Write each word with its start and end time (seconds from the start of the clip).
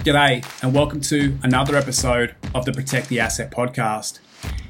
G'day, 0.00 0.42
and 0.62 0.74
welcome 0.74 1.02
to 1.02 1.36
another 1.42 1.76
episode 1.76 2.34
of 2.54 2.64
the 2.64 2.72
Protect 2.72 3.08
the 3.10 3.20
Asset 3.20 3.50
podcast. 3.50 4.18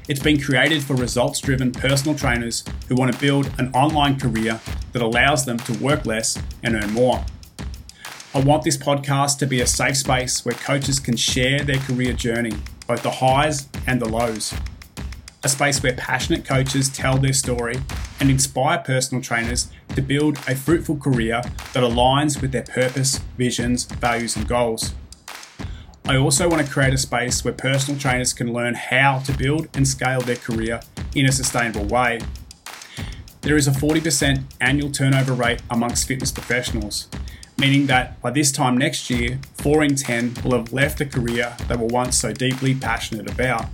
It's 0.09 0.19
been 0.19 0.41
created 0.41 0.83
for 0.83 0.93
results 0.93 1.39
driven 1.39 1.71
personal 1.71 2.17
trainers 2.17 2.65
who 2.89 2.95
want 2.95 3.13
to 3.13 3.19
build 3.19 3.49
an 3.57 3.73
online 3.73 4.19
career 4.19 4.59
that 4.91 5.01
allows 5.01 5.45
them 5.45 5.57
to 5.59 5.73
work 5.81 6.05
less 6.05 6.37
and 6.63 6.75
earn 6.75 6.91
more. 6.91 7.23
I 8.33 8.41
want 8.41 8.63
this 8.63 8.75
podcast 8.75 9.37
to 9.37 9.47
be 9.47 9.61
a 9.61 9.67
safe 9.67 9.95
space 9.95 10.43
where 10.43 10.53
coaches 10.53 10.99
can 10.99 11.15
share 11.15 11.63
their 11.63 11.79
career 11.79 12.11
journey, 12.11 12.51
both 12.85 13.01
the 13.01 13.11
highs 13.11 13.69
and 13.87 14.01
the 14.01 14.09
lows. 14.09 14.53
A 15.45 15.49
space 15.49 15.81
where 15.81 15.93
passionate 15.93 16.43
coaches 16.43 16.89
tell 16.89 17.17
their 17.17 17.31
story 17.31 17.77
and 18.19 18.29
inspire 18.29 18.79
personal 18.79 19.23
trainers 19.23 19.71
to 19.95 20.01
build 20.01 20.39
a 20.49 20.55
fruitful 20.57 20.97
career 20.97 21.41
that 21.71 21.83
aligns 21.83 22.41
with 22.41 22.51
their 22.51 22.63
purpose, 22.63 23.19
visions, 23.37 23.85
values, 23.85 24.35
and 24.35 24.45
goals. 24.45 24.93
I 26.05 26.17
also 26.17 26.49
want 26.49 26.65
to 26.65 26.71
create 26.71 26.93
a 26.93 26.97
space 26.97 27.45
where 27.45 27.53
personal 27.53 27.99
trainers 27.99 28.33
can 28.33 28.51
learn 28.51 28.73
how 28.73 29.19
to 29.19 29.37
build 29.37 29.69
and 29.73 29.87
scale 29.87 30.21
their 30.21 30.35
career 30.35 30.81
in 31.15 31.25
a 31.25 31.31
sustainable 31.31 31.85
way. 31.85 32.19
There 33.41 33.55
is 33.55 33.67
a 33.67 33.71
40% 33.71 34.43
annual 34.59 34.91
turnover 34.91 35.33
rate 35.33 35.61
amongst 35.69 36.07
fitness 36.07 36.31
professionals, 36.31 37.07
meaning 37.57 37.87
that 37.87 38.21
by 38.21 38.31
this 38.31 38.51
time 38.51 38.77
next 38.77 39.09
year, 39.09 39.39
4 39.55 39.83
in 39.83 39.95
10 39.95 40.37
will 40.43 40.57
have 40.57 40.73
left 40.73 41.01
a 41.01 41.05
career 41.05 41.55
they 41.67 41.75
were 41.75 41.87
once 41.87 42.17
so 42.17 42.33
deeply 42.33 42.75
passionate 42.75 43.29
about. 43.29 43.65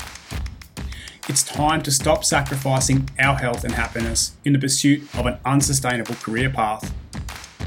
It's 1.30 1.44
time 1.44 1.82
to 1.84 1.92
stop 1.92 2.24
sacrificing 2.24 3.10
our 3.20 3.36
health 3.36 3.66
and 3.66 3.74
happiness 3.74 4.38
in 4.46 4.54
the 4.54 4.60
pursuit 4.60 5.04
of 5.16 5.26
an 5.26 5.38
unsustainable 5.44 6.16
career 6.16 6.50
path. 6.50 6.94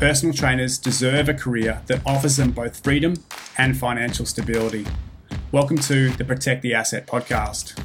Personal 0.01 0.35
trainers 0.35 0.79
deserve 0.79 1.29
a 1.29 1.35
career 1.35 1.83
that 1.85 2.01
offers 2.07 2.39
them 2.39 2.53
both 2.53 2.83
freedom 2.83 3.17
and 3.59 3.77
financial 3.77 4.25
stability. 4.25 4.87
Welcome 5.53 5.77
to 5.81 6.09
the 6.09 6.25
Protect 6.25 6.63
the 6.63 6.73
Asset 6.73 7.07
podcast. 7.07 7.79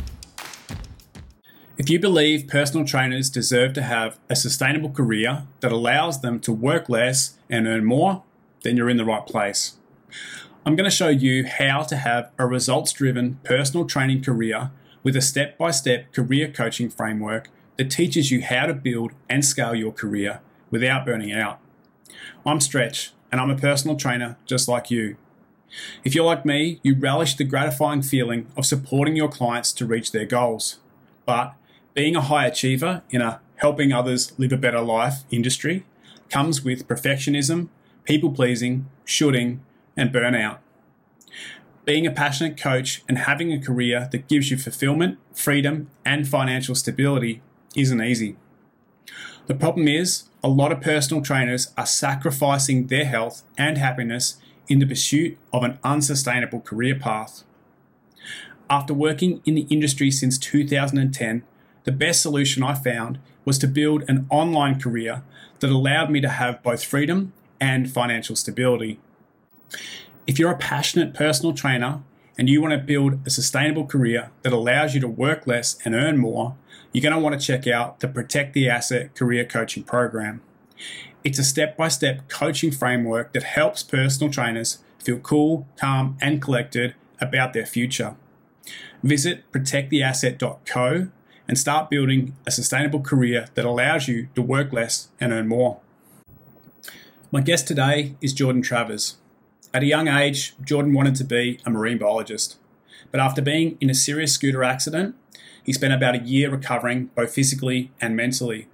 If 1.78 1.90
you 1.90 2.00
believe 2.00 2.48
personal 2.48 2.88
trainers 2.88 3.30
deserve 3.30 3.74
to 3.74 3.82
have 3.82 4.18
a 4.30 4.36
sustainable 4.38 4.92
career 4.92 5.44
that 5.60 5.74
allows 5.74 6.22
them 6.22 6.40
to 6.40 6.54
work 6.54 6.88
less 6.88 7.38
and 7.50 7.68
earn 7.68 7.84
more, 7.84 8.24
then 8.64 8.78
you're 8.78 8.90
in 8.90 8.96
the 8.96 9.04
right 9.04 9.28
place. 9.28 9.74
I'm 10.66 10.78
going 10.78 10.90
to 10.90 10.96
show 10.96 11.10
you 11.10 11.46
how 11.46 11.84
to 11.84 11.98
have 11.98 12.32
a 12.40 12.48
results 12.48 12.94
driven 12.94 13.42
personal 13.44 13.86
training 13.86 14.24
career 14.24 14.72
with 15.04 15.18
a 15.18 15.22
step 15.22 15.58
by 15.58 15.72
step 15.72 16.14
career 16.14 16.48
coaching 16.48 16.90
framework 16.90 17.50
that 17.76 17.92
teaches 17.92 18.32
you 18.32 18.42
how 18.42 18.68
to 18.68 18.74
build 18.74 19.12
and 19.30 19.44
scale 19.44 19.76
your 19.76 19.92
career 19.92 20.40
without 20.72 21.06
burning 21.06 21.34
out. 21.34 21.60
I'm 22.48 22.62
Stretch, 22.62 23.12
and 23.32 23.42
I'm 23.42 23.50
a 23.50 23.56
personal 23.56 23.98
trainer 23.98 24.38
just 24.46 24.68
like 24.68 24.92
you. 24.92 25.18
If 26.04 26.14
you're 26.14 26.26
like 26.26 26.46
me, 26.46 26.80
you 26.84 26.96
relish 26.96 27.34
the 27.34 27.44
gratifying 27.44 28.04
feeling 28.04 28.46
of 28.56 28.68
supporting 28.68 29.16
your 29.16 29.30
clients 29.30 29.74
to 29.74 29.86
reach 29.86 30.12
their 30.12 30.28
goals. 30.28 30.78
But 31.26 31.56
being 31.96 32.16
a 32.16 32.22
high 32.22 32.46
achiever 32.46 33.02
in 33.10 33.22
a 33.22 33.42
helping 33.56 33.92
others 33.92 34.34
live 34.38 34.52
a 34.52 34.58
better 34.58 34.82
life 34.82 35.24
industry 35.32 35.88
comes 36.30 36.64
with 36.64 36.88
perfectionism, 36.88 37.70
people 38.04 38.32
pleasing, 38.32 38.92
shooting, 39.06 39.66
and 39.98 40.14
burnout. 40.14 40.60
Being 41.84 42.06
a 42.06 42.12
passionate 42.12 42.58
coach 42.58 43.04
and 43.10 43.18
having 43.18 43.52
a 43.52 43.60
career 43.60 44.08
that 44.12 44.28
gives 44.28 44.52
you 44.52 44.58
fulfillment, 44.58 45.18
freedom, 45.34 45.90
and 46.06 46.28
financial 46.28 46.76
stability 46.76 47.42
isn't 47.76 48.04
easy. 48.04 48.36
The 49.48 49.56
problem 49.56 49.88
is, 49.88 50.26
a 50.46 50.48
lot 50.48 50.72
of 50.72 50.80
personal 50.80 51.24
trainers 51.24 51.74
are 51.76 51.88
sacrificing 51.88 52.86
their 52.86 53.06
health 53.06 53.42
and 53.58 53.80
happiness 53.80 54.38
in 54.68 54.78
the 54.78 54.86
pursuit 54.86 55.40
of 55.52 55.64
an 55.64 55.80
unsustainable 55.84 56.62
career 56.62 56.94
path. 56.94 57.44
After 58.70 58.94
working 58.94 59.42
in 59.46 59.56
the 59.56 59.66
industry 59.72 60.12
since 60.12 60.38
2010, 60.38 61.42
the 61.84 61.92
best 61.92 62.22
solution 62.22 62.62
I 62.62 62.76
found 62.76 63.18
was 63.44 63.58
to 63.58 63.68
build 63.68 64.04
an 64.08 64.28
online 64.30 64.80
career 64.80 65.24
that 65.62 65.72
allowed 65.72 66.12
me 66.12 66.22
to 66.22 66.30
have 66.30 66.62
both 66.62 66.84
freedom 66.84 67.34
and 67.60 67.92
financial 67.92 68.36
stability. 68.36 69.00
If 70.28 70.38
you're 70.38 70.52
a 70.52 70.58
passionate 70.58 71.16
personal 71.16 71.56
trainer 71.56 72.04
and 72.38 72.50
you 72.50 72.62
want 72.62 72.74
to 72.74 72.78
build 72.78 73.26
a 73.26 73.32
sustainable 73.32 73.88
career 73.88 74.30
that 74.44 74.54
allows 74.54 74.94
you 74.94 75.02
to 75.02 75.08
work 75.08 75.48
less 75.48 75.76
and 75.84 75.96
earn 75.96 76.20
more, 76.20 76.56
you're 76.96 77.02
going 77.02 77.14
to 77.14 77.20
want 77.20 77.38
to 77.38 77.46
check 77.46 77.68
out 77.68 78.00
the 78.00 78.08
Protect 78.08 78.54
the 78.54 78.70
Asset 78.70 79.16
Career 79.16 79.44
Coaching 79.44 79.84
Program. 79.84 80.42
It's 81.26 81.38
a 81.38 81.44
step 81.44 81.76
by 81.76 81.90
step 81.90 82.30
coaching 82.30 82.72
framework 82.72 83.34
that 83.34 83.44
helps 83.44 83.84
personal 83.84 84.32
trainers 84.32 84.78
feel 85.04 85.20
cool, 85.20 85.68
calm, 85.76 86.18
and 86.22 86.42
collected 86.42 86.96
about 87.20 87.52
their 87.52 87.66
future. 87.66 88.16
Visit 89.04 89.44
protecttheasset.co 89.52 91.10
and 91.50 91.60
start 91.60 91.90
building 91.90 92.34
a 92.48 92.52
sustainable 92.52 93.02
career 93.02 93.48
that 93.56 93.66
allows 93.66 94.08
you 94.08 94.30
to 94.34 94.42
work 94.42 94.72
less 94.72 95.10
and 95.20 95.34
earn 95.34 95.50
more. 95.50 95.82
My 97.30 97.42
guest 97.42 97.68
today 97.68 98.16
is 98.22 98.32
Jordan 98.32 98.62
Travers. 98.62 99.18
At 99.74 99.84
a 99.84 99.88
young 99.88 100.08
age, 100.08 100.56
Jordan 100.64 100.94
wanted 100.94 101.16
to 101.16 101.26
be 101.26 101.60
a 101.66 101.70
marine 101.70 101.98
biologist, 101.98 102.56
but 103.12 103.20
after 103.20 103.42
being 103.42 103.78
in 103.82 103.90
a 103.90 103.94
serious 103.94 104.32
scooter 104.32 104.64
accident, 104.64 105.16
he 105.66 105.74
spent 105.74 105.94
about 105.94 106.16
a 106.16 106.20
year 106.20 106.50
recovering 106.50 107.08
both 107.16 107.34
physically 107.34 107.92
and 108.00 108.16
mentally. 108.16 108.68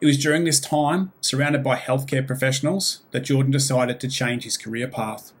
It 0.00 0.06
was 0.06 0.18
during 0.18 0.44
this 0.44 0.60
time, 0.60 1.12
surrounded 1.20 1.64
by 1.64 1.76
healthcare 1.76 2.26
professionals, 2.26 3.00
that 3.12 3.20
Jordan 3.20 3.50
decided 3.50 3.98
to 4.00 4.08
change 4.08 4.44
his 4.44 4.58
career 4.58 4.86
path. 4.86 5.32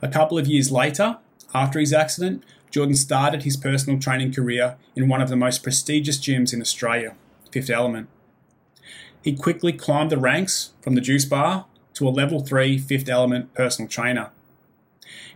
A 0.00 0.08
couple 0.08 0.38
of 0.38 0.46
years 0.46 0.72
later, 0.72 1.18
after 1.54 1.78
his 1.78 1.92
accident, 1.92 2.44
Jordan 2.70 2.94
started 2.96 3.42
his 3.42 3.58
personal 3.58 4.00
training 4.00 4.32
career 4.32 4.76
in 4.96 5.08
one 5.08 5.20
of 5.20 5.28
the 5.28 5.36
most 5.36 5.62
prestigious 5.62 6.18
gyms 6.18 6.54
in 6.54 6.62
Australia, 6.62 7.14
Fifth 7.50 7.68
Element. 7.68 8.08
He 9.22 9.36
quickly 9.36 9.72
climbed 9.72 10.10
the 10.10 10.16
ranks 10.16 10.70
from 10.80 10.94
the 10.94 11.02
juice 11.02 11.26
bar 11.26 11.66
to 11.94 12.08
a 12.08 12.10
level 12.10 12.40
3 12.40 12.78
Fifth 12.78 13.08
Element 13.08 13.52
personal 13.54 13.88
trainer. 13.88 14.30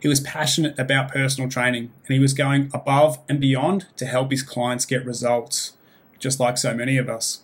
He 0.06 0.08
was 0.08 0.20
passionate 0.20 0.78
about 0.78 1.10
personal 1.10 1.50
training 1.50 1.90
and 2.06 2.14
he 2.14 2.20
was 2.20 2.32
going 2.32 2.70
above 2.72 3.18
and 3.28 3.40
beyond 3.40 3.86
to 3.96 4.06
help 4.06 4.30
his 4.30 4.44
clients 4.44 4.86
get 4.86 5.04
results, 5.04 5.72
just 6.20 6.38
like 6.38 6.58
so 6.58 6.72
many 6.72 6.96
of 6.96 7.08
us. 7.08 7.42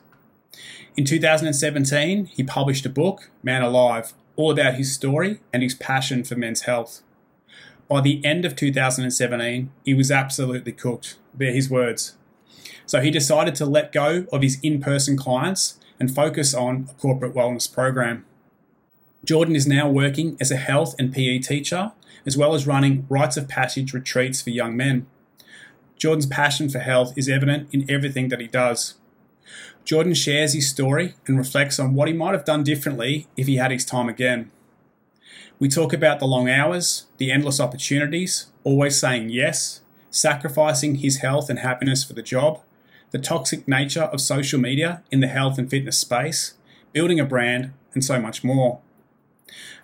In 0.96 1.04
2017, 1.04 2.26
he 2.26 2.44
published 2.44 2.86
a 2.86 2.88
book, 2.88 3.32
Man 3.42 3.62
Alive, 3.62 4.12
all 4.36 4.52
about 4.52 4.74
his 4.74 4.94
story 4.94 5.40
and 5.52 5.60
his 5.60 5.74
passion 5.74 6.22
for 6.22 6.36
men's 6.36 6.60
health. 6.60 7.02
By 7.88 8.00
the 8.00 8.24
end 8.24 8.44
of 8.44 8.54
2017, 8.54 9.72
he 9.84 9.92
was 9.92 10.12
absolutely 10.12 10.70
cooked. 10.70 11.18
They're 11.34 11.50
his 11.52 11.68
words. 11.68 12.16
So 12.86 13.00
he 13.00 13.10
decided 13.10 13.56
to 13.56 13.66
let 13.66 13.90
go 13.90 14.26
of 14.32 14.42
his 14.42 14.60
in 14.62 14.80
person 14.80 15.16
clients 15.16 15.80
and 15.98 16.14
focus 16.14 16.54
on 16.54 16.86
a 16.88 16.94
corporate 16.94 17.34
wellness 17.34 17.66
program. 17.74 18.24
Jordan 19.24 19.56
is 19.56 19.66
now 19.66 19.88
working 19.88 20.36
as 20.40 20.52
a 20.52 20.56
health 20.56 20.94
and 20.96 21.12
PE 21.12 21.40
teacher, 21.40 21.90
as 22.26 22.36
well 22.36 22.54
as 22.54 22.66
running 22.66 23.06
rites 23.08 23.36
of 23.36 23.48
passage 23.48 23.92
retreats 23.92 24.40
for 24.40 24.50
young 24.50 24.76
men. 24.76 25.06
Jordan's 25.96 26.26
passion 26.26 26.68
for 26.68 26.80
health 26.80 27.12
is 27.16 27.28
evident 27.28 27.68
in 27.72 27.88
everything 27.90 28.28
that 28.28 28.40
he 28.40 28.48
does. 28.48 28.94
Jordan 29.84 30.14
shares 30.14 30.52
his 30.52 30.68
story 30.68 31.14
and 31.26 31.38
reflects 31.38 31.78
on 31.78 31.94
what 31.94 32.08
he 32.08 32.14
might 32.14 32.32
have 32.32 32.44
done 32.44 32.62
differently 32.62 33.26
if 33.36 33.46
he 33.46 33.56
had 33.56 33.70
his 33.70 33.84
time 33.84 34.08
again. 34.08 34.50
We 35.58 35.68
talk 35.68 35.92
about 35.92 36.18
the 36.18 36.26
long 36.26 36.48
hours, 36.48 37.06
the 37.18 37.30
endless 37.30 37.60
opportunities, 37.60 38.46
always 38.64 38.98
saying 38.98 39.30
yes, 39.30 39.80
sacrificing 40.10 40.96
his 40.96 41.18
health 41.18 41.48
and 41.48 41.60
happiness 41.60 42.04
for 42.04 42.14
the 42.14 42.22
job, 42.22 42.60
the 43.12 43.18
toxic 43.18 43.68
nature 43.68 44.02
of 44.02 44.20
social 44.20 44.58
media 44.58 45.02
in 45.10 45.20
the 45.20 45.28
health 45.28 45.58
and 45.58 45.70
fitness 45.70 45.98
space, 45.98 46.54
building 46.92 47.20
a 47.20 47.24
brand, 47.24 47.72
and 47.94 48.04
so 48.04 48.20
much 48.20 48.42
more. 48.42 48.80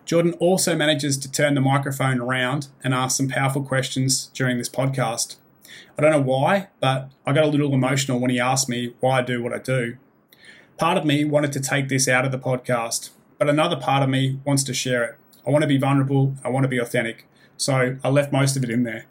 Jordan 0.09 0.33
also 0.41 0.75
manages 0.75 1.19
to 1.19 1.31
turn 1.31 1.53
the 1.53 1.61
microphone 1.61 2.19
around 2.19 2.69
and 2.83 2.95
ask 2.95 3.19
some 3.19 3.29
powerful 3.29 3.63
questions 3.63 4.31
during 4.33 4.57
this 4.57 4.71
podcast. 4.71 5.37
I 5.99 6.01
don't 6.01 6.13
know 6.13 6.23
why, 6.23 6.69
but 6.81 7.11
I 7.27 7.35
got 7.35 7.45
a 7.45 7.49
little 7.49 7.75
emotional 7.75 8.19
when 8.19 8.31
he 8.31 8.41
asked 8.41 8.71
me 8.71 8.95
why 9.01 9.19
I 9.19 9.23
do 9.23 9.43
what 9.43 9.53
I 9.53 9.59
do. 9.59 9.99
Part 10.79 10.97
of 10.97 11.05
me 11.05 11.27
wanted 11.27 11.53
to 11.53 11.61
take 11.61 11.91
this 11.91 12.09
out 12.09 12.25
of 12.25 12.33
the 12.33 12.39
podcast, 12.39 13.11
but 13.37 13.51
another 13.51 13.77
part 13.77 14.03
of 14.03 14.09
me 14.09 14.41
wants 14.47 14.65
to 14.65 14.73
share 14.73 15.05
it. 15.05 15.19
I 15.47 15.51
want 15.51 15.61
to 15.61 15.69
be 15.69 15.77
vulnerable, 15.77 16.35
I 16.43 16.49
want 16.49 16.65
to 16.65 16.69
be 16.69 16.79
authentic. 16.79 17.27
So 17.59 17.99
I 18.03 18.09
left 18.09 18.33
most 18.33 18.57
of 18.57 18.65
it 18.65 18.71
in 18.71 18.85
there. 18.85 19.05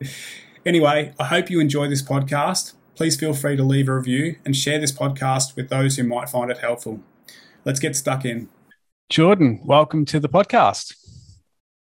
anyway, 0.64 1.14
I 1.18 1.24
hope 1.24 1.50
you 1.50 1.58
enjoy 1.58 1.88
this 1.88 2.02
podcast. 2.02 2.74
Please 2.94 3.18
feel 3.18 3.34
free 3.34 3.56
to 3.56 3.64
leave 3.64 3.88
a 3.88 3.96
review 3.96 4.36
and 4.44 4.54
share 4.54 4.78
this 4.78 4.92
podcast 4.92 5.56
with 5.56 5.68
those 5.68 5.96
who 5.96 6.04
might 6.04 6.28
find 6.28 6.52
it 6.52 6.58
helpful. 6.58 7.00
Let's 7.64 7.80
get 7.80 7.96
stuck 7.96 8.24
in. 8.24 8.48
Jordan, 9.10 9.60
welcome 9.64 10.06
to 10.06 10.18
the 10.18 10.28
podcast. 10.28 10.94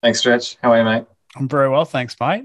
Thanks, 0.03 0.21
Stretch. 0.21 0.57
How 0.63 0.73
are 0.73 0.79
you, 0.79 0.85
mate? 0.85 1.05
I'm 1.37 1.49
very 1.49 1.69
well, 1.69 1.85
thanks, 1.85 2.15
mate. 2.21 2.45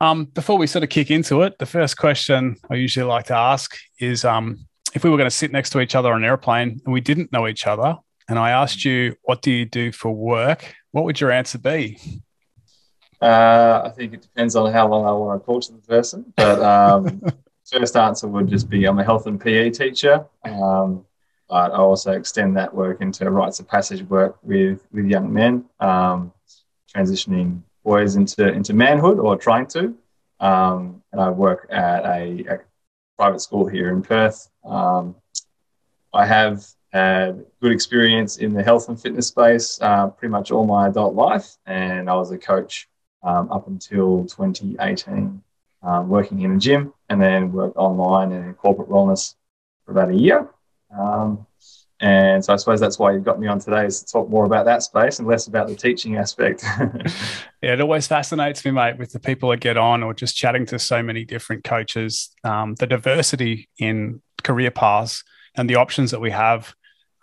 Um, 0.00 0.26
before 0.26 0.56
we 0.56 0.68
sort 0.68 0.84
of 0.84 0.90
kick 0.90 1.10
into 1.10 1.42
it, 1.42 1.58
the 1.58 1.66
first 1.66 1.96
question 1.96 2.56
I 2.70 2.76
usually 2.76 3.06
like 3.06 3.26
to 3.26 3.36
ask 3.36 3.76
is 3.98 4.24
um, 4.24 4.66
if 4.94 5.02
we 5.02 5.10
were 5.10 5.16
going 5.16 5.28
to 5.28 5.34
sit 5.34 5.50
next 5.50 5.70
to 5.70 5.80
each 5.80 5.96
other 5.96 6.12
on 6.12 6.22
an 6.22 6.28
airplane 6.28 6.80
and 6.84 6.92
we 6.92 7.00
didn't 7.00 7.32
know 7.32 7.48
each 7.48 7.66
other, 7.66 7.96
and 8.28 8.38
I 8.38 8.50
asked 8.50 8.84
you, 8.84 9.16
What 9.22 9.42
do 9.42 9.50
you 9.50 9.64
do 9.64 9.90
for 9.90 10.14
work? 10.14 10.74
What 10.92 11.04
would 11.04 11.20
your 11.20 11.32
answer 11.32 11.58
be? 11.58 11.98
Uh, 13.20 13.82
I 13.84 13.90
think 13.90 14.14
it 14.14 14.22
depends 14.22 14.54
on 14.54 14.72
how 14.72 14.88
long 14.88 15.06
I 15.06 15.12
want 15.12 15.42
to 15.42 15.46
talk 15.46 15.62
to 15.64 15.72
the 15.72 15.78
person. 15.78 16.32
But 16.36 16.62
um, 16.62 17.20
first 17.70 17.96
answer 17.96 18.28
would 18.28 18.48
just 18.48 18.68
be 18.68 18.84
I'm 18.84 18.98
a 19.00 19.04
health 19.04 19.26
and 19.26 19.40
PE 19.40 19.70
teacher. 19.70 20.24
Um, 20.44 21.04
but 21.52 21.70
I 21.72 21.76
also 21.76 22.12
extend 22.12 22.56
that 22.56 22.74
work 22.74 23.02
into 23.02 23.30
rites 23.30 23.60
of 23.60 23.68
passage 23.68 24.02
work 24.04 24.38
with, 24.42 24.86
with 24.90 25.04
young 25.04 25.30
men, 25.30 25.66
um, 25.80 26.32
transitioning 26.96 27.60
boys 27.84 28.16
into, 28.16 28.50
into 28.50 28.72
manhood 28.72 29.18
or 29.18 29.36
trying 29.36 29.66
to. 29.66 29.94
Um, 30.40 31.02
and 31.12 31.20
I 31.20 31.28
work 31.28 31.66
at 31.68 32.06
a, 32.06 32.44
a, 32.48 32.60
private 33.18 33.40
school 33.40 33.66
here 33.66 33.90
in 33.90 34.00
Perth. 34.00 34.48
Um, 34.64 35.14
I 36.14 36.24
have 36.24 36.64
had 36.90 37.44
good 37.60 37.72
experience 37.72 38.38
in 38.38 38.54
the 38.54 38.62
health 38.62 38.88
and 38.88 38.98
fitness 38.98 39.26
space 39.28 39.78
uh, 39.82 40.06
pretty 40.06 40.32
much 40.32 40.50
all 40.50 40.64
my 40.64 40.88
adult 40.88 41.14
life, 41.14 41.58
and 41.66 42.08
I 42.08 42.14
was 42.14 42.30
a 42.30 42.38
coach 42.38 42.88
um, 43.22 43.52
up 43.52 43.68
until 43.68 44.24
2018, 44.24 45.42
um, 45.82 46.08
working 46.08 46.40
in 46.40 46.52
a 46.52 46.58
gym, 46.58 46.94
and 47.10 47.20
then 47.20 47.52
worked 47.52 47.76
online 47.76 48.32
and 48.32 48.46
in 48.46 48.54
corporate 48.54 48.88
wellness 48.88 49.34
for 49.84 49.92
about 49.92 50.08
a 50.08 50.16
year. 50.16 50.48
Um, 50.98 51.46
and 52.00 52.44
so 52.44 52.52
I 52.52 52.56
suppose 52.56 52.80
that's 52.80 52.98
why 52.98 53.12
you've 53.12 53.22
got 53.22 53.38
me 53.38 53.46
on 53.46 53.60
today 53.60 53.86
is 53.86 54.02
to 54.02 54.12
talk 54.12 54.28
more 54.28 54.44
about 54.44 54.64
that 54.64 54.82
space 54.82 55.20
and 55.20 55.28
less 55.28 55.46
about 55.46 55.68
the 55.68 55.76
teaching 55.76 56.16
aspect. 56.16 56.64
yeah, 57.62 57.74
it 57.74 57.80
always 57.80 58.08
fascinates 58.08 58.64
me, 58.64 58.72
mate, 58.72 58.98
with 58.98 59.12
the 59.12 59.20
people 59.20 59.50
that 59.50 59.60
get 59.60 59.76
on 59.76 60.02
or 60.02 60.12
just 60.12 60.36
chatting 60.36 60.66
to 60.66 60.80
so 60.80 61.00
many 61.00 61.24
different 61.24 61.62
coaches, 61.62 62.30
um, 62.42 62.74
the 62.74 62.88
diversity 62.88 63.68
in 63.78 64.20
career 64.42 64.72
paths 64.72 65.22
and 65.54 65.70
the 65.70 65.76
options 65.76 66.10
that 66.10 66.20
we 66.20 66.32
have. 66.32 66.74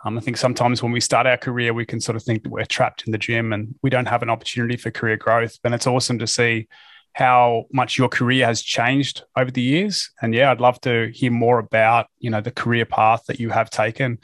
Um, 0.02 0.16
I 0.16 0.22
think 0.22 0.38
sometimes 0.38 0.82
when 0.82 0.92
we 0.92 1.00
start 1.00 1.26
our 1.26 1.36
career, 1.36 1.74
we 1.74 1.84
can 1.84 2.00
sort 2.00 2.16
of 2.16 2.22
think 2.22 2.44
that 2.44 2.50
we're 2.50 2.64
trapped 2.64 3.04
in 3.04 3.12
the 3.12 3.18
gym 3.18 3.52
and 3.52 3.74
we 3.82 3.90
don't 3.90 4.08
have 4.08 4.22
an 4.22 4.30
opportunity 4.30 4.78
for 4.78 4.90
career 4.90 5.18
growth. 5.18 5.58
And 5.62 5.74
it's 5.74 5.86
awesome 5.86 6.18
to 6.20 6.26
see 6.26 6.68
how 7.12 7.64
much 7.72 7.98
your 7.98 8.08
career 8.08 8.46
has 8.46 8.62
changed 8.62 9.24
over 9.36 9.50
the 9.50 9.62
years. 9.62 10.10
And 10.22 10.34
yeah, 10.34 10.50
I'd 10.50 10.60
love 10.60 10.80
to 10.82 11.10
hear 11.12 11.30
more 11.30 11.58
about 11.58 12.06
you 12.18 12.30
know 12.30 12.40
the 12.40 12.50
career 12.50 12.84
path 12.84 13.24
that 13.28 13.40
you 13.40 13.50
have 13.50 13.70
taken. 13.70 14.18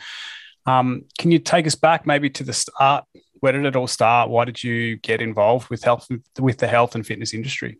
Um, 0.66 1.04
can 1.18 1.30
you 1.30 1.38
take 1.38 1.66
us 1.66 1.74
back 1.74 2.06
maybe 2.06 2.30
to 2.30 2.44
the 2.44 2.52
start? 2.52 3.04
Where 3.40 3.52
did 3.52 3.64
it 3.64 3.76
all 3.76 3.86
start? 3.86 4.30
Why 4.30 4.44
did 4.44 4.62
you 4.62 4.96
get 4.96 5.20
involved 5.20 5.68
with 5.68 5.84
health 5.84 6.08
with 6.38 6.58
the 6.58 6.66
health 6.66 6.94
and 6.94 7.06
fitness 7.06 7.34
industry? 7.34 7.78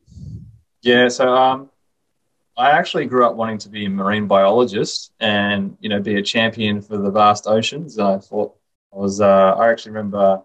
Yeah, 0.83 1.09
so 1.09 1.35
um, 1.35 1.71
I 2.57 2.71
actually 2.71 3.07
grew 3.07 3.27
up 3.27 3.35
wanting 3.35 3.59
to 3.59 3.69
be 3.69 3.87
a 3.87 3.91
marine 3.91 4.27
biologist 4.27 5.13
and 5.21 5.77
you 5.81 5.89
know 5.89 6.01
be 6.01 6.17
a 6.17 6.23
champion 6.23 6.81
for 6.81 6.97
the 6.97 7.11
vast 7.11 7.47
oceans. 7.47 7.99
I 7.99 8.19
thought 8.19 8.55
I 8.93 8.97
was. 8.97 9.21
Uh, 9.21 9.55
I 9.59 9.71
actually 9.71 9.93
remember 9.93 10.43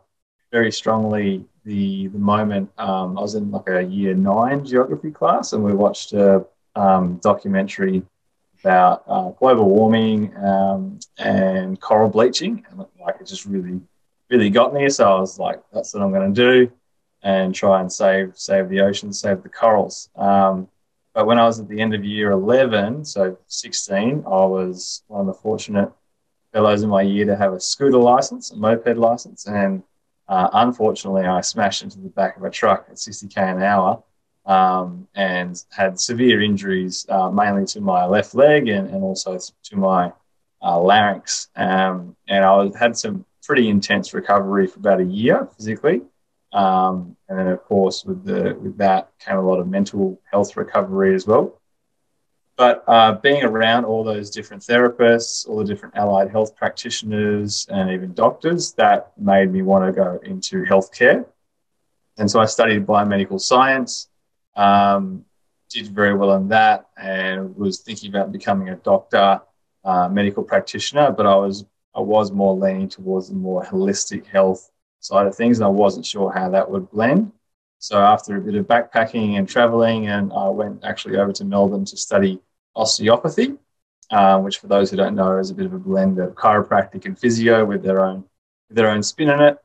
very 0.52 0.72
strongly 0.72 1.46
the 1.64 2.08
the 2.08 2.20
moment 2.20 2.72
um, 2.78 3.18
I 3.18 3.22
was 3.22 3.36
in 3.36 3.52
like 3.52 3.70
a 3.70 3.82
year 3.82 4.14
nine 4.14 4.66
geography 4.66 5.12
class 5.12 5.54
and 5.54 5.64
we 5.64 5.74
watched 5.74 6.14
a 6.14 6.46
um, 6.76 7.18
documentary 7.18 8.04
about 8.62 9.04
uh, 9.08 9.30
global 9.32 9.70
warming 9.70 10.36
um, 10.38 11.00
and 11.18 11.80
coral 11.82 12.10
bleaching, 12.10 12.66
and 12.70 12.86
like 13.00 13.16
it 13.20 13.28
just 13.28 13.46
really, 13.46 13.82
really 14.30 14.50
got 14.50 14.74
me. 14.74 14.90
So 14.90 15.06
I 15.06 15.20
was 15.20 15.40
like, 15.40 15.62
"That's 15.74 15.94
what 15.94 16.04
I'm 16.04 16.12
going 16.12 16.34
to 16.34 16.42
do," 16.42 16.72
and 17.24 17.54
try 17.54 17.82
and 17.82 17.92
save 17.92 18.38
save 18.38 18.70
the 18.70 18.82
ocean, 18.82 19.14
save 19.14 19.44
the 19.44 19.50
corals. 19.50 20.10
Um, 20.16 20.68
but 21.14 21.26
when 21.26 21.40
I 21.40 21.46
was 21.46 21.60
at 21.60 21.68
the 21.68 21.82
end 21.82 21.94
of 21.94 22.06
year 22.06 22.32
11, 22.32 23.04
so 23.04 23.38
16, 23.48 24.24
I 24.26 24.30
was 24.46 25.04
one 25.08 25.22
of 25.22 25.28
the 25.28 25.34
fortunate 25.34 25.92
fellows 26.54 26.84
in 26.84 26.90
my 26.90 27.02
year 27.02 27.26
to 27.26 27.36
have 27.36 27.52
a 27.52 27.60
scooter 27.60 27.98
license, 27.98 28.52
a 28.52 28.56
moped 28.56 28.96
license, 28.96 29.46
and 29.46 29.84
uh, 30.32 30.50
unfortunately, 30.54 31.26
I 31.26 31.42
smashed 31.42 31.84
into 31.84 32.00
the 32.00 32.08
back 32.08 32.38
of 32.38 32.44
a 32.46 32.50
truck 32.50 32.86
at 32.90 32.96
60k 32.96 33.36
an 33.36 33.62
hour 33.62 34.02
um, 34.46 35.06
and 35.14 35.62
had 35.72 36.00
severe 36.00 36.42
injuries, 36.42 37.06
uh, 37.10 37.30
mainly 37.30 37.66
to 37.66 37.82
my 37.82 38.06
left 38.06 38.34
leg 38.34 38.70
and, 38.70 38.88
and 38.88 39.04
also 39.04 39.38
to 39.38 39.76
my 39.76 40.14
uh, 40.62 40.80
larynx. 40.80 41.50
Um, 41.58 42.16
and 42.30 42.46
I 42.46 42.70
had 42.80 42.98
some 42.98 43.26
pretty 43.44 43.68
intense 43.68 44.14
recovery 44.14 44.68
for 44.68 44.80
about 44.80 45.02
a 45.02 45.04
year 45.04 45.50
physically. 45.58 46.02
Um, 46.54 47.18
and 47.28 47.38
then, 47.38 47.48
of 47.48 47.62
course, 47.66 48.06
with 48.06 48.24
the 48.24 48.56
with 48.56 48.78
that 48.78 49.12
came 49.20 49.36
a 49.36 49.42
lot 49.42 49.60
of 49.60 49.68
mental 49.68 50.22
health 50.32 50.56
recovery 50.56 51.14
as 51.14 51.28
well. 51.28 51.61
But 52.62 52.84
uh, 52.86 53.14
being 53.14 53.42
around 53.42 53.86
all 53.86 54.04
those 54.04 54.30
different 54.30 54.62
therapists, 54.62 55.50
all 55.50 55.58
the 55.58 55.66
different 55.66 55.96
allied 55.96 56.30
health 56.30 56.56
practitioners, 56.56 57.66
and 57.72 57.90
even 57.90 58.14
doctors, 58.14 58.74
that 58.74 59.14
made 59.18 59.52
me 59.52 59.64
want 59.64 59.84
to 59.88 59.92
go 59.92 60.20
into 60.22 60.64
healthcare. 60.66 61.26
And 62.20 62.30
so 62.30 62.40
I 62.40 62.46
studied 62.46 62.86
biomedical 62.86 63.42
science 63.42 64.10
um, 64.56 65.26
did 65.72 65.88
very 65.88 66.14
well 66.14 66.36
in 66.36 66.50
that 66.50 66.86
and 66.98 67.56
was 67.56 67.80
thinking 67.80 68.12
about 68.12 68.32
becoming 68.32 68.70
a 68.70 68.76
doctor, 68.76 69.42
uh, 69.84 70.08
medical 70.10 70.44
practitioner, 70.44 71.12
but 71.12 71.26
I 71.26 71.34
was 71.34 71.66
I 71.96 72.02
was 72.02 72.32
more 72.32 72.56
leaning 72.56 72.90
towards 72.90 73.30
the 73.30 73.34
more 73.34 73.66
holistic 73.66 74.28
health 74.28 74.70
side 75.00 75.26
of 75.26 75.34
things, 75.34 75.58
and 75.58 75.66
I 75.66 75.70
wasn't 75.70 76.06
sure 76.06 76.32
how 76.32 76.48
that 76.52 76.70
would 76.70 76.92
blend. 76.92 77.32
So 77.80 77.98
after 77.98 78.38
a 78.38 78.40
bit 78.40 78.54
of 78.54 78.68
backpacking 78.68 79.40
and 79.40 79.50
traveling, 79.50 80.10
and 80.10 80.32
I 80.32 80.50
went 80.50 80.84
actually 80.84 81.18
over 81.18 81.34
to 81.34 81.44
Melbourne 81.44 81.86
to 81.86 81.98
study 81.98 82.40
osteopathy, 82.76 83.58
uh, 84.10 84.40
which 84.40 84.60
for 84.60 84.68
those 84.68 84.92
who 84.92 84.98
don't 84.98 85.16
know 85.16 85.38
is 85.38 85.50
a 85.50 85.54
bit 85.54 85.66
of 85.66 85.74
a 85.74 85.80
blend 85.80 86.20
of 86.20 86.36
chiropractic 86.36 87.06
and 87.06 87.18
physio 87.18 87.66
with 87.66 87.84
their 87.84 88.04
own 88.06 88.24
their 88.70 88.90
own 88.90 89.04
spin 89.04 89.30
in 89.30 89.42
it. 89.42 89.58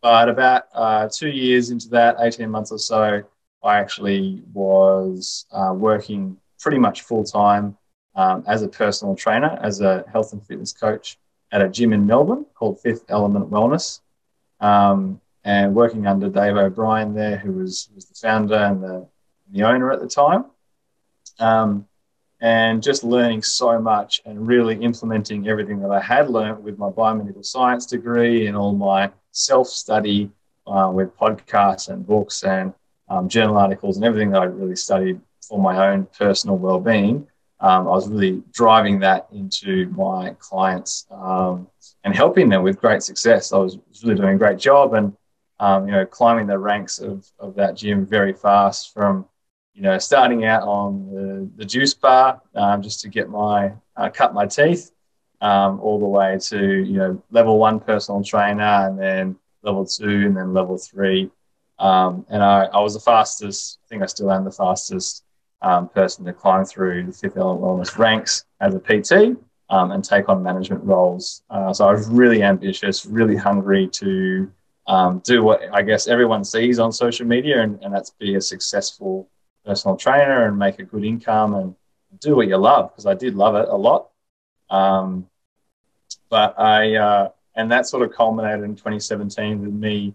But 0.00 0.28
about 0.28 0.64
uh, 0.74 1.08
two 1.10 1.30
years 1.30 1.70
into 1.70 1.88
that, 1.88 2.16
18 2.20 2.48
months 2.48 2.70
or 2.70 2.78
so, 2.78 3.22
I 3.62 3.78
actually 3.78 4.42
was 4.52 5.46
uh, 5.50 5.72
working 5.74 6.36
pretty 6.60 6.78
much 6.78 7.02
full 7.02 7.24
time 7.24 7.76
um, 8.14 8.44
as 8.46 8.62
a 8.62 8.68
personal 8.68 9.16
trainer, 9.16 9.58
as 9.62 9.80
a 9.80 10.04
health 10.12 10.32
and 10.32 10.46
fitness 10.46 10.72
coach 10.72 11.18
at 11.50 11.62
a 11.62 11.68
gym 11.68 11.92
in 11.92 12.06
Melbourne 12.06 12.44
called 12.54 12.80
Fifth 12.80 13.04
Element 13.08 13.50
Wellness, 13.50 14.00
um, 14.60 15.20
and 15.44 15.74
working 15.74 16.06
under 16.06 16.28
Dave 16.28 16.56
O'Brien 16.56 17.14
there, 17.14 17.36
who 17.36 17.52
was, 17.52 17.88
was 17.94 18.06
the 18.06 18.14
founder 18.14 18.56
and 18.56 18.82
the, 18.82 19.06
the 19.50 19.62
owner 19.62 19.92
at 19.92 20.00
the 20.00 20.08
time. 20.08 20.46
Um, 21.38 21.86
and 22.40 22.82
just 22.82 23.04
learning 23.04 23.42
so 23.42 23.78
much 23.78 24.20
and 24.24 24.46
really 24.46 24.76
implementing 24.76 25.48
everything 25.48 25.80
that 25.80 25.90
I 25.90 26.00
had 26.00 26.28
learned 26.28 26.62
with 26.62 26.78
my 26.78 26.88
biomedical 26.88 27.44
science 27.44 27.86
degree 27.86 28.46
and 28.46 28.56
all 28.56 28.74
my 28.74 29.10
self 29.30 29.68
study 29.68 30.30
uh, 30.66 30.90
with 30.92 31.16
podcasts 31.16 31.88
and 31.88 32.06
books 32.06 32.42
and 32.42 32.74
um, 33.08 33.28
journal 33.28 33.56
articles 33.56 33.96
and 33.96 34.04
everything 34.04 34.30
that 34.30 34.42
I 34.42 34.46
really 34.46 34.76
studied 34.76 35.20
for 35.46 35.60
my 35.60 35.88
own 35.88 36.06
personal 36.18 36.56
well-being, 36.56 37.26
um, 37.60 37.86
I 37.86 37.90
was 37.90 38.08
really 38.08 38.42
driving 38.52 38.98
that 39.00 39.28
into 39.32 39.88
my 39.90 40.34
clients 40.38 41.06
um, 41.10 41.68
and 42.02 42.14
helping 42.14 42.48
them 42.48 42.62
with 42.62 42.80
great 42.80 43.02
success. 43.02 43.52
I 43.52 43.58
was 43.58 43.78
really 44.02 44.16
doing 44.16 44.34
a 44.34 44.38
great 44.38 44.58
job 44.58 44.94
and 44.94 45.16
um, 45.60 45.86
you 45.86 45.92
know 45.92 46.04
climbing 46.04 46.46
the 46.46 46.58
ranks 46.58 46.98
of, 46.98 47.26
of 47.38 47.54
that 47.54 47.76
gym 47.76 48.06
very 48.06 48.32
fast 48.32 48.92
from 48.92 49.26
you 49.74 49.82
know 49.82 49.98
starting 49.98 50.44
out 50.44 50.62
on 50.62 51.06
the, 51.12 51.50
the 51.56 51.64
juice 51.64 51.94
bar 51.94 52.40
um, 52.54 52.82
just 52.82 53.00
to 53.00 53.08
get 53.08 53.28
my 53.28 53.72
uh, 53.96 54.08
cut 54.08 54.32
my 54.32 54.46
teeth 54.46 54.90
um, 55.40 55.80
all 55.80 55.98
the 55.98 56.06
way 56.06 56.38
to 56.38 56.84
you 56.84 56.96
know 56.96 57.22
level 57.30 57.58
one 57.58 57.80
personal 57.80 58.22
trainer 58.22 58.86
and 58.86 58.98
then 58.98 59.36
level 59.62 59.84
two 59.84 60.26
and 60.26 60.36
then 60.36 60.52
level 60.54 60.78
three 60.78 61.30
um, 61.78 62.24
and 62.28 62.42
I, 62.42 62.64
I, 62.66 62.80
was 62.80 62.94
the 62.94 63.00
fastest, 63.00 63.78
I 63.84 63.88
think 63.88 64.02
I 64.02 64.06
still 64.06 64.30
am 64.30 64.44
the 64.44 64.52
fastest 64.52 65.24
um, 65.62 65.88
person 65.88 66.24
to 66.24 66.32
climb 66.32 66.64
through 66.64 67.06
the 67.06 67.12
fifth 67.12 67.36
element 67.36 67.62
wellness 67.62 67.98
ranks 67.98 68.44
as 68.60 68.74
a 68.74 68.78
PT 68.78 69.36
um, 69.70 69.90
and 69.90 70.04
take 70.04 70.28
on 70.28 70.42
management 70.42 70.84
roles. 70.84 71.42
Uh, 71.50 71.72
so 71.72 71.88
I 71.88 71.92
was 71.92 72.06
really 72.06 72.42
ambitious, 72.42 73.06
really 73.06 73.36
hungry 73.36 73.88
to 73.88 74.50
um, 74.86 75.20
do 75.24 75.42
what 75.42 75.62
I 75.72 75.82
guess 75.82 76.06
everyone 76.06 76.44
sees 76.44 76.78
on 76.78 76.92
social 76.92 77.26
media, 77.26 77.62
and, 77.62 77.82
and, 77.82 77.92
that's 77.92 78.10
be 78.10 78.34
a 78.34 78.40
successful 78.40 79.28
personal 79.64 79.96
trainer 79.96 80.46
and 80.46 80.58
make 80.58 80.78
a 80.78 80.84
good 80.84 81.04
income 81.04 81.54
and 81.54 81.74
do 82.20 82.36
what 82.36 82.48
you 82.48 82.56
love 82.56 82.90
because 82.90 83.06
I 83.06 83.14
did 83.14 83.34
love 83.34 83.54
it 83.56 83.68
a 83.68 83.76
lot. 83.76 84.10
Um, 84.70 85.28
but 86.28 86.58
I, 86.58 86.96
uh, 86.96 87.28
and 87.54 87.70
that 87.70 87.86
sort 87.86 88.02
of 88.02 88.12
culminated 88.12 88.64
in 88.64 88.74
2017 88.76 89.60
with 89.60 89.72
me 89.72 90.14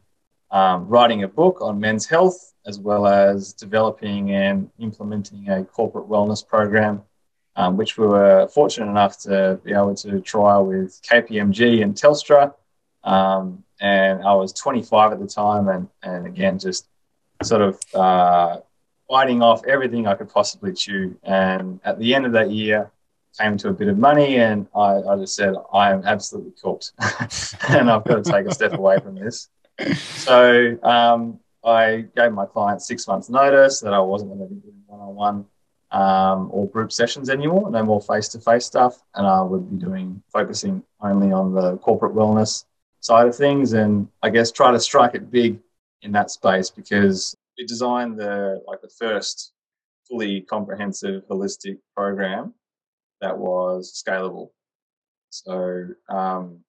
um, 0.51 0.88
writing 0.88 1.24
a 1.24 1.27
book 1.27 1.62
on 1.62 1.79
men's 1.79 2.06
health, 2.06 2.53
as 2.65 2.79
well 2.79 3.08
as 3.08 3.53
developing 3.53 4.32
and 4.32 4.70
implementing 4.79 5.50
a 5.50 5.63
corporate 5.63 6.08
wellness 6.08 6.46
program, 6.46 7.03
um, 7.56 7.77
which 7.77 7.98
we 7.98 8.08
were 8.08 8.48
fortunate 8.48 8.89
enough 8.89 9.20
to 9.20 9.60
be 9.63 9.74
able 9.74 9.96
to 9.96 10.20
trial 10.22 10.65
with 10.65 11.00
KPMG 11.03 11.84
and 11.84 11.96
Telstra. 11.96 12.53
Um, 13.03 13.63
and 13.79 14.24
I 14.24 14.34
was 14.34 14.51
25 14.53 15.13
at 15.13 15.20
the 15.20 15.27
time, 15.27 15.70
and, 15.70 15.88
and 16.03 16.25
again, 16.25 16.60
just 16.60 16.88
sort 17.44 17.62
of 17.62 17.79
uh, 17.94 18.58
fighting 19.09 19.41
off 19.41 19.65
everything 19.65 20.07
I 20.07 20.13
could 20.13 20.29
possibly 20.29 20.73
chew. 20.73 21.17
And 21.23 21.79
at 21.83 21.99
the 21.99 22.13
end 22.13 22.25
of 22.25 22.31
that 22.33 22.51
year, 22.51 22.91
came 23.39 23.57
to 23.57 23.69
a 23.69 23.73
bit 23.73 23.87
of 23.87 23.97
money, 23.97 24.37
and 24.37 24.67
I, 24.75 25.01
I 25.01 25.15
just 25.17 25.35
said, 25.35 25.53
I 25.71 25.91
am 25.91 26.03
absolutely 26.03 26.51
cooked, 26.61 26.93
and 27.69 27.89
I've 27.89 28.03
got 28.03 28.23
to 28.23 28.31
take 28.31 28.45
a 28.47 28.53
step 28.53 28.73
away 28.73 28.99
from 28.99 29.15
this 29.15 29.49
so 29.95 30.77
um, 30.83 31.39
I 31.63 32.05
gave 32.15 32.31
my 32.31 32.45
clients 32.45 32.87
six 32.87 33.07
months' 33.07 33.29
notice 33.29 33.79
that 33.81 33.93
I 33.93 33.99
wasn't 33.99 34.31
going 34.31 34.47
to 34.47 34.53
be 34.53 34.61
doing 34.61 34.83
one 34.87 34.99
on 34.99 35.15
one 35.15 35.45
um, 35.91 36.49
or 36.51 36.67
group 36.67 36.91
sessions 36.91 37.29
anymore, 37.29 37.69
no 37.71 37.83
more 37.83 38.01
face 38.01 38.27
to 38.29 38.39
face 38.39 38.65
stuff. 38.65 39.01
And 39.15 39.25
I 39.25 39.41
would 39.41 39.69
be 39.69 39.83
doing 39.83 40.21
focusing 40.31 40.83
only 41.01 41.31
on 41.31 41.53
the 41.53 41.77
corporate 41.77 42.13
wellness 42.13 42.65
side 42.99 43.27
of 43.27 43.35
things 43.35 43.73
and 43.73 44.07
I 44.21 44.29
guess 44.29 44.51
try 44.51 44.71
to 44.71 44.79
strike 44.79 45.15
it 45.15 45.31
big 45.31 45.59
in 46.01 46.11
that 46.11 46.31
space 46.31 46.69
because 46.69 47.35
we 47.59 47.65
designed 47.65 48.17
the 48.17 48.61
like 48.65 48.81
the 48.81 48.89
first 48.97 49.51
fully 50.07 50.41
comprehensive 50.41 51.23
holistic 51.29 51.77
program 51.95 52.53
that 53.21 53.37
was 53.37 54.01
scalable. 54.01 54.49
So 55.29 55.89
um, 56.07 56.61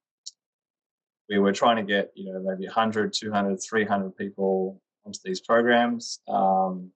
we 1.28 1.38
were 1.38 1.52
trying 1.52 1.76
to 1.76 1.84
get 1.84 2.10
you 2.14 2.32
know 2.32 2.40
maybe 2.40 2.66
100 2.66 3.14
200 3.14 3.56
300 3.62 4.16
people 4.16 4.82
onto 5.06 5.20
these 5.24 5.40
programs 5.40 6.20
um, 6.28 6.90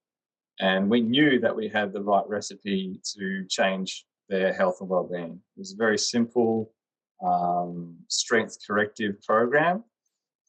and 0.61 0.91
we 0.91 1.01
knew 1.01 1.39
that 1.41 1.55
we 1.57 1.69
had 1.69 1.93
the 1.93 2.03
right 2.03 2.29
recipe 2.29 3.01
to 3.17 3.47
change 3.49 4.05
their 4.29 4.53
health 4.53 4.79
and 4.81 4.91
well-being 4.91 5.41
it 5.57 5.59
was 5.59 5.73
a 5.73 5.77
very 5.77 5.97
simple 5.97 6.71
um, 7.25 7.97
strength 8.09 8.59
corrective 8.67 9.23
program 9.23 9.83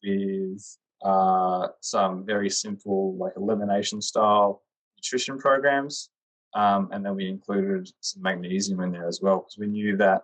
with 0.04 0.78
uh, 1.06 1.68
some 1.82 2.26
very 2.26 2.50
simple 2.50 3.16
like 3.18 3.34
elimination 3.38 4.02
style 4.02 4.62
nutrition 4.98 5.38
programs 5.38 6.10
um, 6.56 6.90
and 6.92 7.06
then 7.06 7.16
we 7.16 7.28
included 7.28 7.90
some 8.00 8.22
magnesium 8.22 8.80
in 8.80 8.92
there 8.92 9.08
as 9.08 9.20
well 9.22 9.40
because 9.40 9.58
we 9.58 9.68
knew 9.68 9.98
that 9.98 10.24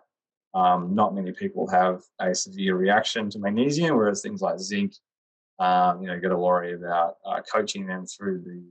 um, 0.53 0.95
not 0.95 1.13
many 1.13 1.31
people 1.31 1.67
have 1.69 2.01
a 2.19 2.33
severe 2.33 2.75
reaction 2.75 3.29
to 3.29 3.39
magnesium, 3.39 3.95
whereas 3.95 4.21
things 4.21 4.41
like 4.41 4.59
zinc, 4.59 4.93
um, 5.59 6.01
you 6.01 6.07
know, 6.07 6.13
you 6.13 6.21
got 6.21 6.29
to 6.29 6.38
worry 6.38 6.73
about 6.73 7.15
uh, 7.25 7.41
coaching 7.41 7.85
them 7.85 8.05
through 8.05 8.41
the, 8.41 8.63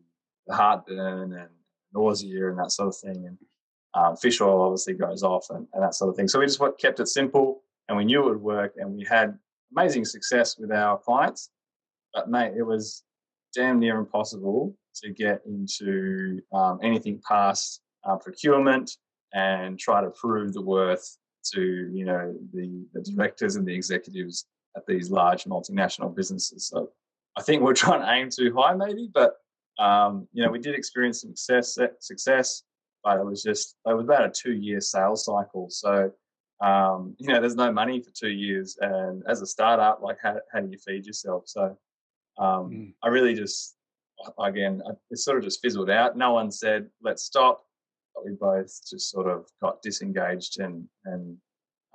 the, 0.46 0.54
heartburn 0.54 1.32
and 1.32 1.48
nausea 1.94 2.50
and 2.50 2.58
that 2.58 2.72
sort 2.72 2.88
of 2.88 2.96
thing. 2.96 3.26
And 3.26 3.38
um, 3.94 4.16
fish 4.16 4.40
oil 4.40 4.62
obviously 4.62 4.94
goes 4.94 5.22
off 5.22 5.46
and, 5.50 5.66
and, 5.72 5.82
that 5.82 5.94
sort 5.94 6.10
of 6.10 6.16
thing. 6.16 6.28
So 6.28 6.40
we 6.40 6.46
just 6.46 6.60
kept 6.78 7.00
it 7.00 7.08
simple 7.08 7.62
and 7.88 7.96
we 7.96 8.04
knew 8.04 8.20
it 8.20 8.28
would 8.30 8.42
work 8.42 8.74
and 8.76 8.94
we 8.94 9.04
had 9.04 9.38
amazing 9.72 10.04
success 10.04 10.58
with 10.58 10.72
our 10.72 10.98
clients. 10.98 11.50
But 12.14 12.30
mate, 12.30 12.54
it 12.56 12.62
was 12.62 13.04
damn 13.54 13.78
near 13.78 13.98
impossible 13.98 14.76
to 14.96 15.10
get 15.10 15.42
into 15.46 16.40
um, 16.52 16.78
anything 16.82 17.20
past 17.26 17.80
uh, 18.04 18.16
procurement 18.16 18.96
and 19.32 19.78
try 19.78 20.00
to 20.00 20.10
prove 20.10 20.52
the 20.52 20.62
worth 20.62 21.16
to 21.42 21.90
you 21.92 22.04
know 22.04 22.34
the, 22.52 22.84
the 22.92 23.00
directors 23.02 23.56
and 23.56 23.66
the 23.66 23.74
executives 23.74 24.46
at 24.76 24.86
these 24.86 25.10
large 25.10 25.44
multinational 25.44 26.14
businesses. 26.14 26.66
So 26.66 26.90
I 27.36 27.42
think 27.42 27.62
we're 27.62 27.74
trying 27.84 28.00
to 28.00 28.10
aim 28.10 28.30
too 28.30 28.54
high, 28.56 28.74
maybe, 28.74 29.10
but 29.12 29.36
um, 29.78 30.28
you 30.32 30.44
know 30.44 30.50
we 30.50 30.58
did 30.58 30.74
experience 30.74 31.22
some 31.22 31.34
success. 31.36 31.78
Success, 32.00 32.62
but 33.04 33.18
it 33.18 33.24
was 33.24 33.42
just 33.42 33.76
it 33.86 33.94
was 33.94 34.04
about 34.04 34.26
a 34.26 34.30
two-year 34.30 34.80
sales 34.80 35.24
cycle. 35.24 35.68
So 35.70 36.10
um, 36.60 37.14
you 37.18 37.28
know 37.28 37.40
there's 37.40 37.56
no 37.56 37.72
money 37.72 38.02
for 38.02 38.10
two 38.10 38.30
years, 38.30 38.76
and 38.80 39.22
as 39.28 39.40
a 39.42 39.46
startup, 39.46 40.02
like 40.02 40.18
how 40.22 40.36
how 40.52 40.60
do 40.60 40.68
you 40.70 40.78
feed 40.78 41.06
yourself? 41.06 41.44
So 41.46 41.76
um, 42.38 42.70
mm. 42.70 42.92
I 43.02 43.08
really 43.08 43.34
just 43.34 43.76
again 44.38 44.82
it 45.10 45.18
sort 45.18 45.38
of 45.38 45.44
just 45.44 45.60
fizzled 45.62 45.90
out. 45.90 46.16
No 46.16 46.32
one 46.32 46.50
said 46.50 46.88
let's 47.02 47.22
stop 47.22 47.64
but 48.14 48.24
we 48.24 48.32
both 48.32 48.66
just 48.88 49.10
sort 49.10 49.28
of 49.28 49.46
got 49.60 49.82
disengaged 49.82 50.60
and 50.60 50.86
and 51.04 51.36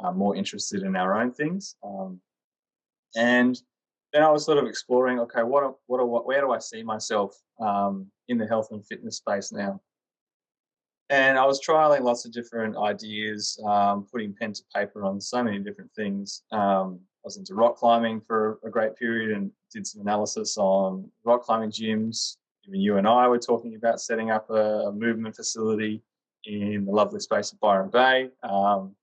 uh, 0.04 0.12
more 0.12 0.36
interested 0.36 0.84
in 0.84 0.96
our 0.96 1.20
own 1.20 1.32
things. 1.32 1.76
Um, 1.84 2.20
and 3.16 3.60
then 4.12 4.24
I 4.24 4.30
was 4.30 4.46
sort 4.46 4.58
of 4.58 4.66
exploring, 4.66 5.20
okay, 5.20 5.44
what 5.44 5.76
what, 5.88 6.08
what 6.08 6.26
where 6.26 6.42
do 6.42 6.52
I 6.52 6.60
see 6.60 6.84
myself 6.84 7.36
um, 7.60 8.08
in 8.28 8.38
the 8.38 8.48
health 8.48 8.70
and 8.72 8.86
fitness 8.86 9.18
space 9.18 9.52
now? 9.52 9.82
And 11.10 11.38
I 11.38 11.46
was 11.46 11.62
trialing 11.62 12.02
lots 12.02 12.26
of 12.26 12.34
different 12.34 12.76
ideas, 12.78 13.60
um, 13.66 14.08
putting 14.12 14.34
pen 14.34 14.54
to 14.54 14.64
paper 14.74 15.06
on 15.06 15.22
so 15.22 15.44
many 15.44 15.60
different 15.60 15.92
things. 15.96 16.42
Um, 16.52 17.00
was 17.26 17.38
into 17.38 17.56
rock 17.56 17.76
climbing 17.76 18.22
for 18.22 18.60
a 18.64 18.70
great 18.70 18.96
period 18.96 19.36
and 19.36 19.52
did 19.74 19.86
some 19.86 20.02
analysis 20.02 20.58
on 20.58 21.10
rock 21.26 21.42
climbing 21.42 21.72
gyms. 21.72 22.38
Even 22.68 22.80
you 22.80 22.98
and 22.98 23.08
I 23.08 23.28
were 23.28 23.40
talking 23.40 23.76
about 23.76 24.00
setting 24.00 24.32
up 24.32 24.50
a, 24.50 24.92
movement 24.92 25.36
facility 25.36 26.02
in 26.46 26.86
the 26.86 26.92
lovely 26.92 27.20
space 27.20 27.52
of 27.52 27.60
Byron 27.60 27.90
Bay. 27.90 28.30
Um, 28.44 28.96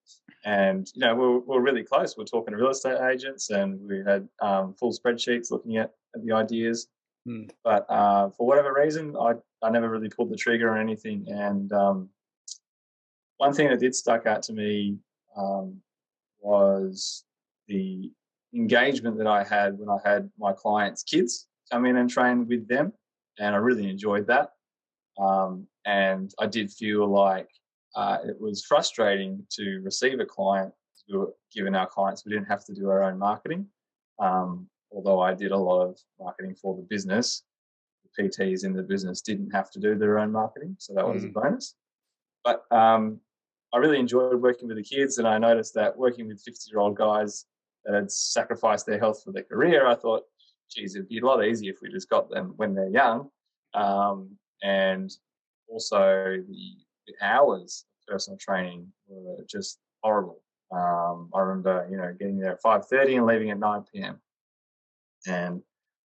and, 0.44 0.90
you 0.94 1.00
know, 1.00 1.14
we're, 1.14 1.38
we're 1.38 1.60
really 1.60 1.82
close. 1.82 2.16
We're 2.16 2.24
talking 2.24 2.52
to 2.52 2.58
real 2.58 2.70
estate 2.70 3.00
agents 3.00 3.50
and 3.50 3.78
we 3.88 4.02
had 4.06 4.28
um, 4.40 4.74
full 4.74 4.92
spreadsheets 4.92 5.50
looking 5.50 5.76
at, 5.76 5.92
at 6.14 6.24
the 6.24 6.32
ideas. 6.32 6.88
Hmm. 7.26 7.44
But 7.62 7.86
uh, 7.88 8.30
for 8.30 8.46
whatever 8.46 8.72
reason, 8.72 9.16
I, 9.16 9.34
I 9.62 9.70
never 9.70 9.88
really 9.88 10.08
pulled 10.08 10.30
the 10.30 10.36
trigger 10.36 10.72
on 10.72 10.80
anything. 10.80 11.26
And 11.28 11.72
um, 11.72 12.08
one 13.36 13.52
thing 13.52 13.68
that 13.68 13.80
did 13.80 13.94
stuck 13.94 14.26
out 14.26 14.42
to 14.44 14.52
me 14.52 14.98
um, 15.36 15.80
was 16.40 17.24
the 17.72 18.10
engagement 18.54 19.16
that 19.18 19.26
I 19.26 19.42
had 19.42 19.78
when 19.78 19.88
I 19.88 19.98
had 20.04 20.30
my 20.38 20.52
clients' 20.52 21.02
kids 21.02 21.48
come 21.70 21.86
in 21.86 21.96
and 21.96 22.08
train 22.08 22.46
with 22.46 22.68
them. 22.68 22.92
And 23.38 23.54
I 23.54 23.58
really 23.58 23.88
enjoyed 23.88 24.26
that. 24.26 24.50
Um, 25.18 25.66
and 25.86 26.32
I 26.38 26.46
did 26.46 26.70
feel 26.70 27.06
like 27.08 27.48
uh, 27.96 28.18
it 28.26 28.38
was 28.38 28.64
frustrating 28.64 29.44
to 29.52 29.80
receive 29.82 30.20
a 30.20 30.26
client. 30.26 30.72
Given 31.54 31.74
our 31.74 31.86
clients, 31.86 32.24
we 32.24 32.32
didn't 32.32 32.48
have 32.48 32.64
to 32.66 32.74
do 32.74 32.88
our 32.88 33.02
own 33.02 33.18
marketing. 33.18 33.66
Um, 34.18 34.68
although 34.92 35.20
I 35.20 35.34
did 35.34 35.50
a 35.50 35.56
lot 35.56 35.82
of 35.82 35.98
marketing 36.20 36.54
for 36.54 36.76
the 36.76 36.82
business, 36.82 37.42
the 38.04 38.22
PTs 38.22 38.64
in 38.64 38.72
the 38.72 38.82
business 38.82 39.20
didn't 39.20 39.50
have 39.50 39.70
to 39.72 39.80
do 39.80 39.94
their 39.94 40.18
own 40.18 40.30
marketing, 40.30 40.76
so 40.78 40.94
that 40.94 41.06
was 41.06 41.24
mm. 41.24 41.30
a 41.30 41.32
bonus. 41.32 41.74
But 42.44 42.64
um, 42.70 43.20
I 43.74 43.78
really 43.78 43.98
enjoyed 43.98 44.40
working 44.40 44.68
with 44.68 44.76
the 44.76 44.82
kids, 44.82 45.18
and 45.18 45.26
I 45.26 45.38
noticed 45.38 45.74
that 45.74 45.96
working 45.96 46.28
with 46.28 46.40
50 46.42 46.70
year 46.70 46.80
old 46.80 46.96
guys 46.96 47.46
that 47.84 47.94
had 47.94 48.10
sacrificed 48.10 48.86
their 48.86 48.98
health 48.98 49.22
for 49.24 49.32
their 49.32 49.42
career, 49.42 49.86
I 49.86 49.94
thought, 49.94 50.24
geez, 50.70 50.94
it'd 50.94 51.08
be 51.08 51.18
a 51.18 51.26
lot 51.26 51.44
easier 51.44 51.72
if 51.72 51.80
we 51.82 51.90
just 51.90 52.08
got 52.08 52.30
them 52.30 52.54
when 52.56 52.74
they're 52.74 52.88
young. 52.88 53.28
Um, 53.74 54.36
and 54.62 55.10
also 55.68 56.36
the, 56.48 56.76
the 57.06 57.14
hours 57.22 57.84
of 57.86 58.12
personal 58.14 58.38
training 58.38 58.86
were 59.08 59.44
just 59.48 59.78
horrible. 60.02 60.40
Um, 60.70 61.30
I 61.34 61.40
remember, 61.40 61.86
you 61.90 61.96
know, 61.96 62.14
getting 62.18 62.38
there 62.38 62.52
at 62.52 62.62
five 62.62 62.86
thirty 62.86 63.16
and 63.16 63.26
leaving 63.26 63.50
at 63.50 63.58
nine 63.58 63.84
p.m. 63.92 64.20
And 65.26 65.62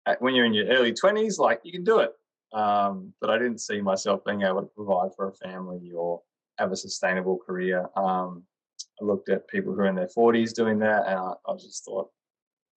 at, 0.05 0.21
when 0.21 0.35
you're 0.35 0.45
in 0.45 0.53
your 0.53 0.67
early 0.67 0.93
twenties, 0.93 1.39
like 1.39 1.61
you 1.63 1.71
can 1.71 1.83
do 1.83 1.99
it, 1.99 2.13
um, 2.53 3.13
but 3.19 3.29
I 3.29 3.37
didn't 3.37 3.59
see 3.59 3.81
myself 3.81 4.23
being 4.25 4.43
able 4.43 4.61
to 4.61 4.67
provide 4.67 5.15
for 5.15 5.29
a 5.29 5.33
family 5.33 5.91
or 5.95 6.21
have 6.57 6.71
a 6.71 6.75
sustainable 6.75 7.37
career. 7.37 7.89
Um, 7.95 8.43
I 9.01 9.05
looked 9.05 9.29
at 9.29 9.47
people 9.47 9.73
who 9.73 9.81
are 9.81 9.87
in 9.87 9.95
their 9.95 10.09
forties 10.09 10.53
doing 10.53 10.79
that, 10.79 11.07
and 11.07 11.19
I, 11.19 11.33
I 11.47 11.53
just 11.55 11.85
thought, 11.85 12.09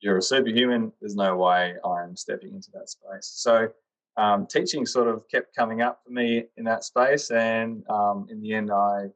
"You're 0.00 0.18
a 0.18 0.22
superhuman. 0.22 0.92
There's 1.00 1.16
no 1.16 1.36
way 1.36 1.74
I'm 1.84 2.16
stepping 2.16 2.54
into 2.54 2.70
that 2.72 2.88
space." 2.88 3.32
So 3.34 3.68
um, 4.16 4.46
teaching 4.46 4.86
sort 4.86 5.08
of 5.08 5.28
kept 5.28 5.54
coming 5.54 5.82
up 5.82 6.00
for 6.04 6.12
me 6.12 6.44
in 6.56 6.64
that 6.64 6.84
space. 6.84 7.30
And 7.30 7.82
um, 7.90 8.26
in 8.30 8.40
the 8.40 8.54
end, 8.54 8.70
I 8.70 9.06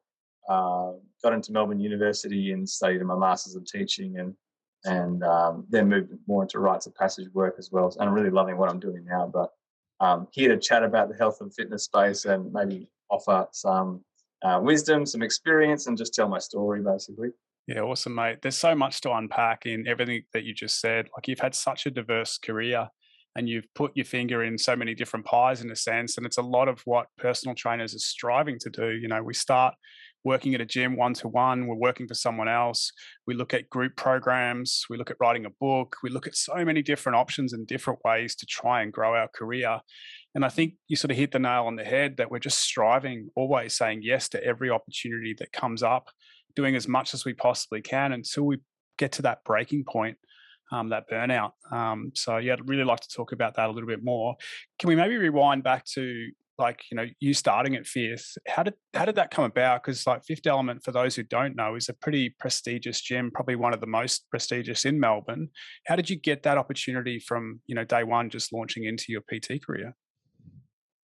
uh, 0.48 0.92
got 1.22 1.32
into 1.32 1.52
Melbourne 1.52 1.80
University 1.80 2.52
and 2.52 2.68
studied 2.68 3.02
my 3.02 3.16
Masters 3.16 3.54
of 3.54 3.64
Teaching 3.66 4.18
and 4.18 4.34
and 4.84 5.24
um, 5.24 5.66
then 5.68 5.88
moved 5.88 6.12
more 6.28 6.42
into 6.42 6.60
rites 6.60 6.86
of 6.86 6.94
passage 6.94 7.28
work 7.34 7.56
as 7.58 7.70
well. 7.72 7.92
And 7.98 8.08
I'm 8.08 8.14
really 8.14 8.30
loving 8.30 8.56
what 8.56 8.70
I'm 8.70 8.78
doing 8.78 9.04
now. 9.04 9.26
But 9.26 9.50
um, 10.00 10.28
here 10.30 10.50
to 10.50 10.56
chat 10.56 10.84
about 10.84 11.08
the 11.08 11.16
health 11.16 11.38
and 11.40 11.52
fitness 11.52 11.84
space 11.84 12.24
and 12.26 12.52
maybe 12.52 12.88
offer 13.10 13.48
some 13.50 14.04
uh, 14.42 14.60
wisdom, 14.62 15.06
some 15.06 15.22
experience, 15.22 15.86
and 15.86 15.96
just 15.96 16.14
tell 16.14 16.28
my 16.28 16.38
story 16.38 16.82
basically. 16.82 17.30
Yeah, 17.66 17.80
awesome, 17.80 18.14
mate. 18.14 18.38
There's 18.40 18.56
so 18.56 18.74
much 18.74 19.02
to 19.02 19.12
unpack 19.12 19.66
in 19.66 19.86
everything 19.86 20.22
that 20.32 20.44
you 20.44 20.54
just 20.54 20.80
said. 20.80 21.08
Like 21.14 21.28
you've 21.28 21.38
had 21.38 21.54
such 21.54 21.84
a 21.84 21.90
diverse 21.90 22.38
career 22.38 22.88
and 23.36 23.48
you've 23.48 23.66
put 23.74 23.92
your 23.94 24.06
finger 24.06 24.42
in 24.42 24.56
so 24.56 24.74
many 24.74 24.94
different 24.94 25.26
pies 25.26 25.60
in 25.60 25.70
a 25.70 25.76
sense. 25.76 26.16
And 26.16 26.24
it's 26.24 26.38
a 26.38 26.42
lot 26.42 26.68
of 26.68 26.80
what 26.86 27.06
personal 27.18 27.54
trainers 27.54 27.94
are 27.94 27.98
striving 27.98 28.58
to 28.60 28.70
do. 28.70 28.90
You 28.92 29.06
know, 29.08 29.22
we 29.22 29.34
start 29.34 29.74
working 30.24 30.54
at 30.54 30.60
a 30.60 30.66
gym 30.66 30.96
one 30.96 31.14
to 31.14 31.28
one, 31.28 31.66
we're 31.66 31.76
working 31.76 32.08
for 32.08 32.14
someone 32.14 32.48
else. 32.48 32.90
We 33.26 33.34
look 33.34 33.54
at 33.54 33.70
group 33.70 33.96
programs, 33.96 34.84
we 34.90 34.96
look 34.96 35.10
at 35.10 35.16
writing 35.20 35.46
a 35.46 35.50
book, 35.60 35.96
we 36.02 36.10
look 36.10 36.26
at 36.26 36.36
so 36.36 36.64
many 36.64 36.82
different 36.82 37.16
options 37.16 37.52
and 37.52 37.66
different 37.66 38.00
ways 38.04 38.34
to 38.36 38.46
try 38.46 38.82
and 38.82 38.92
grow 38.92 39.14
our 39.14 39.28
career. 39.28 39.78
And 40.34 40.44
I 40.44 40.48
think 40.48 40.74
you 40.88 40.96
sort 40.96 41.10
of 41.10 41.16
hit 41.16 41.32
the 41.32 41.38
nail 41.38 41.64
on 41.64 41.76
the 41.76 41.84
head 41.84 42.16
that 42.18 42.30
we're 42.30 42.38
just 42.38 42.58
striving, 42.58 43.30
always 43.34 43.76
saying 43.76 44.00
yes 44.02 44.28
to 44.30 44.44
every 44.44 44.70
opportunity 44.70 45.34
that 45.38 45.52
comes 45.52 45.82
up, 45.82 46.10
doing 46.54 46.76
as 46.76 46.86
much 46.86 47.14
as 47.14 47.24
we 47.24 47.32
possibly 47.32 47.80
can 47.80 48.12
until 48.12 48.44
we 48.44 48.58
get 48.98 49.12
to 49.12 49.22
that 49.22 49.44
breaking 49.44 49.84
point 49.84 50.18
um, 50.70 50.90
that 50.90 51.08
burnout. 51.10 51.52
Um, 51.72 52.12
so 52.14 52.36
yeah, 52.36 52.52
I'd 52.54 52.68
really 52.68 52.84
like 52.84 53.00
to 53.00 53.08
talk 53.08 53.32
about 53.32 53.56
that 53.56 53.68
a 53.68 53.72
little 53.72 53.88
bit 53.88 54.04
more. 54.04 54.36
Can 54.78 54.88
we 54.88 54.96
maybe 54.96 55.16
rewind 55.16 55.64
back 55.64 55.84
to 55.94 56.28
like 56.58 56.82
you 56.90 56.96
know 56.96 57.06
you 57.20 57.32
starting 57.32 57.76
at 57.76 57.86
Fifth. 57.86 58.36
How 58.46 58.64
did 58.64 58.74
how 58.92 59.04
did 59.04 59.14
that 59.14 59.30
come 59.30 59.44
about? 59.44 59.82
Because 59.82 60.06
like 60.06 60.24
Fifth 60.24 60.46
Element, 60.46 60.82
for 60.82 60.92
those 60.92 61.14
who 61.14 61.22
don't 61.22 61.56
know, 61.56 61.76
is 61.76 61.88
a 61.88 61.94
pretty 61.94 62.34
prestigious 62.38 63.00
gym, 63.00 63.30
probably 63.30 63.56
one 63.56 63.72
of 63.72 63.80
the 63.80 63.86
most 63.86 64.28
prestigious 64.30 64.84
in 64.84 64.98
Melbourne. 64.98 65.50
How 65.86 65.96
did 65.96 66.10
you 66.10 66.16
get 66.16 66.42
that 66.42 66.58
opportunity 66.58 67.20
from 67.20 67.60
you 67.66 67.74
know 67.74 67.84
day 67.84 68.02
one, 68.02 68.28
just 68.28 68.52
launching 68.52 68.84
into 68.84 69.06
your 69.08 69.22
PT 69.22 69.64
career? 69.64 69.94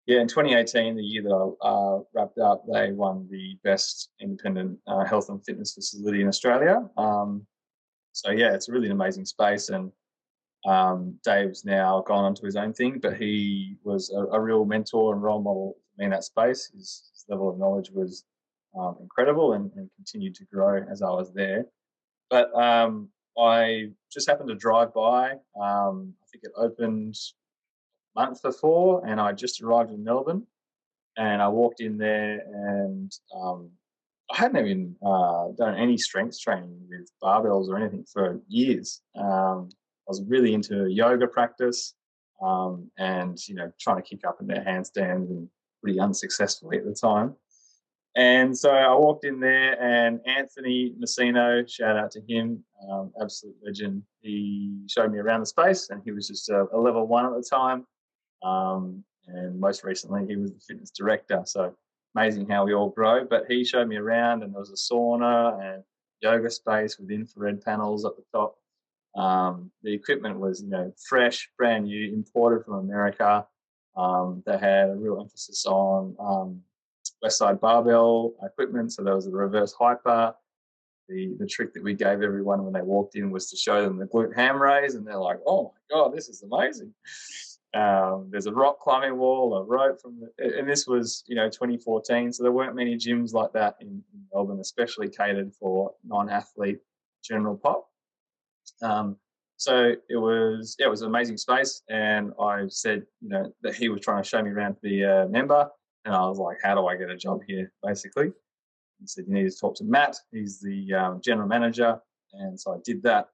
Yeah, 0.08 0.22
in 0.22 0.28
2018, 0.30 0.96
the 0.96 1.04
year 1.04 1.22
that 1.24 1.56
I 1.62 1.68
uh, 1.68 2.00
wrapped 2.16 2.40
up, 2.40 2.64
they 2.72 2.94
won 2.94 3.28
the 3.30 3.58
best 3.66 4.12
independent 4.22 4.80
uh, 4.88 5.04
health 5.04 5.28
and 5.28 5.44
fitness 5.44 5.74
facility 5.74 6.22
in 6.22 6.30
Australia. 6.30 6.90
Um, 6.96 7.46
so 8.14 8.32
yeah, 8.32 8.54
it's 8.54 8.70
really 8.70 8.86
an 8.86 8.94
amazing 8.94 9.26
space, 9.26 9.68
and 9.68 9.92
um, 10.66 11.20
Dave's 11.26 11.66
now 11.66 12.02
gone 12.08 12.24
on 12.24 12.36
to 12.36 12.46
his 12.46 12.56
own 12.56 12.74
thing, 12.74 13.00
but 13.00 13.18
he 13.18 13.76
was 13.84 14.10
a, 14.12 14.36
a, 14.36 14.40
real 14.40 14.64
mentor 14.64 15.14
and 15.14 15.22
role 15.22 15.42
model 15.42 15.76
for 15.76 16.02
me 16.02 16.06
in 16.06 16.12
that 16.12 16.24
space. 16.24 16.72
His, 16.74 17.10
his 17.14 17.26
level 17.30 17.50
of 17.50 17.60
knowledge 17.60 17.92
was 17.92 18.24
um, 18.80 18.96
incredible 19.02 19.54
and, 19.54 19.72
and, 19.76 19.90
continued 19.96 20.36
to 20.36 20.46
grow 20.46 20.84
as 20.90 21.02
I 21.02 21.10
was 21.10 21.34
there. 21.34 21.66
But 22.30 22.54
um, 22.56 23.10
I 23.38 23.90
just 24.12 24.30
happened 24.30 24.50
to 24.50 24.56
drive 24.56 24.94
by. 24.94 25.32
Um, 25.62 26.14
I 26.22 26.26
think 26.32 26.44
it 26.44 26.52
opened 26.58 27.16
month 28.18 28.42
before, 28.42 29.06
and 29.08 29.18
I 29.22 29.30
just 29.44 29.62
arrived 29.62 29.92
in 29.92 30.04
Melbourne. 30.04 30.44
And 31.20 31.42
I 31.42 31.48
walked 31.48 31.82
in 31.88 31.98
there, 31.98 32.34
and 32.70 33.12
um, 33.36 33.72
I 34.32 34.38
hadn't 34.42 34.60
even 34.64 34.96
uh, 35.04 35.46
done 35.58 35.76
any 35.76 35.98
strength 35.98 36.38
training 36.40 36.78
with 36.90 37.10
barbells 37.24 37.70
or 37.70 37.78
anything 37.78 38.06
for 38.14 38.40
years. 38.48 39.02
Um, 39.16 39.70
I 40.06 40.10
was 40.14 40.22
really 40.34 40.54
into 40.54 40.76
yoga 41.02 41.28
practice 41.28 41.96
um, 42.48 42.92
and, 42.98 43.36
you 43.48 43.56
know, 43.56 43.72
trying 43.84 44.00
to 44.02 44.08
kick 44.10 44.22
up 44.28 44.38
in 44.42 44.48
their 44.48 44.64
handstands 44.64 45.28
and 45.34 45.50
pretty 45.82 46.00
unsuccessfully 46.00 46.78
at 46.78 46.86
the 46.86 46.94
time. 46.94 47.36
And 48.16 48.58
so 48.58 48.70
I 48.72 48.96
walked 48.96 49.26
in 49.26 49.40
there, 49.40 49.72
and 49.82 50.20
Anthony 50.26 50.94
Messino, 51.02 51.68
shout 51.68 51.98
out 51.98 52.12
to 52.12 52.22
him, 52.28 52.64
um, 52.90 53.12
absolute 53.22 53.56
legend. 53.64 54.04
He 54.22 54.84
showed 54.88 55.12
me 55.12 55.20
around 55.20 55.42
the 55.42 55.46
space, 55.46 55.90
and 55.90 56.02
he 56.06 56.12
was 56.12 56.28
just 56.28 56.50
a, 56.50 56.66
a 56.74 56.80
level 56.88 57.08
one 57.08 57.26
at 57.26 57.34
the 57.40 57.48
time. 57.58 57.86
Um, 58.44 59.04
and 59.28 59.60
most 59.60 59.84
recently, 59.84 60.26
he 60.26 60.36
was 60.36 60.54
the 60.54 60.60
fitness 60.60 60.92
director. 60.92 61.42
So 61.46 61.76
amazing 62.16 62.48
how 62.50 62.66
we 62.66 62.74
all 62.74 62.90
grow. 62.90 63.26
But 63.26 63.46
he 63.48 63.64
showed 63.64 63.88
me 63.88 63.98
around, 63.98 64.44
and 64.44 64.54
there 64.54 64.60
was 64.60 64.72
a 64.72 64.94
sauna 64.94 65.76
and 65.76 65.84
yoga 66.22 66.50
space 66.50 66.98
with 66.98 67.12
infrared 67.12 67.62
panels 67.62 68.06
at 68.06 68.14
the 68.16 68.24
top. 68.34 68.58
Um, 69.16 69.72
the 69.84 69.94
equipment 69.94 70.40
was, 70.40 70.62
you 70.62 70.70
know, 70.70 70.94
fresh, 71.08 71.50
brand 71.58 71.86
new, 71.86 72.14
imported 72.14 72.66
from 72.66 72.76
America. 72.76 73.46
Um, 73.96 74.44
they 74.46 74.58
had 74.58 74.90
a 74.90 74.96
real 74.96 75.20
emphasis 75.20 75.66
on 75.66 76.16
um, 76.20 76.62
Westside 77.24 77.60
barbell 77.60 78.36
equipment, 78.44 78.94
so 78.94 79.04
there 79.04 79.16
was 79.16 79.28
a 79.28 79.32
reverse 79.32 79.74
hyper. 79.74 80.36
The 81.10 81.36
the 81.40 81.48
trick 81.48 81.74
that 81.74 81.84
we 81.84 81.94
gave 81.94 82.22
everyone 82.22 82.64
when 82.64 82.74
they 82.74 82.82
walked 82.82 83.16
in 83.16 83.32
was 83.32 83.50
to 83.50 83.56
show 83.56 83.82
them 83.82 83.98
the 83.98 84.06
glute 84.06 84.36
ham 84.36 84.62
raise, 84.62 84.96
and 84.96 85.08
they're 85.08 85.18
like, 85.18 85.40
"Oh 85.48 85.74
my 85.74 85.96
god, 85.96 86.14
this 86.14 86.30
is 86.30 86.44
amazing!" 86.44 86.94
Um, 87.74 88.30
there's 88.32 88.46
a 88.46 88.54
rock 88.54 88.80
climbing 88.80 89.18
wall, 89.18 89.56
a 89.56 89.64
rope 89.64 90.02
from 90.02 90.20
the, 90.20 90.58
and 90.58 90.68
this 90.68 90.88
was 90.88 91.24
you 91.28 91.36
know 91.36 91.50
2014, 91.50 92.32
so 92.32 92.44
there 92.44 92.52
weren't 92.52 92.76
many 92.76 92.96
gyms 92.96 93.34
like 93.34 93.52
that 93.54 93.76
in, 93.82 93.88
in 93.88 94.22
Melbourne, 94.34 94.60
especially 94.60 95.10
catered 95.10 95.54
for 95.54 95.94
non-athlete 96.06 96.80
general 97.24 97.58
pop. 97.58 97.88
Um, 98.82 99.18
so 99.58 99.94
it 100.10 100.16
was 100.16 100.76
yeah, 100.80 100.88
it 100.88 100.90
was 100.90 101.02
an 101.02 101.08
amazing 101.08 101.38
space, 101.38 101.82
and 101.90 102.32
I 102.40 102.68
said 102.70 103.06
you 103.22 103.30
know 103.30 103.52
that 103.64 103.76
he 103.76 103.90
was 103.90 104.02
trying 104.02 104.24
to 104.24 104.28
show 104.28 104.42
me 104.42 104.52
around 104.52 104.78
a 104.86 105.28
member, 105.30 105.70
and 106.06 106.16
I 106.16 106.22
was 106.28 106.38
like, 106.38 106.58
how 106.64 106.76
do 106.76 106.88
I 106.88 106.96
get 106.96 107.10
a 107.10 107.18
job 107.18 107.42
here? 107.48 107.72
Basically, 107.84 108.32
he 109.00 109.08
said 109.08 109.26
you 109.28 109.34
need 109.34 109.50
to 109.50 109.58
talk 109.58 109.76
to 109.76 109.84
Matt. 109.84 110.16
He's 110.32 110.60
the 110.62 110.94
um, 110.94 111.22
general 111.22 111.48
manager, 111.48 112.00
and 112.34 112.60
so 112.60 112.74
I 112.74 112.78
did 112.84 113.04
that. 113.04 113.30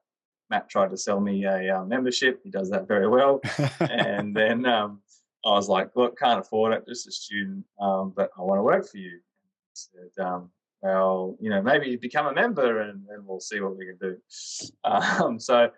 Matt 0.54 0.70
tried 0.70 0.92
to 0.92 0.98
sell 0.98 1.20
me 1.20 1.46
a 1.46 1.80
uh, 1.80 1.84
membership. 1.84 2.40
He 2.44 2.52
does 2.52 2.70
that 2.70 2.88
very 2.88 3.08
well, 3.08 3.42
and 3.80 4.36
then 4.36 4.68
um, 4.68 5.02
I 5.44 5.50
was 5.50 5.68
like, 5.68 5.90
look, 5.96 6.20
can't 6.20 6.40
afford 6.40 6.74
it, 6.74 6.86
just 6.88 7.08
a 7.08 7.12
student, 7.12 7.66
um, 7.82 8.14
but 8.16 8.30
I 8.38 8.42
want 8.44 8.60
to 8.60 8.64
work 8.64 8.88
for 8.88 8.98
you. 8.98 9.10
And 9.10 9.50
he 9.74 10.12
said, 10.14 10.24
um, 10.24 10.52
well, 10.84 11.36
you 11.40 11.50
know, 11.50 11.64
maybe 11.64 11.96
become 11.96 12.28
a 12.28 12.34
member 12.34 12.82
and 12.82 13.04
then 13.10 13.26
we'll 13.26 13.40
see 13.40 13.62
what 13.62 13.76
we 13.76 13.88
can 13.88 13.98
do. 13.98 14.18
Um, 14.84 15.40
so, 15.40 15.72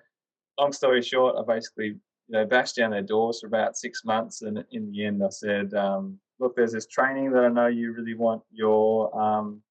long 0.59 0.73
story 0.73 1.01
short, 1.01 1.35
I 1.39 1.43
basically, 1.47 1.87
you 2.27 2.31
know, 2.31 2.45
bashed 2.45 2.75
down 2.75 2.91
their 2.91 3.01
doors 3.01 3.39
for 3.39 3.47
about 3.47 3.77
six 3.77 4.03
months. 4.03 4.41
And 4.41 4.65
in 4.71 4.91
the 4.91 5.05
end, 5.05 5.23
I 5.23 5.29
said, 5.29 5.73
um, 5.73 6.19
look, 6.39 6.53
there's 6.55 6.73
this 6.73 6.87
training 6.87 7.31
that 7.31 7.45
I 7.45 7.49
know 7.49 7.67
you 7.67 7.93
really 7.93 8.15
want 8.15 8.41
your 8.51 9.17
um, 9.17 9.61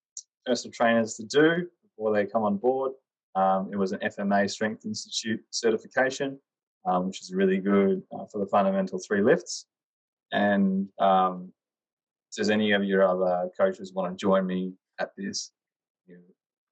personal 0.47 0.73
trainers 0.73 1.15
to 1.17 1.25
do 1.25 1.69
before 1.83 2.15
they 2.15 2.25
come 2.25 2.45
on 2.45 2.57
board. 2.57 2.93
Um, 3.35 3.71
it 3.73 3.77
was 3.77 3.93
an 3.93 4.01
FMA 4.01 4.51
Strength 4.51 4.85
Institute 4.85 5.43
certification, 5.51 6.39
um, 6.87 7.07
which 7.07 7.21
is 7.21 7.33
really 7.35 7.59
good 7.59 8.03
uh, 8.13 8.27
for 8.31 8.39
the 8.39 8.47
fundamental 8.47 8.99
three 8.99 9.23
lifts. 9.23 9.67
And 10.33 10.89
um, 10.99 11.53
does 12.37 12.51
any 12.51 12.73
of 12.73 12.85
your 12.85 13.07
other 13.07 13.51
coaches 13.59 13.93
want 13.93 14.13
to 14.13 14.21
join 14.21 14.47
me 14.47 14.73
at 14.99 15.11
this, 15.17 15.53
you 16.07 16.19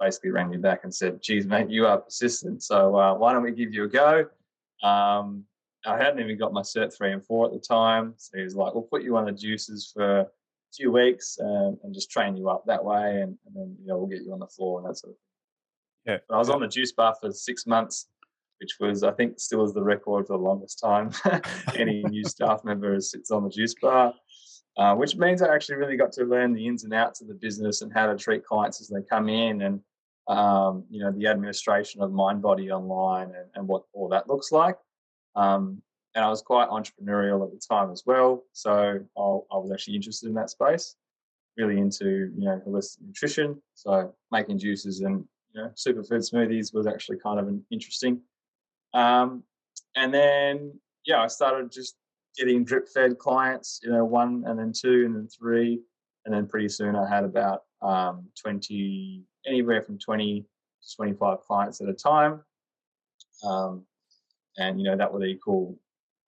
basically 0.00 0.30
rang 0.30 0.50
me 0.50 0.56
back 0.56 0.80
and 0.84 0.94
said, 0.94 1.22
geez, 1.22 1.46
mate, 1.46 1.70
you 1.70 1.86
are 1.86 1.98
persistent. 1.98 2.62
So 2.62 2.96
uh, 2.96 3.14
why 3.14 3.32
don't 3.32 3.42
we 3.42 3.52
give 3.52 3.72
you 3.72 3.84
a 3.84 3.88
go? 3.88 4.26
Um, 4.82 5.44
I 5.84 5.96
hadn't 5.96 6.20
even 6.20 6.38
got 6.38 6.52
my 6.52 6.62
cert 6.62 6.96
three 6.96 7.12
and 7.12 7.24
four 7.24 7.46
at 7.46 7.52
the 7.52 7.58
time. 7.58 8.14
So 8.16 8.38
he 8.38 8.44
was 8.44 8.54
like, 8.54 8.74
we'll 8.74 8.82
put 8.82 9.02
you 9.02 9.16
on 9.16 9.24
the 9.24 9.32
juices 9.32 9.90
for 9.92 10.20
a 10.20 10.26
few 10.74 10.92
weeks 10.92 11.38
and, 11.38 11.76
and 11.82 11.94
just 11.94 12.10
train 12.10 12.36
you 12.36 12.48
up 12.48 12.64
that 12.66 12.84
way. 12.84 13.20
And, 13.22 13.36
and, 13.46 13.54
then, 13.54 13.76
you 13.80 13.86
know, 13.86 13.98
we'll 13.98 14.06
get 14.06 14.22
you 14.22 14.32
on 14.32 14.38
the 14.40 14.46
floor 14.46 14.78
and 14.80 14.88
that 14.88 14.96
sort 14.96 15.12
of 15.12 15.16
thing. 15.16 15.31
Yeah. 16.06 16.18
I 16.30 16.38
was 16.38 16.50
on 16.50 16.60
the 16.60 16.68
juice 16.68 16.92
bar 16.92 17.14
for 17.20 17.30
six 17.32 17.66
months, 17.66 18.08
which 18.60 18.76
was, 18.80 19.02
I 19.02 19.12
think, 19.12 19.38
still 19.38 19.64
is 19.64 19.72
the 19.72 19.82
record 19.82 20.26
for 20.26 20.36
the 20.36 20.42
longest 20.42 20.80
time. 20.80 21.10
Any 21.76 22.02
new 22.02 22.24
staff 22.24 22.64
member 22.64 23.00
sits 23.00 23.30
on 23.30 23.44
the 23.44 23.50
juice 23.50 23.74
bar. 23.80 24.14
Uh, 24.78 24.94
which 24.94 25.16
means 25.16 25.42
I 25.42 25.54
actually 25.54 25.76
really 25.76 25.98
got 25.98 26.12
to 26.12 26.24
learn 26.24 26.54
the 26.54 26.66
ins 26.66 26.84
and 26.84 26.94
outs 26.94 27.20
of 27.20 27.28
the 27.28 27.34
business 27.34 27.82
and 27.82 27.92
how 27.92 28.06
to 28.06 28.16
treat 28.16 28.42
clients 28.42 28.80
as 28.80 28.88
they 28.88 29.02
come 29.02 29.28
in 29.28 29.60
and, 29.60 29.80
um, 30.28 30.84
you 30.88 31.04
know, 31.04 31.12
the 31.12 31.26
administration 31.26 32.00
of 32.00 32.10
MindBody 32.10 32.70
Online 32.70 33.26
and, 33.26 33.50
and 33.54 33.68
what 33.68 33.82
all 33.92 34.08
that 34.08 34.28
looks 34.28 34.50
like. 34.50 34.76
Um, 35.36 35.82
and 36.14 36.24
I 36.24 36.28
was 36.28 36.40
quite 36.40 36.70
entrepreneurial 36.70 37.44
at 37.44 37.52
the 37.52 37.60
time 37.60 37.90
as 37.90 38.04
well. 38.06 38.44
So 38.54 38.72
I, 38.72 39.20
I 39.20 39.58
was 39.58 39.70
actually 39.72 39.96
interested 39.96 40.28
in 40.28 40.34
that 40.36 40.48
space, 40.48 40.96
really 41.58 41.78
into, 41.78 42.32
you 42.34 42.44
know, 42.44 42.62
holistic 42.66 43.02
nutrition. 43.06 43.60
So 43.74 44.14
making 44.30 44.58
juices 44.58 45.00
and, 45.00 45.24
you 45.54 45.62
know, 45.62 45.70
superfood 45.76 46.28
smoothies 46.30 46.74
was 46.74 46.86
actually 46.86 47.18
kind 47.18 47.38
of 47.38 47.48
an 47.48 47.64
interesting. 47.70 48.20
Um, 48.94 49.42
and 49.96 50.12
then, 50.12 50.78
yeah, 51.04 51.22
I 51.22 51.26
started 51.26 51.70
just 51.70 51.96
getting 52.36 52.64
drip 52.64 52.88
fed 52.88 53.18
clients, 53.18 53.80
you 53.82 53.90
know, 53.90 54.04
one 54.04 54.44
and 54.46 54.58
then 54.58 54.72
two 54.72 55.04
and 55.04 55.14
then 55.14 55.28
three. 55.28 55.80
And 56.24 56.34
then 56.34 56.46
pretty 56.46 56.68
soon 56.68 56.96
I 56.96 57.08
had 57.08 57.24
about 57.24 57.62
um, 57.82 58.26
20, 58.40 59.22
anywhere 59.46 59.82
from 59.82 59.98
20 59.98 60.40
to 60.40 60.96
25 60.96 61.40
clients 61.40 61.80
at 61.80 61.88
a 61.88 61.94
time. 61.94 62.40
Um, 63.44 63.84
and, 64.58 64.78
you 64.78 64.84
know, 64.84 64.96
that 64.96 65.12
would 65.12 65.26
equal 65.26 65.78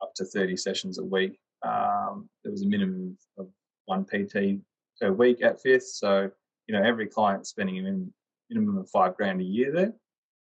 up 0.02 0.14
to 0.16 0.24
30 0.24 0.56
sessions 0.56 0.98
a 0.98 1.04
week. 1.04 1.38
Um, 1.62 2.28
there 2.42 2.50
was 2.50 2.62
a 2.62 2.66
minimum 2.66 3.16
of 3.38 3.48
one 3.86 4.04
PT 4.04 4.60
per 5.00 5.12
week 5.12 5.42
at 5.42 5.60
Fifth. 5.62 5.86
So, 5.86 6.30
you 6.66 6.74
know, 6.74 6.82
every 6.82 7.06
client 7.06 7.46
spending 7.46 7.78
a 7.78 7.82
minimum 7.82 8.12
of 8.50 8.90
five 8.90 9.16
grand 9.16 9.40
a 9.40 9.44
year 9.44 9.72
there, 9.72 9.92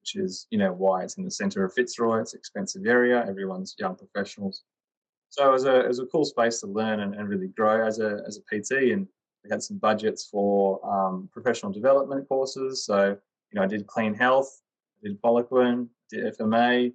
which 0.02 0.16
is, 0.16 0.48
you 0.52 0.58
know, 0.58 0.72
why 0.74 1.04
it's 1.04 1.18
in 1.18 1.24
the 1.24 1.32
center 1.32 1.64
of 1.64 1.74
Fitzroy. 1.74 2.22
It's 2.22 2.34
an 2.34 2.40
expensive 2.40 2.86
area. 2.86 3.26
Everyone's 3.28 3.76
young 3.78 3.96
professionals 3.96 4.64
so 5.36 5.50
it 5.50 5.52
was 5.52 5.66
a 5.66 5.82
it 5.82 5.88
was 5.88 6.00
a 6.00 6.06
cool 6.06 6.24
space 6.24 6.62
to 6.62 6.68
learn 6.68 7.02
and, 7.02 7.14
and 7.14 7.28
really 7.28 7.50
grow 7.50 7.86
as 7.86 8.00
a 8.00 8.22
as 8.26 8.38
a 8.38 8.42
PT. 8.42 8.94
And 8.94 9.06
we 9.44 9.50
had 9.50 9.62
some 9.62 9.78
budgets 9.78 10.26
for 10.26 10.80
um, 10.90 11.30
professional 11.32 11.74
development 11.74 12.28
courses. 12.30 12.86
So 12.86 13.10
you 13.10 13.56
know, 13.60 13.64
I 13.64 13.68
did 13.68 13.86
clean 13.86 14.14
health, 14.14 14.62
I 15.04 15.10
did 15.10 15.22
Poliquin, 15.22 15.88
did 16.10 16.38
FMA. 16.38 16.94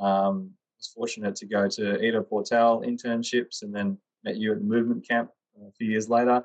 Um, 0.00 0.50
was 0.78 0.88
fortunate 0.94 1.36
to 1.36 1.46
go 1.46 1.68
to 1.68 2.02
Ido 2.02 2.22
Portal 2.22 2.80
internships, 2.80 3.62
and 3.62 3.74
then 3.74 3.98
met 4.24 4.36
you 4.36 4.52
at 4.52 4.58
the 4.58 4.64
movement 4.64 5.06
camp 5.06 5.30
a 5.60 5.70
few 5.72 5.88
years 5.90 6.08
later. 6.08 6.42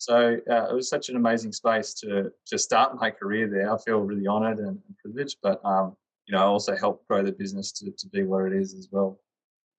So 0.00 0.38
uh, 0.50 0.66
it 0.70 0.74
was 0.74 0.88
such 0.88 1.10
an 1.10 1.16
amazing 1.16 1.52
space 1.52 1.92
to 1.94 2.32
to 2.46 2.58
start 2.58 2.96
my 2.98 3.10
career 3.10 3.48
there. 3.48 3.72
I 3.72 3.76
feel 3.78 4.00
really 4.00 4.26
honoured 4.26 4.58
and, 4.58 4.68
and 4.68 4.96
privileged, 5.02 5.36
but 5.42 5.60
um, 5.62 5.94
you 6.26 6.34
know, 6.34 6.42
I 6.42 6.46
also 6.46 6.74
helped 6.74 7.06
grow 7.06 7.22
the 7.22 7.32
business 7.32 7.70
to, 7.72 7.90
to 7.90 8.08
be 8.08 8.22
what 8.22 8.46
it 8.46 8.54
is 8.54 8.74
as 8.74 8.88
well. 8.90 9.20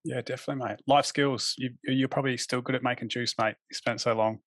Yeah, 0.03 0.21
definitely, 0.21 0.67
mate. 0.67 0.79
Life 0.85 1.05
skills. 1.05 1.55
You, 1.57 1.71
you're 1.83 2.07
probably 2.07 2.37
still 2.37 2.61
good 2.61 2.75
at 2.75 2.83
making 2.83 3.09
juice, 3.09 3.33
mate. 3.39 3.55
You 3.69 3.75
spent 3.75 3.99
so 3.99 4.13
long. 4.13 4.39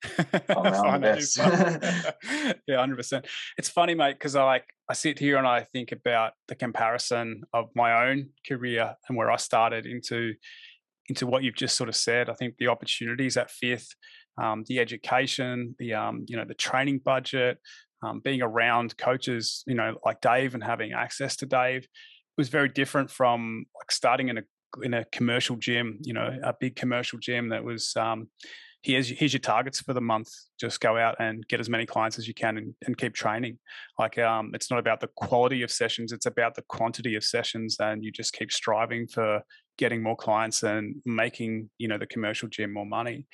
Oh, 0.49 0.63
yeah, 2.69 2.79
hundred 2.79 2.97
percent. 2.97 3.27
It's 3.59 3.69
funny, 3.69 3.97
mate, 3.97 4.15
because 4.15 4.37
I 4.37 4.45
like 4.45 4.67
I 4.89 4.95
sit 4.95 5.19
here 5.19 5.39
and 5.39 5.47
I 5.47 5.63
think 5.63 5.91
about 5.91 6.35
the 6.47 6.55
comparison 6.55 7.43
of 7.53 7.71
my 7.75 8.09
own 8.09 8.31
career 8.47 8.95
and 9.09 9.19
where 9.19 9.31
I 9.31 9.37
started 9.37 9.87
into 9.87 10.35
into 11.09 11.27
what 11.27 11.43
you've 11.43 11.57
just 11.57 11.77
sort 11.77 11.89
of 11.89 11.97
said. 11.97 12.31
I 12.31 12.35
think 12.35 12.59
the 12.59 12.69
opportunities 12.69 13.37
at 13.37 13.51
Fifth 13.51 13.95
um, 14.39 14.65
the 14.69 14.81
education, 14.81 15.75
the 15.79 15.95
um, 15.95 16.25
you 16.29 16.37
know 16.37 16.45
the 16.45 16.55
training 16.55 17.01
budget, 17.05 17.59
um, 18.03 18.21
being 18.21 18.43
around 18.43 18.97
coaches, 18.97 19.63
you 19.67 19.75
know 19.75 19.97
like 20.05 20.21
Dave 20.21 20.55
and 20.55 20.63
having 20.63 20.93
access 20.93 21.37
to 21.37 21.47
Dave 21.47 21.87
was 22.37 22.49
very 22.49 22.69
different 22.69 23.11
from 23.11 23.65
like 23.79 23.93
starting 23.93 24.29
in 24.29 24.39
a 24.39 24.43
in 24.83 24.95
a 24.95 25.05
commercial 25.07 25.57
gym, 25.57 25.99
you 26.03 26.13
know, 26.13 26.37
a 26.43 26.55
big 26.59 26.77
commercial 26.77 27.19
gym 27.19 27.51
that 27.51 27.63
was 27.63 27.95
um, 27.97 28.29
here's 28.83 29.09
here's 29.09 29.33
your 29.33 29.41
targets 29.41 29.81
for 29.81 29.93
the 29.93 30.01
month. 30.01 30.29
Just 30.59 30.81
go 30.81 30.97
out 30.97 31.17
and 31.19 31.47
get 31.49 31.61
as 31.61 31.69
many 31.69 31.87
clients 31.87 32.19
as 32.19 32.27
you 32.27 32.35
can 32.35 32.59
and, 32.59 32.75
and 32.87 32.97
keep 32.97 33.15
training. 33.15 33.59
Like 33.99 34.19
um, 34.19 34.51
it's 34.55 34.71
not 34.71 34.81
about 34.81 35.01
the 35.01 35.09
quality 35.17 35.63
of 35.63 35.71
sessions; 35.71 36.13
it's 36.13 36.27
about 36.27 36.55
the 36.55 36.65
quantity 36.69 37.15
of 37.15 37.25
sessions, 37.25 37.77
and 37.81 38.05
you 38.05 38.11
just 38.11 38.33
keep 38.33 38.51
striving 38.51 39.07
for 39.07 39.43
getting 39.77 40.03
more 40.03 40.17
clients 40.17 40.63
and 40.63 40.97
making 41.05 41.71
you 41.79 41.89
know 41.89 41.99
the 41.99 42.07
commercial 42.07 42.49
gym 42.49 42.73
more 42.73 42.87
money. 42.87 43.27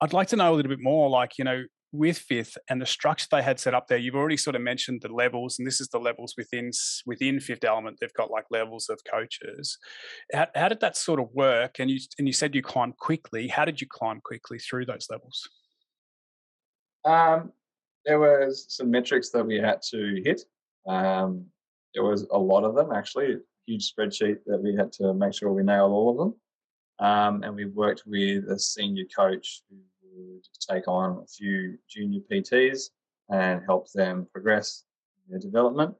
I'd 0.00 0.12
like 0.12 0.28
to 0.28 0.36
know 0.36 0.52
a 0.52 0.56
little 0.56 0.70
bit 0.70 0.82
more, 0.82 1.10
like 1.10 1.38
you 1.38 1.44
know, 1.44 1.64
with 1.92 2.18
Fifth 2.18 2.56
and 2.68 2.80
the 2.80 2.86
structure 2.86 3.26
they 3.30 3.42
had 3.42 3.58
set 3.58 3.74
up 3.74 3.88
there, 3.88 3.98
you've 3.98 4.14
already 4.14 4.36
sort 4.36 4.56
of 4.56 4.62
mentioned 4.62 5.00
the 5.02 5.12
levels, 5.12 5.58
and 5.58 5.66
this 5.66 5.80
is 5.80 5.88
the 5.88 5.98
levels 5.98 6.34
within 6.36 6.70
within 7.06 7.40
Fifth 7.40 7.64
Element. 7.64 7.98
They've 8.00 8.12
got 8.14 8.30
like 8.30 8.44
levels 8.50 8.88
of 8.88 9.00
coaches. 9.10 9.78
How, 10.32 10.46
how 10.54 10.68
did 10.68 10.80
that 10.80 10.96
sort 10.96 11.20
of 11.20 11.28
work? 11.32 11.78
And 11.78 11.90
you 11.90 11.98
and 12.18 12.28
you 12.28 12.32
said 12.32 12.54
you 12.54 12.62
climbed 12.62 12.96
quickly. 12.98 13.48
How 13.48 13.64
did 13.64 13.80
you 13.80 13.86
climb 13.90 14.20
quickly 14.22 14.58
through 14.58 14.86
those 14.86 15.06
levels? 15.10 15.48
Um, 17.04 17.52
there 18.04 18.18
was 18.18 18.66
some 18.68 18.90
metrics 18.90 19.30
that 19.30 19.46
we 19.46 19.56
had 19.56 19.80
to 19.90 20.20
hit. 20.24 20.42
Um, 20.86 21.46
there 21.94 22.04
was 22.04 22.26
a 22.30 22.38
lot 22.38 22.64
of 22.64 22.74
them 22.74 22.92
actually. 22.92 23.36
Huge 23.66 23.92
spreadsheet 23.92 24.38
that 24.46 24.62
we 24.62 24.74
had 24.74 24.92
to 24.92 25.14
make 25.14 25.34
sure 25.34 25.52
we 25.52 25.62
nailed 25.62 25.92
all 25.92 26.10
of 26.10 26.16
them. 26.16 26.34
Um, 27.00 27.42
and 27.42 27.54
we 27.54 27.66
worked 27.66 28.02
with 28.06 28.48
a 28.50 28.58
senior 28.58 29.04
coach 29.14 29.62
who 29.70 29.76
would 30.16 30.46
take 30.68 30.88
on 30.88 31.22
a 31.22 31.26
few 31.26 31.78
junior 31.88 32.20
PTs 32.30 32.90
and 33.30 33.62
help 33.66 33.90
them 33.92 34.26
progress 34.32 34.84
their 35.28 35.38
development. 35.38 35.94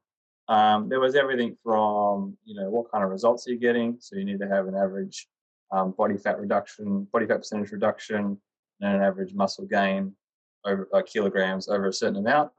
Um, 0.48 0.88
there 0.88 1.00
was 1.00 1.14
everything 1.14 1.56
from, 1.62 2.36
you 2.44 2.54
know, 2.54 2.70
what 2.70 2.90
kind 2.90 3.04
of 3.04 3.10
results 3.10 3.46
are 3.46 3.50
you 3.50 3.58
getting? 3.58 3.96
So 4.00 4.16
you 4.16 4.24
need 4.24 4.40
to 4.40 4.48
have 4.48 4.66
an 4.66 4.74
average 4.74 5.28
um, 5.70 5.92
body 5.92 6.16
fat 6.16 6.40
reduction, 6.40 7.06
body 7.12 7.26
fat 7.26 7.38
percentage 7.38 7.70
reduction, 7.70 8.38
and 8.80 8.96
an 8.96 9.02
average 9.02 9.34
muscle 9.34 9.66
gain 9.66 10.14
over 10.64 10.88
uh, 10.94 11.02
kilograms 11.02 11.68
over 11.68 11.88
a 11.88 11.92
certain 11.92 12.16
amount. 12.16 12.50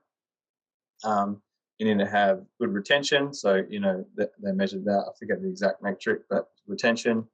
Um, 1.03 1.41
you 1.79 1.87
need 1.87 2.03
to 2.03 2.09
have 2.09 2.43
good 2.59 2.73
retention. 2.73 3.33
So, 3.33 3.63
you 3.69 3.79
know, 3.79 4.05
they, 4.15 4.25
they 4.43 4.51
measured 4.51 4.85
that. 4.85 5.05
I 5.07 5.11
forget 5.17 5.41
the 5.41 5.47
exact 5.47 5.81
metric, 5.81 6.21
but 6.29 6.49
retention. 6.67 7.25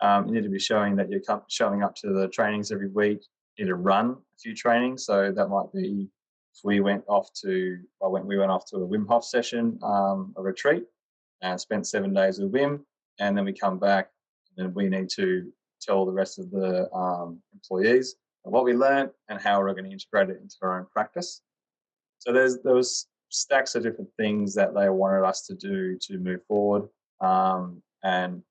Um, 0.00 0.26
you 0.26 0.34
need 0.34 0.42
to 0.42 0.48
be 0.50 0.58
showing 0.58 0.96
that 0.96 1.08
you're 1.08 1.20
showing 1.48 1.82
up 1.82 1.94
to 1.96 2.12
the 2.12 2.28
trainings 2.28 2.72
every 2.72 2.88
week 2.88 3.22
You 3.56 3.64
need 3.64 3.70
to 3.70 3.76
run 3.76 4.10
a 4.10 4.38
few 4.38 4.54
trainings. 4.54 5.04
So 5.04 5.32
that 5.32 5.48
might 5.48 5.72
be 5.72 6.08
if 6.54 6.60
we 6.62 6.80
went 6.80 7.04
off 7.08 7.30
to, 7.42 7.78
I 8.02 8.08
went, 8.08 8.26
we 8.26 8.38
went 8.38 8.50
off 8.50 8.64
to 8.66 8.76
a 8.76 8.86
Wim 8.86 9.06
Hof 9.08 9.24
session, 9.24 9.78
um, 9.82 10.34
a 10.36 10.42
retreat, 10.42 10.84
and 11.42 11.60
spent 11.60 11.86
seven 11.86 12.14
days 12.14 12.38
with 12.38 12.52
Wim, 12.52 12.80
and 13.18 13.36
then 13.36 13.44
we 13.44 13.52
come 13.52 13.78
back, 13.78 14.10
and 14.56 14.66
then 14.66 14.74
we 14.74 14.88
need 14.88 15.08
to 15.10 15.52
tell 15.80 16.06
the 16.06 16.12
rest 16.12 16.38
of 16.38 16.50
the 16.50 16.92
um, 16.94 17.40
employees 17.52 18.16
what 18.44 18.64
we 18.64 18.74
learned 18.74 19.10
and 19.28 19.40
how 19.40 19.58
we're 19.58 19.72
going 19.72 19.84
to 19.84 19.90
integrate 19.90 20.28
it 20.30 20.40
into 20.40 20.56
our 20.62 20.78
own 20.78 20.86
practice. 20.92 21.40
So 22.18 22.32
there's 22.32 22.58
there 22.62 22.74
was 22.74 23.06
stacks 23.30 23.74
of 23.74 23.82
different 23.82 24.10
things 24.16 24.54
that 24.54 24.74
they 24.74 24.88
wanted 24.88 25.24
us 25.24 25.46
to 25.46 25.54
do 25.54 25.98
to 25.98 26.18
move 26.18 26.40
forward 26.46 26.88
um, 27.20 27.82
and 28.02 28.42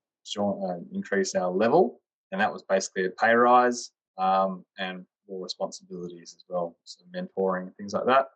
increase 0.92 1.34
our 1.34 1.50
level, 1.50 2.00
and 2.32 2.40
that 2.40 2.52
was 2.52 2.62
basically 2.62 3.06
a 3.06 3.10
pay 3.10 3.34
rise 3.34 3.90
um, 4.18 4.64
and 4.78 5.04
more 5.28 5.42
responsibilities 5.42 6.34
as 6.36 6.44
well, 6.48 6.76
so 6.84 7.02
mentoring 7.14 7.74
things 7.76 7.92
like 7.94 8.06
that. 8.06 8.28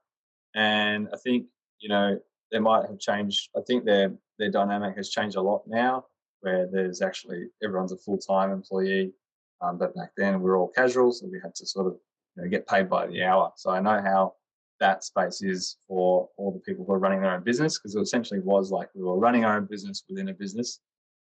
And 0.55 1.09
I 1.12 1.16
think 1.18 1.46
you 1.81 1.88
know 1.88 2.18
they 2.51 2.59
might 2.59 2.87
have 2.87 2.98
changed. 2.98 3.51
I 3.57 3.61
think 3.66 3.85
their 3.85 4.12
their 4.38 4.51
dynamic 4.51 4.96
has 4.96 5.11
changed 5.11 5.37
a 5.37 5.42
lot 5.42 5.62
now, 5.66 6.07
where 6.40 6.68
there's 6.70 7.03
actually 7.03 7.46
everyone's 7.62 7.92
a 7.92 7.96
full 7.96 8.18
time 8.18 8.51
employee, 8.51 9.12
um, 9.61 9.79
but 9.79 9.94
back 9.94 10.11
then 10.16 10.40
we 10.40 10.48
were 10.48 10.57
all 10.57 10.68
casual, 10.68 11.12
so 11.12 11.27
we 11.27 11.40
had 11.42 11.55
to 11.57 11.66
sort 11.66 11.87
of 11.87 11.96
you 12.37 12.42
know, 12.42 12.48
get 12.48 12.66
paid 12.66 12.88
by 12.88 13.07
the 13.07 13.22
hour. 13.22 13.53
So 13.57 13.70
I 13.70 13.81
know 13.81 14.01
how 14.03 14.35
that 14.81 15.05
space 15.05 15.42
is 15.42 15.77
for 15.87 16.29
all 16.37 16.53
the 16.53 16.61
people 16.61 16.85
who 16.85 16.92
are 16.92 16.98
running 16.98 17.20
their 17.20 17.35
own 17.35 17.42
business 17.42 17.79
because 17.79 17.94
it 17.94 18.01
essentially 18.01 18.40
was 18.40 18.70
like 18.70 18.88
we 18.94 19.03
were 19.03 19.18
running 19.18 19.44
our 19.44 19.57
own 19.57 19.66
business 19.66 20.05
within 20.09 20.29
a 20.29 20.35
business, 20.35 20.81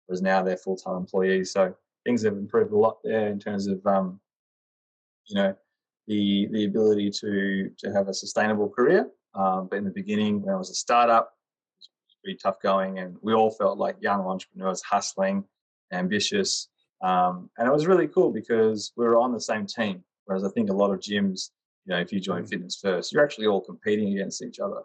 whereas 0.06 0.22
now 0.22 0.42
they're 0.42 0.56
full 0.56 0.76
time 0.76 0.96
employees. 0.96 1.52
So 1.52 1.74
things 2.04 2.22
have 2.22 2.34
improved 2.34 2.72
a 2.72 2.78
lot 2.78 2.98
there 3.02 3.28
in 3.28 3.38
terms 3.38 3.66
of 3.66 3.84
um, 3.86 4.20
you 5.26 5.36
know, 5.36 5.54
the 6.06 6.48
the 6.52 6.64
ability 6.64 7.10
to 7.10 7.70
to 7.78 7.92
have 7.92 8.08
a 8.08 8.14
sustainable 8.14 8.68
career. 8.68 9.08
Um, 9.34 9.68
but 9.68 9.76
in 9.76 9.84
the 9.84 9.90
beginning, 9.90 10.42
when 10.42 10.54
I 10.54 10.58
was 10.58 10.70
a 10.70 10.74
startup, 10.74 11.32
it 11.78 11.88
was 12.06 12.16
pretty 12.22 12.38
tough 12.42 12.60
going, 12.60 12.98
and 12.98 13.16
we 13.22 13.32
all 13.32 13.50
felt 13.50 13.78
like 13.78 13.96
young 14.00 14.20
entrepreneurs, 14.20 14.82
hustling, 14.82 15.44
ambitious, 15.92 16.68
um, 17.02 17.50
and 17.58 17.66
it 17.66 17.72
was 17.72 17.86
really 17.86 18.06
cool 18.06 18.30
because 18.30 18.92
we 18.96 19.04
were 19.04 19.18
on 19.18 19.32
the 19.32 19.40
same 19.40 19.66
team. 19.66 20.04
Whereas 20.26 20.44
I 20.44 20.50
think 20.50 20.70
a 20.70 20.74
lot 20.74 20.90
of 20.90 21.00
gyms, 21.00 21.50
you 21.84 21.94
know, 21.94 22.00
if 22.00 22.12
you 22.12 22.20
join 22.20 22.44
mm. 22.44 22.48
Fitness 22.48 22.78
First, 22.80 23.12
you're 23.12 23.24
actually 23.24 23.46
all 23.46 23.60
competing 23.60 24.12
against 24.12 24.42
each 24.42 24.60
other. 24.60 24.82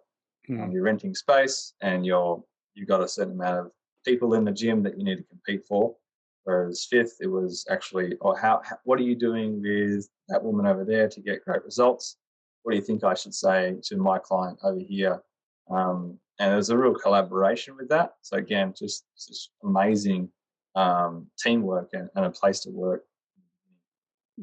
Mm. 0.49 0.63
Um, 0.63 0.71
you're 0.71 0.83
renting 0.83 1.15
space, 1.15 1.73
and 1.81 2.05
you're 2.05 2.43
you've 2.73 2.87
got 2.87 3.03
a 3.03 3.07
certain 3.07 3.33
amount 3.33 3.59
of 3.59 3.71
people 4.05 4.33
in 4.33 4.45
the 4.45 4.51
gym 4.51 4.83
that 4.83 4.97
you 4.97 5.03
need 5.03 5.17
to 5.17 5.23
compete 5.23 5.65
for. 5.65 5.95
Whereas 6.43 6.87
fifth, 6.89 7.17
it 7.21 7.27
was 7.27 7.65
actually, 7.69 8.17
oh, 8.21 8.35
how, 8.35 8.61
how, 8.63 8.77
what 8.83 8.99
are 8.99 9.03
you 9.03 9.15
doing 9.15 9.61
with 9.61 10.09
that 10.29 10.43
woman 10.43 10.65
over 10.65 10.83
there 10.83 11.07
to 11.07 11.21
get 11.21 11.43
great 11.45 11.63
results? 11.63 12.17
What 12.63 12.71
do 12.71 12.77
you 12.77 12.83
think 12.83 13.03
I 13.03 13.13
should 13.13 13.35
say 13.35 13.77
to 13.83 13.97
my 13.97 14.17
client 14.19 14.57
over 14.63 14.79
here? 14.79 15.21
Um, 15.69 16.17
and 16.39 16.53
there's 16.53 16.69
a 16.69 16.77
real 16.77 16.93
collaboration 16.93 17.75
with 17.75 17.89
that. 17.89 18.13
So 18.21 18.37
again, 18.37 18.73
just, 18.77 19.05
just 19.15 19.51
amazing 19.63 20.29
um, 20.75 21.27
teamwork 21.37 21.89
and, 21.93 22.09
and, 22.15 22.25
a 22.25 22.31
place 22.31 22.61
to 22.61 22.69
work. 22.69 23.03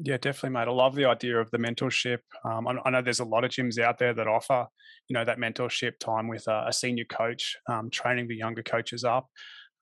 Yeah, 0.03 0.17
definitely, 0.17 0.51
mate. 0.51 0.67
I 0.67 0.71
love 0.71 0.95
the 0.95 1.05
idea 1.05 1.39
of 1.39 1.49
the 1.49 1.57
mentorship. 1.57 2.19
Um, 2.45 2.67
I, 2.67 2.75
I, 2.85 2.89
know 2.91 3.01
there's 3.01 3.19
a 3.19 3.25
lot 3.25 3.43
of 3.43 3.49
gyms 3.49 3.79
out 3.79 3.97
there 3.97 4.13
that 4.13 4.27
offer, 4.27 4.67
you 5.07 5.15
know, 5.15 5.25
that 5.25 5.39
mentorship 5.39 5.97
time 5.99 6.27
with 6.27 6.47
a, 6.47 6.65
a 6.67 6.73
senior 6.73 7.05
coach, 7.05 7.57
um, 7.67 7.89
training 7.89 8.27
the 8.27 8.35
younger 8.35 8.61
coaches 8.61 9.03
up. 9.03 9.27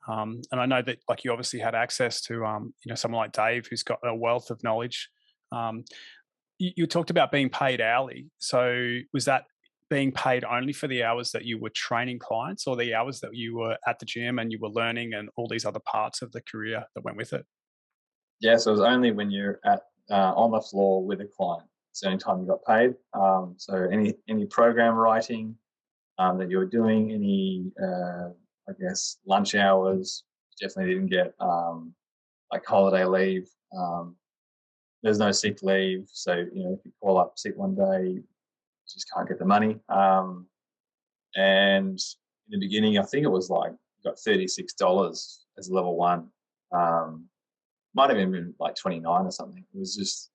Um, 0.07 0.41
and 0.51 0.61
I 0.61 0.65
know 0.65 0.81
that 0.83 0.99
like 1.09 1.23
you 1.23 1.31
obviously 1.31 1.59
had 1.59 1.75
access 1.75 2.21
to 2.23 2.45
um, 2.45 2.73
you 2.83 2.89
know 2.89 2.95
someone 2.95 3.19
like 3.19 3.31
Dave 3.31 3.67
who's 3.69 3.83
got 3.83 3.99
a 4.03 4.15
wealth 4.15 4.51
of 4.51 4.63
knowledge. 4.63 5.09
Um, 5.51 5.83
you, 6.59 6.71
you, 6.75 6.87
talked 6.87 7.09
about 7.09 7.31
being 7.31 7.49
paid 7.49 7.81
hourly. 7.81 8.27
So 8.37 8.99
was 9.13 9.25
that 9.25 9.45
being 9.89 10.11
paid 10.11 10.43
only 10.45 10.73
for 10.73 10.87
the 10.87 11.03
hours 11.03 11.31
that 11.31 11.43
you 11.43 11.59
were 11.59 11.71
training 11.75 12.19
clients, 12.19 12.67
or 12.67 12.75
the 12.75 12.93
hours 12.93 13.19
that 13.21 13.31
you 13.33 13.57
were 13.57 13.77
at 13.87 13.99
the 13.99 14.05
gym 14.05 14.39
and 14.39 14.51
you 14.51 14.59
were 14.61 14.69
learning, 14.69 15.13
and 15.13 15.29
all 15.35 15.47
these 15.47 15.65
other 15.65 15.81
parts 15.91 16.21
of 16.21 16.31
the 16.31 16.41
career 16.41 16.85
that 16.93 17.03
went 17.03 17.17
with 17.17 17.33
it? 17.33 17.45
Yeah, 18.41 18.57
so 18.57 18.71
it 18.71 18.73
was 18.73 18.81
only 18.81 19.11
when 19.11 19.31
you're 19.31 19.59
at 19.65 19.81
uh, 20.09 20.33
on 20.35 20.51
the 20.51 20.61
floor 20.61 21.03
with 21.03 21.21
a 21.21 21.25
client. 21.25 21.67
It's 21.91 22.01
the 22.01 22.07
only 22.07 22.19
time 22.19 22.41
you 22.41 22.47
got 22.47 22.65
paid. 22.65 22.95
Um, 23.13 23.55
so 23.57 23.87
any 23.91 24.15
any 24.27 24.45
program 24.45 24.95
writing 24.95 25.55
um, 26.17 26.37
that 26.37 26.49
you 26.49 26.57
were 26.57 26.65
doing, 26.65 27.11
any 27.11 27.71
uh, 27.81 28.29
I 28.69 28.73
guess 28.79 29.17
lunch 29.25 29.55
hours. 29.55 30.23
Definitely 30.59 30.93
didn't 30.93 31.09
get 31.09 31.33
um, 31.39 31.93
like 32.51 32.65
holiday 32.65 33.05
leave. 33.05 33.49
Um, 33.77 34.15
there's 35.03 35.19
no 35.19 35.31
sick 35.31 35.61
leave, 35.61 36.07
so 36.11 36.33
you 36.33 36.63
know 36.63 36.73
if 36.73 36.85
you 36.85 36.91
call 37.01 37.17
up 37.17 37.37
sick 37.37 37.57
one 37.57 37.75
day, 37.75 38.09
you 38.11 38.23
just 38.87 39.07
can't 39.13 39.27
get 39.27 39.39
the 39.39 39.45
money. 39.45 39.79
Um, 39.89 40.47
and 41.35 41.99
in 42.51 42.59
the 42.59 42.59
beginning, 42.59 42.97
I 42.97 43.03
think 43.03 43.23
it 43.23 43.31
was 43.31 43.49
like 43.49 43.73
got 44.03 44.19
thirty 44.19 44.47
six 44.47 44.73
dollars 44.73 45.45
as 45.57 45.69
level 45.69 45.95
one. 45.95 46.27
Um, 46.71 47.25
might 47.95 48.09
have 48.09 48.19
even 48.19 48.31
been 48.31 48.53
like 48.59 48.75
twenty 48.75 48.99
nine 48.99 49.25
or 49.25 49.31
something. 49.31 49.63
It 49.73 49.79
was 49.79 49.95
just 49.95 50.29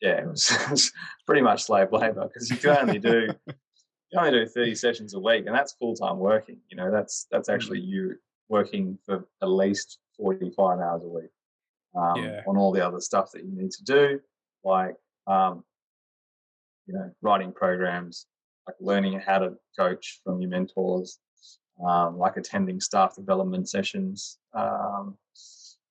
yeah, 0.00 0.20
it 0.20 0.26
was 0.26 0.92
pretty 1.26 1.42
much 1.42 1.64
slave 1.64 1.92
labor 1.92 2.28
because 2.28 2.50
you 2.50 2.56
can 2.56 2.76
only 2.76 2.98
do 2.98 3.28
you 4.12 4.18
only 4.18 4.30
do 4.30 4.46
30 4.46 4.74
sessions 4.74 5.14
a 5.14 5.20
week 5.20 5.46
and 5.46 5.54
that's 5.54 5.72
full-time 5.74 6.18
working 6.18 6.58
you 6.68 6.76
know 6.76 6.90
that's 6.90 7.26
that's 7.30 7.48
actually 7.48 7.80
mm. 7.80 7.86
you 7.88 8.14
working 8.48 8.98
for 9.04 9.26
at 9.42 9.48
least 9.48 9.98
45 10.16 10.78
hours 10.78 11.02
a 11.02 11.08
week 11.08 11.30
um, 11.96 12.22
yeah. 12.22 12.42
on 12.46 12.56
all 12.56 12.72
the 12.72 12.86
other 12.86 13.00
stuff 13.00 13.32
that 13.32 13.44
you 13.44 13.50
need 13.50 13.70
to 13.72 13.84
do 13.84 14.20
like 14.64 14.94
um, 15.26 15.64
you 16.86 16.94
know 16.94 17.10
writing 17.22 17.52
programs 17.52 18.26
like 18.66 18.76
learning 18.80 19.18
how 19.18 19.38
to 19.38 19.54
coach 19.78 20.20
from 20.24 20.40
your 20.40 20.50
mentors 20.50 21.18
um, 21.86 22.16
like 22.18 22.36
attending 22.36 22.80
staff 22.80 23.16
development 23.16 23.68
sessions 23.68 24.38
um, 24.54 25.16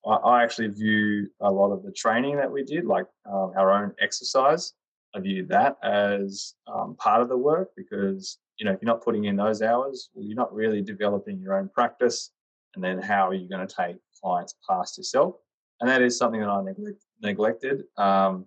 I, 0.07 0.43
actually 0.43 0.67
view 0.67 1.29
a 1.41 1.51
lot 1.51 1.71
of 1.71 1.83
the 1.83 1.91
training 1.91 2.35
that 2.37 2.51
we 2.51 2.63
did 2.63 2.85
like 2.85 3.07
um, 3.25 3.53
our 3.57 3.71
own 3.71 3.93
exercise 3.99 4.73
I 5.15 5.19
view 5.21 5.45
that 5.45 5.77
as 5.81 6.55
um, 6.67 6.95
part 6.95 7.21
of 7.21 7.29
the 7.29 7.37
work 7.37 7.69
because 7.77 8.37
you 8.57 8.65
know 8.65 8.73
if 8.73 8.81
you're 8.81 8.91
not 8.91 9.03
putting 9.03 9.25
in 9.25 9.37
those 9.37 9.61
hours, 9.61 10.09
well, 10.13 10.25
you're 10.25 10.35
not 10.35 10.53
really 10.53 10.81
developing 10.81 11.39
your 11.39 11.57
own 11.57 11.69
practice. 11.69 12.31
And 12.75 12.83
then 12.83 13.01
how 13.01 13.29
are 13.29 13.33
you 13.33 13.47
going 13.47 13.65
to 13.65 13.73
take 13.73 13.95
clients 14.21 14.55
past 14.69 14.97
yourself? 14.97 15.35
And 15.79 15.89
that 15.89 16.01
is 16.01 16.17
something 16.17 16.41
that 16.41 16.49
I 16.49 16.61
neglect, 16.61 17.01
neglected. 17.21 17.83
Um, 17.97 18.45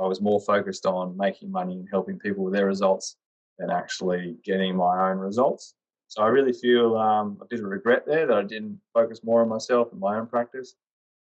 I 0.00 0.06
was 0.06 0.20
more 0.20 0.40
focused 0.40 0.86
on 0.86 1.16
making 1.16 1.50
money 1.50 1.74
and 1.74 1.88
helping 1.90 2.20
people 2.20 2.44
with 2.44 2.54
their 2.54 2.66
results 2.66 3.16
than 3.58 3.70
actually 3.70 4.36
getting 4.44 4.76
my 4.76 5.10
own 5.10 5.18
results. 5.18 5.74
So 6.06 6.22
I 6.22 6.28
really 6.28 6.52
feel 6.52 6.96
um, 6.96 7.38
a 7.40 7.46
bit 7.46 7.60
of 7.60 7.66
regret 7.66 8.04
there 8.06 8.26
that 8.26 8.36
I 8.36 8.42
didn't 8.42 8.80
focus 8.92 9.24
more 9.24 9.42
on 9.42 9.48
myself 9.48 9.90
and 9.90 10.00
my 10.00 10.16
own 10.16 10.28
practice. 10.28 10.76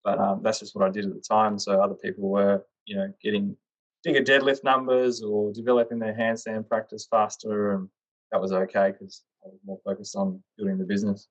But 0.05 0.19
um, 0.19 0.41
that's 0.43 0.61
just 0.61 0.75
what 0.75 0.87
I 0.87 0.91
did 0.91 1.05
at 1.05 1.15
the 1.15 1.21
time. 1.21 1.59
So 1.59 1.81
other 1.81 1.95
people 1.95 2.29
were, 2.29 2.65
you 2.87 2.97
know, 2.97 3.13
getting 3.23 3.57
bigger 4.03 4.21
deadlift 4.21 4.65
numbers 4.65 5.23
or 5.23 5.53
developing 5.53 5.99
their 5.99 6.15
handstand 6.15 6.69
practice 6.69 7.07
faster, 7.11 7.73
and 7.73 7.89
that 8.33 8.41
was 8.41 8.53
okay 8.53 8.93
because 8.93 9.23
I 9.45 9.49
was 9.49 9.61
more 9.65 9.79
focused 9.85 10.17
on 10.17 10.43
building 10.57 10.79
the 10.79 10.85
business. 10.85 11.29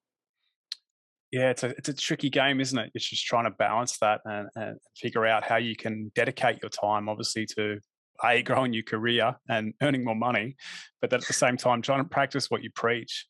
Yeah, 1.31 1.51
it's 1.51 1.63
a 1.63 1.69
it's 1.69 1.89
a 1.89 1.93
tricky 1.93 2.29
game, 2.29 2.59
isn't 2.59 2.77
it? 2.77 2.91
It's 2.95 3.07
just 3.07 3.25
trying 3.25 3.45
to 3.45 3.51
balance 3.51 3.97
that 3.99 4.21
and, 4.25 4.49
and 4.55 4.77
figure 4.95 5.25
out 5.25 5.43
how 5.43 5.57
you 5.57 5.75
can 5.75 6.11
dedicate 6.15 6.59
your 6.61 6.69
time, 6.69 7.07
obviously, 7.07 7.45
to 7.57 7.79
a 8.23 8.41
growing 8.41 8.73
your 8.73 8.83
career 8.83 9.35
and 9.47 9.73
earning 9.81 10.03
more 10.03 10.15
money, 10.15 10.55
but 11.01 11.13
at 11.13 11.25
the 11.25 11.33
same 11.33 11.57
time 11.57 11.81
trying 11.81 12.03
to 12.03 12.09
practice 12.09 12.49
what 12.49 12.63
you 12.63 12.69
preach. 12.71 13.27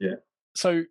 Yeah. 0.00 0.16
So 0.54 0.84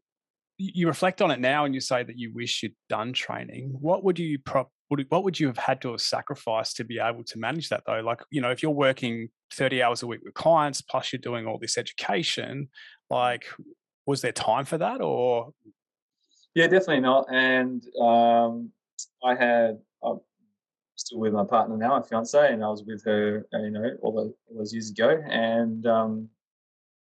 you 0.60 0.88
reflect 0.88 1.22
on 1.22 1.32
it 1.32 1.39
now 1.39 1.63
and 1.63 1.74
you 1.74 1.80
say 1.80 2.04
that 2.04 2.17
you 2.17 2.34
wish 2.34 2.62
you'd 2.62 2.76
done 2.89 3.13
training. 3.13 3.69
What 3.80 4.04
would 4.04 4.19
you 4.19 4.38
pro- 4.39 4.69
what 4.89 5.24
would 5.24 5.39
you 5.39 5.48
have 5.48 5.58
had 5.58 5.82
to 5.82 5.91
have 5.91 6.02
sacrificed 6.02 6.76
to 6.78 6.84
be 6.84 7.00
able 7.00 7.24
to 7.24 7.39
manage 7.39 7.69
that 7.69 7.84
though? 7.86 8.02
Like, 8.02 8.22
you 8.30 8.41
know, 8.41 8.50
if 8.50 8.62
you're 8.62 8.72
working 8.72 9.30
30 9.54 9.82
hours 9.82 10.04
a 10.04 10.08
week 10.08 10.22
with 10.24 10.34
clients, 10.34 10.82
plus 10.82 11.13
you're 11.13 11.22
doing 11.22 11.45
all 11.45 11.60
this 11.60 11.78
education, 11.78 12.69
like, 13.10 13.45
was 14.06 14.22
there 14.22 14.32
time 14.32 14.65
for 14.65 14.78
that 14.80 15.00
or? 15.00 15.54
Yeah, 16.56 16.65
definitely 16.65 17.02
not. 17.02 17.28
And 17.32 17.84
um, 18.02 18.72
I 19.24 19.36
had, 19.36 19.78
I'm 20.04 20.19
still 20.95 21.19
with 21.19 21.34
my 21.34 21.45
partner 21.45 21.78
now, 21.78 22.00
my 22.00 22.02
fiance, 22.02 22.52
and 22.52 22.63
I 22.63 22.67
was 22.67 22.84
with 22.84 23.06
her, 23.06 23.45
you 23.54 23.69
know, 23.69 23.91
all, 24.02 24.12
the, 24.12 24.34
all 24.50 24.58
those 24.58 24.74
years 24.74 24.89
ago. 24.89 25.22
And 25.30 25.86
um, 25.86 26.30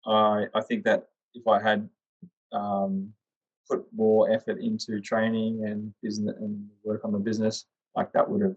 I, 0.07 0.47
I 0.55 0.63
think 0.63 0.85
that 0.85 1.09
if 1.35 1.47
I 1.47 1.63
had 1.63 1.89
um, 2.51 3.13
put 3.69 3.85
more 3.95 4.31
effort 4.31 4.61
into 4.61 5.01
training 5.01 5.65
and 5.67 5.93
business 6.03 6.37
and 6.41 6.67
work 6.85 7.05
on 7.05 7.13
the 7.13 7.19
business, 7.19 7.67
like 7.97 8.13
that 8.13 8.29
would 8.29 8.43
have 8.43 8.57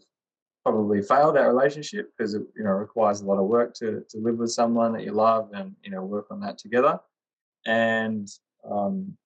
probably 0.63 1.01
failed 1.01 1.35
that 1.35 1.47
relationship 1.47 2.11
because 2.17 2.33
it 2.33 2.41
you 2.55 2.63
know 2.63 2.71
requires 2.71 3.21
a 3.21 3.25
lot 3.25 3.39
of 3.39 3.45
work 3.45 3.73
to 3.73 4.03
to 4.09 4.17
live 4.17 4.37
with 4.37 4.51
someone 4.51 4.91
that 4.93 5.03
you 5.03 5.11
love 5.11 5.49
and 5.53 5.73
you 5.81 5.91
know 5.91 6.03
work 6.03 6.27
on 6.29 6.39
that 6.41 6.57
together. 6.57 6.99
And 7.65 8.27
um, 8.69 9.17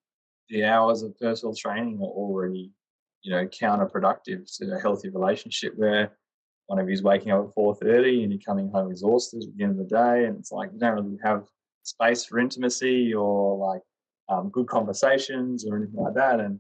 the 0.50 0.66
hours 0.66 1.04
of 1.04 1.18
personal 1.20 1.56
training 1.56 2.00
are 2.00 2.06
already 2.06 2.72
you 3.24 3.32
know 3.32 3.48
counterproductive 3.48 4.56
to 4.58 4.76
a 4.76 4.80
healthy 4.80 5.10
relationship 5.10 5.74
where 5.76 6.12
one 6.68 6.80
of 6.80 6.90
you's 6.90 7.04
waking 7.04 7.32
up 7.32 7.48
at 7.48 7.54
four 7.54 7.76
thirty 7.76 8.24
and 8.24 8.32
you're 8.32 8.42
coming 8.42 8.70
home 8.70 8.92
exhausted 8.92 9.44
at 9.44 9.58
the 9.58 9.64
end 9.64 9.72
of 9.72 9.78
the 9.78 9.96
day, 9.96 10.26
and 10.26 10.38
it's 10.38 10.52
like 10.52 10.72
you 10.74 10.80
don't 10.80 10.96
really 10.96 11.20
have 11.24 11.46
space 11.84 12.24
for 12.24 12.40
intimacy 12.40 13.14
or 13.14 13.58
like 13.58 13.82
um, 14.32 14.50
good 14.50 14.68
conversations 14.68 15.66
or 15.66 15.78
anything 15.78 16.00
like 16.02 16.14
that. 16.14 16.40
And 16.40 16.60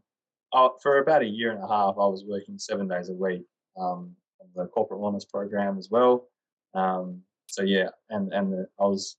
uh, 0.53 0.69
for 0.81 0.97
about 0.99 1.21
a 1.21 1.27
year 1.27 1.51
and 1.51 1.63
a 1.63 1.67
half, 1.67 1.95
I 1.95 2.05
was 2.05 2.25
working 2.27 2.57
seven 2.59 2.87
days 2.87 3.09
a 3.09 3.13
week 3.13 3.43
um, 3.79 4.15
on 4.41 4.47
the 4.55 4.65
corporate 4.67 4.99
wellness 4.99 5.27
program 5.27 5.77
as 5.77 5.89
well. 5.89 6.27
Um, 6.73 7.21
so 7.47 7.63
yeah, 7.63 7.89
and 8.09 8.33
and 8.33 8.51
the, 8.51 8.67
I 8.79 8.83
was 8.83 9.17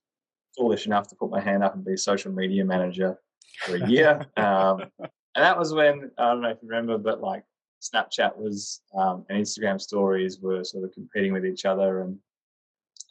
foolish 0.57 0.85
enough 0.85 1.07
to 1.07 1.15
put 1.15 1.31
my 1.31 1.41
hand 1.41 1.63
up 1.63 1.75
and 1.75 1.83
be 1.83 1.97
social 1.97 2.31
media 2.31 2.63
manager 2.63 3.17
for 3.59 3.75
a 3.75 3.89
year. 3.89 4.25
um, 4.37 4.83
and 4.99 5.43
that 5.43 5.57
was 5.57 5.73
when 5.73 6.11
I 6.17 6.29
don't 6.29 6.41
know 6.41 6.49
if 6.49 6.57
you 6.61 6.69
remember, 6.69 6.97
but 6.97 7.21
like 7.21 7.43
Snapchat 7.81 8.37
was 8.37 8.81
um, 8.95 9.25
and 9.29 9.43
Instagram 9.43 9.81
stories 9.81 10.39
were 10.39 10.63
sort 10.63 10.83
of 10.83 10.93
competing 10.93 11.33
with 11.33 11.45
each 11.45 11.65
other. 11.65 12.01
And 12.01 12.17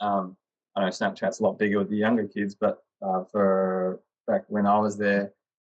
um, 0.00 0.36
I 0.76 0.82
know 0.82 0.88
Snapchat's 0.88 1.40
a 1.40 1.42
lot 1.42 1.58
bigger 1.58 1.78
with 1.78 1.90
the 1.90 1.96
younger 1.96 2.26
kids, 2.26 2.54
but 2.54 2.78
uh, 3.04 3.24
for 3.30 4.00
back 4.26 4.42
when 4.48 4.66
I 4.66 4.78
was 4.78 4.96
there, 4.96 5.32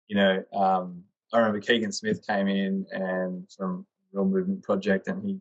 you 0.08 0.16
know, 0.16 0.44
um, 0.54 1.04
I 1.34 1.40
remember 1.40 1.60
Keegan 1.60 1.92
Smith 1.92 2.26
came 2.26 2.48
in 2.48 2.86
and 2.92 3.50
from 3.52 3.86
Real 4.14 4.26
Movement 4.26 4.64
Project, 4.64 5.08
and 5.08 5.24
he 5.24 5.40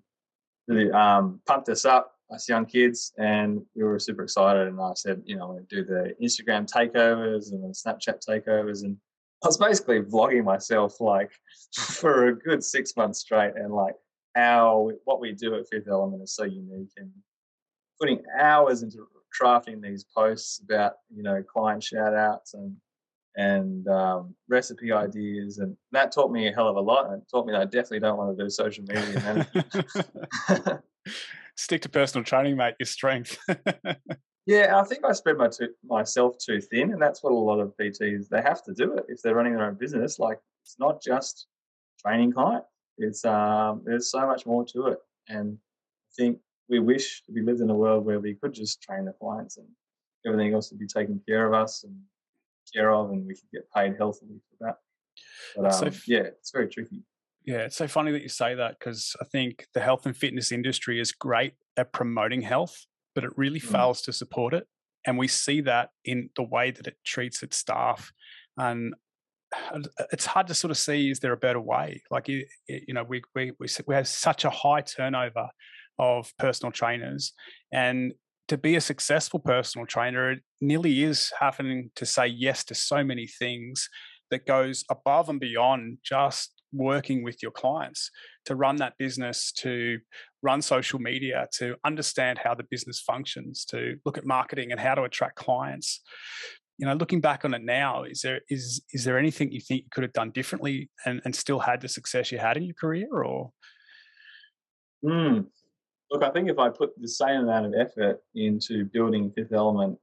really 0.66 0.90
um, 0.90 1.40
pumped 1.46 1.68
us 1.68 1.84
up, 1.84 2.14
us 2.30 2.48
young 2.48 2.66
kids, 2.66 3.12
and 3.18 3.62
we 3.74 3.84
were 3.84 3.98
super 3.98 4.22
excited. 4.22 4.66
And 4.66 4.80
I 4.80 4.92
said, 4.94 5.22
you 5.24 5.36
know, 5.36 5.44
I'm 5.44 5.50
going 5.52 5.66
to 5.66 5.76
do 5.76 5.84
the 5.84 6.14
Instagram 6.22 6.70
takeovers 6.70 7.52
and 7.52 7.62
the 7.62 7.68
Snapchat 7.68 8.20
takeovers, 8.26 8.82
and 8.82 8.96
I 9.42 9.48
was 9.48 9.58
basically 9.58 10.00
vlogging 10.00 10.44
myself 10.44 11.00
like 11.00 11.30
for 11.74 12.28
a 12.28 12.36
good 12.36 12.64
six 12.64 12.96
months 12.96 13.20
straight, 13.20 13.54
and 13.56 13.72
like 13.72 13.94
how 14.34 14.90
what 15.04 15.20
we 15.20 15.32
do 15.32 15.54
at 15.54 15.68
Fifth 15.68 15.88
Element 15.88 16.22
is 16.22 16.34
so 16.34 16.44
unique, 16.44 16.92
and 16.96 17.10
putting 18.00 18.22
hours 18.38 18.82
into 18.82 19.06
crafting 19.40 19.82
these 19.82 20.04
posts 20.04 20.60
about 20.60 20.94
you 21.14 21.22
know 21.22 21.42
client 21.42 21.82
shout 21.82 22.14
outs 22.14 22.54
and 22.54 22.74
and 23.36 23.86
um, 23.88 24.34
recipe 24.48 24.92
ideas, 24.92 25.58
and 25.58 25.76
that 25.92 26.12
taught 26.12 26.30
me 26.30 26.48
a 26.48 26.52
hell 26.52 26.68
of 26.68 26.76
a 26.76 26.80
lot. 26.80 27.06
And 27.06 27.22
it 27.22 27.28
taught 27.30 27.46
me 27.46 27.52
that 27.52 27.62
I 27.62 27.64
definitely 27.64 28.00
don't 28.00 28.16
want 28.16 28.36
to 28.36 28.44
do 28.44 28.50
social 28.50 28.84
media. 28.84 29.48
Stick 31.56 31.82
to 31.82 31.88
personal 31.88 32.24
training, 32.24 32.56
mate. 32.56 32.74
Your 32.78 32.86
strength. 32.86 33.38
yeah, 34.46 34.78
I 34.78 34.84
think 34.84 35.04
I 35.04 35.12
spread 35.12 35.36
my 35.36 35.48
too, 35.48 35.68
myself 35.84 36.36
too 36.38 36.60
thin, 36.60 36.92
and 36.92 37.02
that's 37.02 37.22
what 37.22 37.32
a 37.32 37.34
lot 37.34 37.60
of 37.60 37.72
PTs 37.80 38.28
they 38.28 38.42
have 38.42 38.62
to 38.64 38.74
do 38.74 38.94
it 38.94 39.04
if 39.08 39.22
they're 39.22 39.34
running 39.34 39.54
their 39.54 39.66
own 39.66 39.74
business. 39.74 40.18
Like 40.18 40.38
it's 40.62 40.76
not 40.78 41.02
just 41.02 41.46
training 42.00 42.32
clients; 42.32 42.66
it's 42.98 43.24
um, 43.24 43.82
there's 43.84 44.10
so 44.10 44.26
much 44.26 44.46
more 44.46 44.64
to 44.66 44.88
it, 44.88 44.98
and 45.28 45.56
I 45.56 46.12
think 46.16 46.38
we 46.68 46.78
wish 46.78 47.22
we 47.32 47.42
lived 47.42 47.60
in 47.60 47.70
a 47.70 47.74
world 47.74 48.04
where 48.04 48.20
we 48.20 48.34
could 48.34 48.52
just 48.52 48.82
train 48.82 49.04
the 49.04 49.12
clients 49.12 49.58
and 49.58 49.66
everything 50.26 50.54
else 50.54 50.70
would 50.70 50.80
be 50.80 50.86
taken 50.86 51.20
care 51.28 51.46
of 51.46 51.52
us 51.52 51.84
and 51.84 51.94
care 52.74 52.92
of, 52.92 53.10
and 53.10 53.26
we 53.26 53.34
can 53.34 53.48
get 53.52 53.70
paid 53.74 53.96
healthily 53.96 54.40
for 54.50 54.66
that. 54.66 54.76
But 55.56 55.66
um, 55.66 55.92
so, 55.92 56.00
yeah, 56.06 56.20
it's 56.20 56.50
very 56.50 56.68
tricky. 56.68 57.02
Yeah, 57.44 57.58
it's 57.58 57.76
so 57.76 57.87
funny 57.87 58.10
that 58.12 58.22
you 58.22 58.28
say 58.28 58.54
that 58.54 58.78
because 58.78 59.14
I 59.20 59.24
think 59.24 59.66
the 59.74 59.80
health 59.80 60.06
and 60.06 60.16
fitness 60.16 60.50
industry 60.50 60.98
is 60.98 61.12
great 61.12 61.54
at 61.76 61.92
promoting 61.92 62.40
health, 62.40 62.87
but 63.14 63.24
it 63.24 63.30
really 63.37 63.60
mm. 63.60 63.70
fails 63.70 64.00
to 64.02 64.12
support 64.12 64.54
it. 64.54 64.66
And 65.06 65.18
we 65.18 65.28
see 65.28 65.60
that 65.62 65.90
in 66.04 66.30
the 66.37 66.42
way 66.42 66.70
that 66.70 66.87
it 66.87 66.96
treats 67.04 67.42
its 67.42 67.58
staff. 67.58 68.12
And 68.56 68.94
it's 70.10 70.24
hard 70.24 70.46
to 70.46 70.54
sort 70.54 70.70
of 70.70 70.78
see 70.78 71.10
is 71.10 71.20
there 71.20 71.32
a 71.32 71.37
better 71.37 71.60
way? 71.60 72.02
Like, 72.10 72.28
you, 72.28 72.46
you 72.66 72.94
know, 72.94 73.04
we, 73.04 73.22
we, 73.34 73.52
we, 73.60 73.66
we 73.87 73.94
have 73.94 74.08
such 74.08 74.46
a 74.46 74.50
high 74.50 74.80
turnover 74.80 75.48
of 75.98 76.32
personal 76.38 76.72
trainers. 76.72 77.34
And 77.70 78.14
to 78.48 78.59
be 78.59 78.76
a 78.76 78.80
successful 78.80 79.40
personal 79.40 79.87
trainer, 79.87 80.33
it 80.33 80.40
nearly 80.61 81.02
is 81.02 81.33
having 81.40 81.90
to 81.96 82.07
say 82.07 82.26
yes 82.26 82.64
to 82.64 82.74
so 82.74 83.02
many 83.02 83.26
things 83.26 83.88
that 84.30 84.46
goes 84.46 84.85
above 84.90 85.28
and 85.28 85.40
beyond 85.40 85.98
just 86.04 86.52
working 86.72 87.22
with 87.22 87.42
your 87.42 87.52
clients 87.52 88.11
to 88.46 88.57
run 88.57 88.76
that 88.76 88.94
business, 88.98 89.52
to 89.52 89.98
run 90.42 90.61
social 90.61 90.98
media, 90.98 91.46
to 91.54 91.76
understand 91.85 92.38
how 92.38 92.54
the 92.54 92.64
business 92.70 93.00
functions, 93.00 93.64
to 93.64 93.94
look 94.04 94.18
at 94.18 94.26
marketing 94.26 94.72
and 94.72 94.80
how 94.80 94.94
to 94.94 95.04
attract 95.04 95.37
clients. 95.37 96.02
You 96.78 96.87
know, 96.87 96.94
looking 96.94 97.20
back 97.20 97.44
on 97.44 97.54
it 97.54 97.62
now, 97.62 98.02
is 98.02 98.20
there 98.22 98.40
is 98.50 98.83
is 98.92 99.04
there 99.04 99.16
anything 99.16 99.52
you 99.52 99.61
think 99.61 99.83
you 99.83 99.90
could 99.92 100.02
have 100.02 100.12
done 100.12 100.33
differently 100.33 100.90
and, 101.07 101.22
and 101.24 101.35
still 101.35 101.61
had 101.61 101.80
the 101.80 101.88
success 101.88 102.33
you 102.33 102.38
had 102.38 102.57
in 102.57 102.64
your 102.64 102.74
career 102.74 103.07
or? 103.12 103.52
Mm, 105.04 105.46
Look, 106.14 106.22
I 106.22 106.31
think 106.31 106.48
if 106.48 106.61
I 106.61 106.68
put 106.68 106.92
the 106.96 107.09
same 107.09 107.40
amount 107.40 107.66
of 107.66 107.74
effort 107.74 108.22
into 108.37 108.85
building 108.85 109.33
Fifth 109.33 109.53
Element 109.53 109.98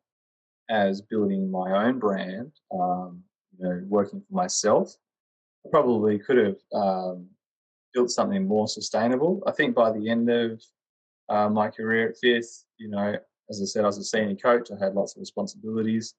as 0.69 0.99
building 0.99 1.49
my 1.49 1.85
own 1.85 1.99
brand, 1.99 2.51
um, 2.73 3.23
you 3.57 3.63
know, 3.63 3.81
working 3.87 4.19
for 4.19 4.35
myself, 4.35 4.93
I 5.65 5.69
probably 5.69 6.19
could 6.19 6.35
have 6.35 6.57
um, 6.73 7.27
built 7.93 8.11
something 8.11 8.45
more 8.45 8.67
sustainable. 8.67 9.41
I 9.47 9.51
think 9.51 9.73
by 9.73 9.89
the 9.89 10.09
end 10.09 10.29
of 10.29 10.61
uh, 11.29 11.47
my 11.47 11.69
career 11.69 12.09
at 12.09 12.17
Fifth, 12.17 12.65
you 12.77 12.89
know, 12.89 13.15
as 13.49 13.61
I 13.61 13.65
said, 13.65 13.85
I 13.85 13.87
was 13.87 13.97
a 13.97 14.03
senior 14.03 14.35
coach. 14.35 14.67
I 14.69 14.83
had 14.83 14.95
lots 14.95 15.15
of 15.15 15.21
responsibilities. 15.21 16.15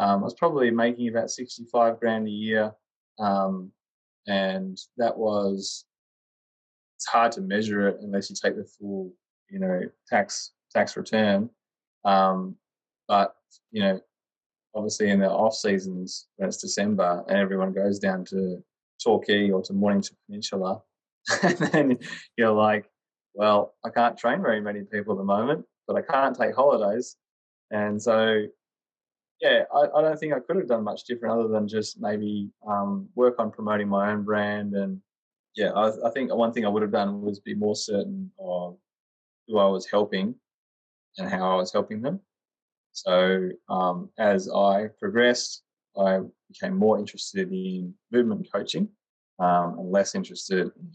Um, 0.00 0.22
I 0.22 0.24
was 0.24 0.34
probably 0.34 0.72
making 0.72 1.06
about 1.06 1.30
65 1.30 2.00
grand 2.00 2.26
a 2.26 2.32
year. 2.32 2.72
Um, 3.20 3.70
and 4.26 4.76
that 4.96 5.16
was, 5.16 5.84
it's 6.96 7.06
hard 7.06 7.30
to 7.30 7.42
measure 7.42 7.86
it 7.86 7.98
unless 8.00 8.28
you 8.28 8.34
take 8.34 8.56
the 8.56 8.64
full 8.64 9.12
you 9.50 9.58
know 9.58 9.80
tax 10.08 10.52
tax 10.74 10.96
return. 10.96 11.50
Um, 12.04 12.56
but 13.08 13.34
you 13.70 13.82
know, 13.82 14.00
obviously 14.74 15.10
in 15.10 15.20
the 15.20 15.30
off 15.30 15.54
seasons 15.54 16.26
when 16.36 16.48
it's 16.48 16.60
December 16.60 17.24
and 17.28 17.38
everyone 17.38 17.72
goes 17.72 17.98
down 17.98 18.24
to 18.26 18.62
Torquay 19.02 19.50
or 19.50 19.62
to 19.62 19.72
Mornington 19.72 20.16
Peninsula, 20.26 20.82
and 21.42 21.58
then 21.58 21.98
you're 22.36 22.52
like, 22.52 22.86
well, 23.34 23.74
I 23.84 23.90
can't 23.90 24.18
train 24.18 24.42
very 24.42 24.60
many 24.60 24.82
people 24.82 25.14
at 25.14 25.18
the 25.18 25.24
moment, 25.24 25.64
but 25.86 25.96
I 25.96 26.02
can't 26.02 26.36
take 26.36 26.54
holidays, 26.54 27.16
and 27.70 28.00
so 28.00 28.44
yeah, 29.40 29.64
I, 29.74 29.86
I 29.94 30.02
don't 30.02 30.18
think 30.18 30.32
I 30.32 30.40
could 30.40 30.56
have 30.56 30.68
done 30.68 30.82
much 30.82 31.04
different 31.04 31.38
other 31.38 31.48
than 31.48 31.68
just 31.68 32.00
maybe 32.00 32.48
um, 32.66 33.08
work 33.14 33.38
on 33.38 33.50
promoting 33.50 33.86
my 33.86 34.10
own 34.10 34.22
brand 34.22 34.74
and 34.74 35.00
yeah, 35.56 35.72
I, 35.72 35.90
I, 36.06 36.10
think 36.10 36.32
one 36.34 36.52
thing 36.52 36.66
I 36.66 36.68
would 36.68 36.82
have 36.82 36.92
done 36.92 37.22
was 37.22 37.40
be 37.40 37.54
more 37.54 37.74
certain 37.74 38.30
of 38.38 38.76
who 39.46 39.58
I 39.58 39.66
was 39.66 39.86
helping 39.86 40.34
and 41.18 41.28
how 41.28 41.52
I 41.52 41.56
was 41.56 41.72
helping 41.72 42.02
them. 42.02 42.20
So 42.92 43.50
um, 43.68 44.10
as 44.18 44.50
I 44.50 44.88
progressed, 44.98 45.62
I 45.98 46.20
became 46.48 46.76
more 46.76 46.98
interested 46.98 47.50
in 47.52 47.94
movement 48.10 48.48
coaching 48.52 48.88
um, 49.38 49.78
and 49.78 49.92
less 49.92 50.14
interested 50.14 50.60
in 50.60 50.90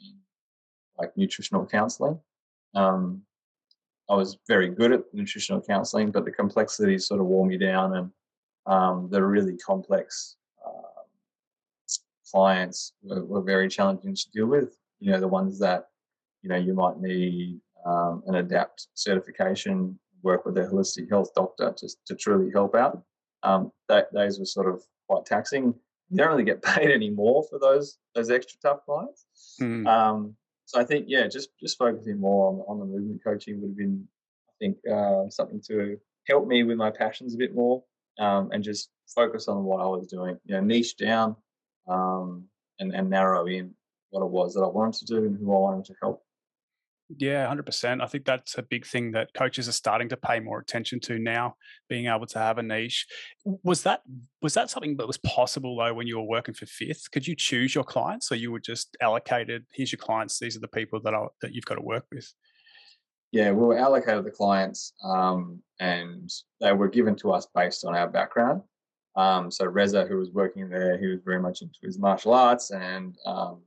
like 0.98 1.16
nutritional 1.16 1.66
counseling. 1.66 2.20
Um, 2.76 3.22
I 4.10 4.16
was 4.16 4.38
very 4.48 4.70
good 4.70 4.92
at 4.92 5.04
nutritional 5.14 5.62
counseling, 5.62 6.12
but 6.12 6.26
the 6.26 6.32
complexities 6.32 7.08
sort 7.08 7.22
of 7.22 7.28
wore 7.28 7.46
me 7.46 7.58
down, 7.58 7.96
and 7.96 8.12
um, 8.66 9.08
the 9.10 9.24
really 9.24 9.58
complex 9.58 10.36
uh, 10.66 11.04
clients 12.30 12.94
were, 13.02 13.24
were, 13.24 13.42
very 13.42 13.70
challenging 13.70 14.16
to 14.16 14.32
deal 14.32 14.48
with. 14.48 14.78
You 15.00 15.12
know, 15.12 15.20
the 15.20 15.28
ones 15.28 15.60
that 15.60 15.88
you 16.42 16.50
know 16.50 16.58
you 16.58 16.74
might 16.74 17.00
need 17.00 17.62
um, 17.86 18.24
an 18.28 18.36
adapt 18.36 18.88
certification, 18.94 19.98
work 20.24 20.46
with 20.46 20.58
a 20.58 20.62
holistic 20.62 21.10
health 21.10 21.32
doctor 21.36 21.74
to 21.78 21.90
to 22.06 22.16
truly 22.16 22.52
help 22.52 22.76
out. 22.76 23.04
Um, 23.44 23.72
that, 23.90 24.14
those 24.14 24.40
were 24.40 24.46
sort 24.46 24.68
of 24.68 24.84
quite 25.08 25.26
taxing. 25.26 25.74
You 26.10 26.18
don't 26.18 26.30
really 26.30 26.44
get 26.44 26.62
paid 26.64 26.92
anymore 26.92 27.44
for 27.50 27.60
those 27.60 27.98
those 28.16 28.30
extra 28.30 28.60
tough 28.62 28.86
clients. 28.86 29.26
Mm. 29.62 29.88
Um, 29.88 30.36
so 30.66 30.80
I 30.80 30.86
think 30.86 31.06
yeah, 31.08 31.28
just 31.28 31.50
just 31.60 31.78
focusing 31.78 32.20
more 32.20 32.50
on 32.50 32.64
on 32.68 32.80
the 32.80 32.86
movement 32.86 33.24
coaching 33.24 33.62
would 33.62 33.72
have 33.72 33.78
been, 33.78 34.08
I 34.50 34.54
think, 34.60 34.78
uh, 34.92 35.30
something 35.30 35.62
to 35.68 35.98
help 36.28 36.48
me 36.48 36.64
with 36.64 36.78
my 36.78 36.92
passions 36.92 37.34
a 37.34 37.38
bit 37.38 37.56
more, 37.56 37.84
um, 38.20 38.52
and 38.52 38.64
just 38.64 38.90
focus 39.14 39.48
on 39.48 39.64
what 39.64 39.82
I 39.82 39.86
was 39.86 40.08
doing. 40.08 40.38
You 40.46 40.56
know, 40.56 40.62
niche 40.62 40.98
down, 40.98 41.36
um, 41.88 42.46
and 42.80 42.94
and 42.94 43.10
narrow 43.10 43.48
in 43.48 43.74
what 44.12 44.24
it 44.24 44.30
was 44.30 44.54
that 44.54 44.62
I 44.62 44.68
wanted 44.68 45.06
to 45.08 45.14
do 45.14 45.26
and 45.26 45.38
who 45.38 45.54
I 45.54 45.60
wanted 45.60 45.86
to 45.86 45.96
help. 46.02 46.24
Yeah, 47.18 47.48
hundred 47.48 47.66
percent. 47.66 48.02
I 48.02 48.08
think 48.08 48.26
that's 48.26 48.58
a 48.58 48.64
big 48.64 48.86
thing 48.86 49.12
that 49.12 49.34
coaches 49.34 49.68
are 49.68 49.74
starting 49.74 50.10
to 50.10 50.18
pay 50.18 50.40
more 50.40 50.60
attention 50.60 51.00
to 51.02 51.20
now, 51.20 51.56
being 51.90 52.08
able 52.08 52.28
to 52.28 52.40
have 52.40 52.58
a 52.58 52.64
niche. 52.64 53.06
Was 53.64 53.84
that 53.84 54.02
was 54.42 54.54
that 54.54 54.70
something 54.70 54.98
that 54.98 55.08
was 55.08 55.18
possible 55.18 55.76
though 55.76 55.94
when 55.94 56.08
you 56.08 56.18
were 56.18 56.28
working 56.28 56.54
for 56.54 56.66
Fifth? 56.66 57.10
Could 57.12 57.28
you 57.28 57.36
choose 57.36 57.74
your 57.74 57.84
clients, 57.84 58.32
or 58.32 58.36
you 58.36 58.52
were 58.52 58.60
just 58.60 58.96
allocated? 59.02 59.66
Here's 59.74 59.92
your 59.92 60.00
clients. 60.00 60.40
These 60.40 60.56
are 60.56 60.62
the 60.62 60.68
people 60.68 61.00
that 61.04 61.14
are 61.14 61.30
that 61.42 61.54
you've 61.54 61.66
got 61.66 61.76
to 61.76 61.82
work 61.82 62.06
with. 62.12 62.32
Yeah, 63.32 63.52
we 63.52 63.66
were 63.66 63.78
allocated 63.78 64.26
the 64.26 64.32
clients, 64.32 64.94
um, 65.04 65.62
and 65.80 66.30
they 66.60 66.74
were 66.74 66.90
given 66.90 67.16
to 67.18 67.32
us 67.32 67.48
based 67.54 67.86
on 67.86 67.96
our 67.96 68.08
background. 68.08 68.62
Um, 69.16 69.52
so 69.52 69.66
Reza, 69.66 70.06
who 70.06 70.18
was 70.18 70.32
working 70.32 70.70
there, 70.70 70.98
he 70.98 71.08
was 71.08 71.20
very 71.26 71.40
much 71.40 71.62
into 71.62 71.78
his 71.82 72.00
martial 72.00 72.34
arts 72.34 72.72
and 72.72 73.16
um, 73.26 73.62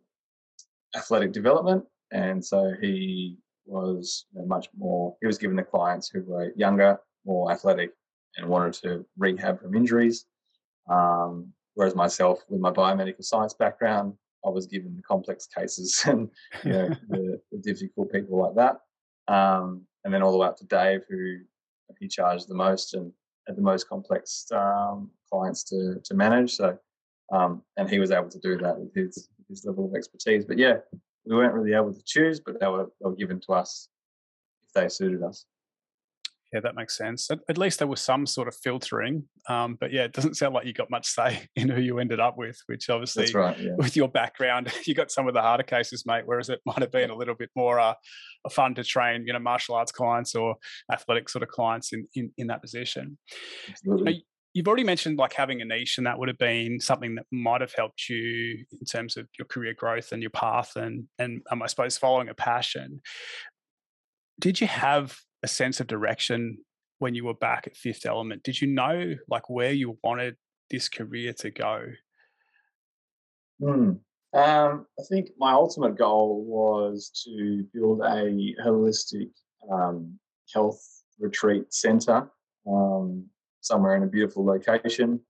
athletic 0.97 1.33
development 1.33 1.85
and 2.15 2.43
so 2.43 2.73
he 2.81 3.37
was 3.67 4.27
much 4.35 4.69
more, 4.77 5.17
he 5.21 5.27
was 5.27 5.37
given 5.37 5.57
the 5.57 5.65
clients 5.65 6.09
who 6.09 6.23
were 6.23 6.53
younger, 6.57 6.99
more 7.27 7.51
athletic, 7.51 7.91
and 8.37 8.49
wanted 8.49 8.75
to 8.75 9.05
rehab 9.19 9.61
from 9.61 9.75
injuries. 9.75 10.27
Um, 10.89 11.53
whereas 11.75 11.97
myself, 11.97 12.41
with 12.49 12.61
my 12.61 12.71
biomedical 12.71 13.25
science 13.25 13.55
background, 13.55 14.15
I 14.47 14.51
was 14.51 14.67
given 14.67 14.95
the 14.95 15.03
complex 15.03 15.47
cases 15.47 16.05
and 16.07 16.31
you 16.65 16.73
know, 16.73 16.89
the, 17.09 17.41
the, 17.51 17.59
difficult 17.59 18.13
people 18.13 18.39
like 18.39 18.55
that. 18.55 19.35
Um, 19.35 19.83
and 20.05 20.15
then 20.15 20.23
all 20.23 20.31
the 20.31 20.39
way 20.39 20.47
up 20.47 20.57
to 20.59 20.67
Dave, 20.67 21.01
who 21.09 21.39
he 21.99 22.07
charged 22.07 22.49
the 22.49 22.55
most 22.55 22.95
and 22.95 23.13
had 23.49 23.57
the 23.57 23.63
most 23.63 23.89
complex 23.89 24.47
um, 24.53 25.11
clients 25.33 25.65
to, 25.65 26.01
to 26.05 26.15
manage. 26.15 26.55
So, 26.55 26.79
um, 27.33 27.63
and 27.77 27.91
he 27.91 27.99
was 27.99 28.13
able 28.13 28.29
to 28.29 28.39
do 28.39 28.57
that 28.59 28.79
with 28.79 28.95
his, 28.95 29.29
his 29.49 29.65
level 29.65 29.87
of 29.87 29.97
expertise. 29.97 30.45
But 30.45 30.59
yeah, 30.59 30.77
we 31.27 31.37
weren't 31.37 31.55
really 31.55 31.75
able 31.75 31.93
to 31.93 32.03
choose, 32.05 32.41
but 32.41 32.61
they 32.61 32.67
were, 32.67 32.87
they 33.01 33.09
were 33.09 33.17
given 33.17 33.41
to 33.41 33.53
us 33.53 33.89
if 34.67 34.73
they 34.73 34.89
suited 34.89 35.23
us. 35.23 35.47
Yeah, 36.55 36.61
that 36.61 36.77
makes 36.77 36.97
sense. 36.97 37.33
At, 37.33 37.41
at 37.49 37.59
least 37.59 37.81
there 37.81 37.89
was 37.89 38.01
some 38.01 38.27
sort 38.27 38.47
of 38.47 38.55
filtering. 38.55 39.25
Um, 39.49 39.77
but 39.81 39.93
yeah, 39.93 40.05
it 40.05 40.13
doesn't 40.13 40.37
sound 40.37 40.55
like 40.55 40.65
you 40.65 40.73
got 40.73 40.89
much 40.89 41.09
say 41.09 41.49
in 41.57 41.69
who 41.69 41.81
you 41.81 41.99
ended 41.99 42.21
up 42.21 42.39
with, 42.39 42.57
which 42.67 42.89
obviously, 42.89 43.27
right, 43.33 43.59
yeah. 43.59 43.73
with 43.77 43.97
your 43.97 44.09
background, 44.09 44.73
you 44.87 44.95
got 44.95 45.11
some 45.11 45.27
of 45.27 45.35
the 45.35 45.43
harder 45.43 45.65
cases, 45.65 46.05
mate, 46.07 46.23
whereas 46.27 46.51
it 46.51 46.61
might 46.65 46.79
have 46.79 46.93
been 46.93 47.11
a 47.11 47.17
little 47.17 47.35
bit 47.35 47.51
more 47.57 47.81
uh, 47.81 47.95
fun 48.53 48.73
to 48.77 48.85
train, 48.85 49.25
you 49.27 49.33
know, 49.33 49.41
martial 49.41 49.75
arts 49.75 49.91
clients 49.91 50.37
or 50.37 50.55
athletic 50.93 51.29
sort 51.29 51.43
of 51.43 51.49
clients 51.49 51.93
in, 51.93 52.07
in, 52.15 52.31
in 52.39 52.47
that 52.47 52.63
position. 52.63 53.19
You've 54.55 54.69
already 54.69 54.85
mentioned 54.85 55.19
like 55.19 55.33
having 55.33 55.61
a 55.61 55.65
niche 55.65 55.99
and 55.99 56.07
that 56.07 56.19
would 56.19 56.29
have 56.29 56.39
been 56.39 56.79
something 56.79 57.17
that 57.17 57.27
might 57.33 57.61
have 57.61 57.75
helped 57.77 58.09
you 58.09 58.65
in 58.71 58.87
terms 58.87 59.17
of 59.17 59.27
your 59.37 59.47
career 59.47 59.75
growth 59.77 60.13
and 60.13 60.23
your 60.23 60.31
path 60.31 60.77
and 60.77 61.05
and 61.19 61.43
um, 61.51 61.63
i 61.63 61.67
suppose 61.67 61.99
following 61.99 62.29
a 62.29 62.35
passion. 62.35 63.01
Did 64.41 64.61
you 64.61 64.69
have 64.69 65.17
a 65.43 65.49
sense 65.49 65.81
of 65.81 65.89
direction 65.89 66.59
when 67.01 67.15
you 67.15 67.25
were 67.25 67.35
back 67.35 67.67
at 67.67 67.77
fifth 67.77 68.07
element? 68.07 68.45
Did 68.45 68.61
you 68.61 68.69
know 68.69 69.15
like 69.29 69.51
where 69.51 69.73
you 69.73 69.99
wanted 70.05 70.37
this 70.71 70.89
career 70.89 71.33
to 71.35 71.51
go? 71.51 71.87
Hmm. 73.61 73.93
um, 74.35 74.87
i 74.99 75.03
think 75.09 75.29
my 75.39 75.53
ultimate 75.53 75.97
goal 75.97 76.45
was 76.45 77.11
to 77.25 77.65
build 77.73 78.01
a 78.01 78.55
holistic 78.65 79.31
um, 79.73 80.19
health 80.53 80.81
retreat 81.19 81.73
center. 81.73 82.31
Um, 82.67 83.27
somewhere 83.65 83.97
in 83.97 84.03
a 84.03 84.07
beautiful 84.07 84.45
location. 84.45 85.21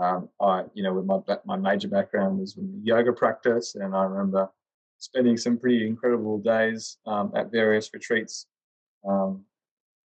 Um, 0.00 0.28
I, 0.40 0.64
you 0.74 0.82
know, 0.82 0.94
with 0.94 1.06
my 1.06 1.18
my 1.44 1.56
major 1.56 1.88
background 1.88 2.38
was 2.38 2.56
in 2.56 2.80
yoga 2.84 3.12
practice, 3.12 3.74
and 3.74 3.96
I 3.96 4.04
remember 4.04 4.48
spending 4.98 5.36
some 5.36 5.58
pretty 5.58 5.86
incredible 5.86 6.38
days 6.38 6.98
um, 7.06 7.32
at 7.34 7.50
various 7.50 7.90
retreats 7.92 8.46
um, 9.08 9.44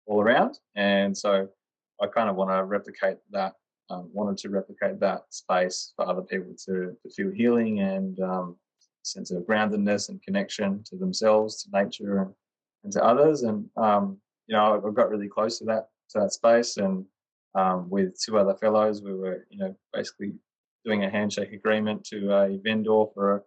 all 0.06 0.22
around. 0.22 0.58
And 0.74 1.16
so, 1.16 1.48
I 2.00 2.06
kind 2.06 2.30
of 2.30 2.36
want 2.36 2.50
to 2.50 2.64
replicate 2.64 3.18
that. 3.32 3.54
Um, 3.90 4.08
wanted 4.14 4.38
to 4.38 4.48
replicate 4.48 4.98
that 5.00 5.24
space 5.28 5.92
for 5.94 6.08
other 6.08 6.22
people 6.22 6.54
to 6.64 6.96
to 7.02 7.10
feel 7.10 7.30
healing 7.30 7.80
and 7.80 8.18
um, 8.20 8.56
sense 9.02 9.30
of 9.30 9.42
groundedness 9.42 10.08
and 10.08 10.22
connection 10.22 10.82
to 10.84 10.96
themselves, 10.96 11.62
to 11.64 11.70
nature, 11.70 12.22
and, 12.22 12.34
and 12.84 12.92
to 12.94 13.04
others. 13.04 13.42
And 13.42 13.68
um, 13.76 14.16
you 14.46 14.56
know, 14.56 14.82
I 14.82 14.90
got 14.92 15.10
really 15.10 15.28
close 15.28 15.58
to 15.58 15.64
that 15.66 15.88
to 16.10 16.20
that 16.20 16.32
space 16.32 16.78
and 16.78 17.04
um, 17.54 17.88
with 17.88 18.18
two 18.20 18.38
other 18.38 18.54
fellows. 18.54 19.02
We 19.02 19.14
were, 19.14 19.46
you 19.50 19.58
know, 19.58 19.76
basically 19.92 20.34
doing 20.84 21.04
a 21.04 21.10
handshake 21.10 21.52
agreement 21.52 22.04
to 22.04 22.32
a 22.32 22.58
vendor 22.58 23.04
for 23.14 23.36
a 23.36 23.40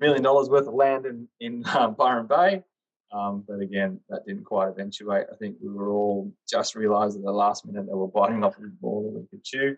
million 0.00 0.22
dollars 0.22 0.48
worth 0.48 0.66
of 0.66 0.74
land 0.74 1.06
in 1.06 1.28
in 1.40 1.64
um, 1.76 1.94
Byron 1.98 2.26
Bay. 2.26 2.62
Um, 3.10 3.44
but 3.48 3.60
again, 3.60 4.00
that 4.10 4.26
didn't 4.26 4.44
quite 4.44 4.68
eventuate. 4.68 5.26
I 5.32 5.36
think 5.36 5.56
we 5.62 5.70
were 5.70 5.88
all 5.88 6.30
just 6.48 6.74
realised 6.74 7.16
at 7.16 7.24
the 7.24 7.32
last 7.32 7.64
minute 7.64 7.86
that 7.86 7.96
we're 7.96 8.06
biting 8.06 8.44
off 8.44 8.58
a 8.58 8.62
ball 8.82 9.02
that 9.02 9.20
we 9.20 9.26
could 9.28 9.44
chew, 9.44 9.76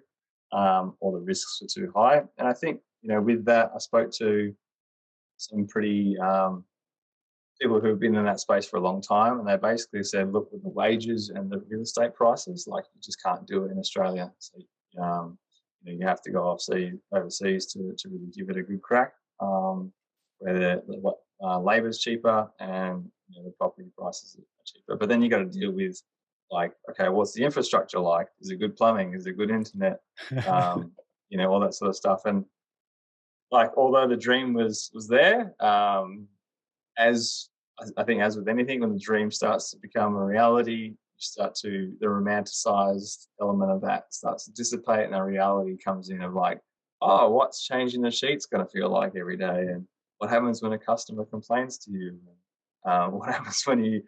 um, 0.53 0.97
or 0.99 1.13
the 1.13 1.25
risks 1.25 1.61
were 1.61 1.69
too 1.69 1.93
high. 1.95 2.23
And 2.39 2.49
I 2.49 2.53
think, 2.53 2.81
you 3.03 3.09
know, 3.09 3.21
with 3.21 3.45
that, 3.45 3.71
I 3.73 3.79
spoke 3.79 4.11
to 4.15 4.53
some 5.37 5.69
pretty 5.69 6.19
um, 6.19 6.65
people 7.61 7.81
who've 7.81 7.99
been 7.99 8.17
in 8.17 8.25
that 8.25 8.41
space 8.41 8.67
for 8.67 8.77
a 8.77 8.81
long 8.81 9.01
time, 9.01 9.39
and 9.39 9.49
they 9.49 9.57
basically 9.57 10.03
said, 10.03 10.33
look, 10.33 10.51
with 10.53 10.63
the 10.63 10.69
wages 10.69 11.31
and 11.31 11.51
the 11.51 11.59
real 11.69 11.83
estate 11.83 12.15
prices, 12.15 12.67
like 12.67 12.85
you 12.95 13.01
just 13.03 13.23
can't 13.23 13.47
do 13.47 13.65
it 13.65 13.71
in 13.71 13.79
Australia. 13.79 14.33
So 14.39 14.59
um, 15.03 15.39
you, 15.83 15.93
know, 15.93 15.99
you 16.01 16.07
have 16.07 16.23
to 16.23 16.31
go 16.31 16.49
overseas, 16.49 16.95
overseas 17.13 17.67
to, 17.73 17.95
to 17.97 18.09
really 18.09 18.31
give 18.35 18.51
it 18.51 18.57
a 18.57 18.63
good 18.63 18.83
crack, 18.83 19.13
um, 19.41 19.93
where 20.39 20.59
the, 20.59 21.13
uh, 21.43 21.59
labour's 21.59 21.99
cheaper 21.99 22.51
and 22.61 23.11
you 23.29 23.39
know, 23.39 23.49
the 23.49 23.55
property 23.59 23.89
prices 23.97 24.37
are 24.39 24.45
cheaper. 24.65 24.97
But 24.97 25.09
then 25.09 25.23
you 25.23 25.29
got 25.29 25.39
to 25.39 25.47
deal 25.47 25.73
with 25.73 26.01
like, 26.51 26.73
okay, 26.91 27.09
what's 27.09 27.33
the 27.33 27.45
infrastructure 27.45 28.01
like? 28.01 28.27
Is 28.41 28.51
it 28.51 28.57
good 28.57 28.77
plumbing? 28.77 29.15
Is 29.15 29.27
it 29.27 29.37
good 29.37 29.51
internet? 29.51 30.01
Um, 30.47 30.93
you 31.29 31.39
know, 31.39 31.49
all 31.53 31.61
that 31.61 31.75
sort 31.75 31.91
of 31.91 31.95
stuff. 31.95 32.23
And 32.25 32.45
like, 33.53 33.71
although 33.77 34.09
the 34.09 34.17
dream 34.17 34.53
was 34.53 34.91
was 34.93 35.07
there, 35.07 35.55
um, 35.65 36.27
as 36.99 37.50
I 37.97 38.05
think, 38.05 38.21
as 38.21 38.37
with 38.37 38.49
anything, 38.49 38.81
when 38.81 38.93
the 38.93 38.99
dream 38.99 39.31
starts 39.31 39.71
to 39.71 39.79
become 39.79 40.17
a 40.17 40.25
reality, 40.25 40.73
you 40.73 40.95
start 41.19 41.55
to 41.57 41.95
the 42.01 42.07
romanticized 42.07 43.27
element 43.41 43.71
of 43.71 43.81
that 43.83 44.13
starts 44.13 44.45
to 44.45 44.53
dissipate, 44.53 45.05
and 45.05 45.15
the 45.15 45.23
reality 45.23 45.77
comes 45.77 46.11
in 46.11 46.23
of 46.23 46.35
like, 46.35 46.61
oh, 47.01 47.31
what's 47.31 47.67
changing 47.67 48.03
the 48.03 48.11
sheets 48.11 48.47
going 48.47 48.65
to 48.65 48.71
feel 48.71 48.91
like 48.91 49.17
every 49.17 49.37
day, 49.37 49.67
and 49.69 49.87
what 50.19 50.31
happens 50.31 50.63
when 50.63 50.73
a 50.73 50.79
customer 50.79 51.25
complains 51.25 51.79
to 51.79 51.91
you, 51.91 52.19
um, 52.85 53.13
what 53.19 53.29
happens 53.29 53.63
when 53.65 53.85
you 53.85 54.03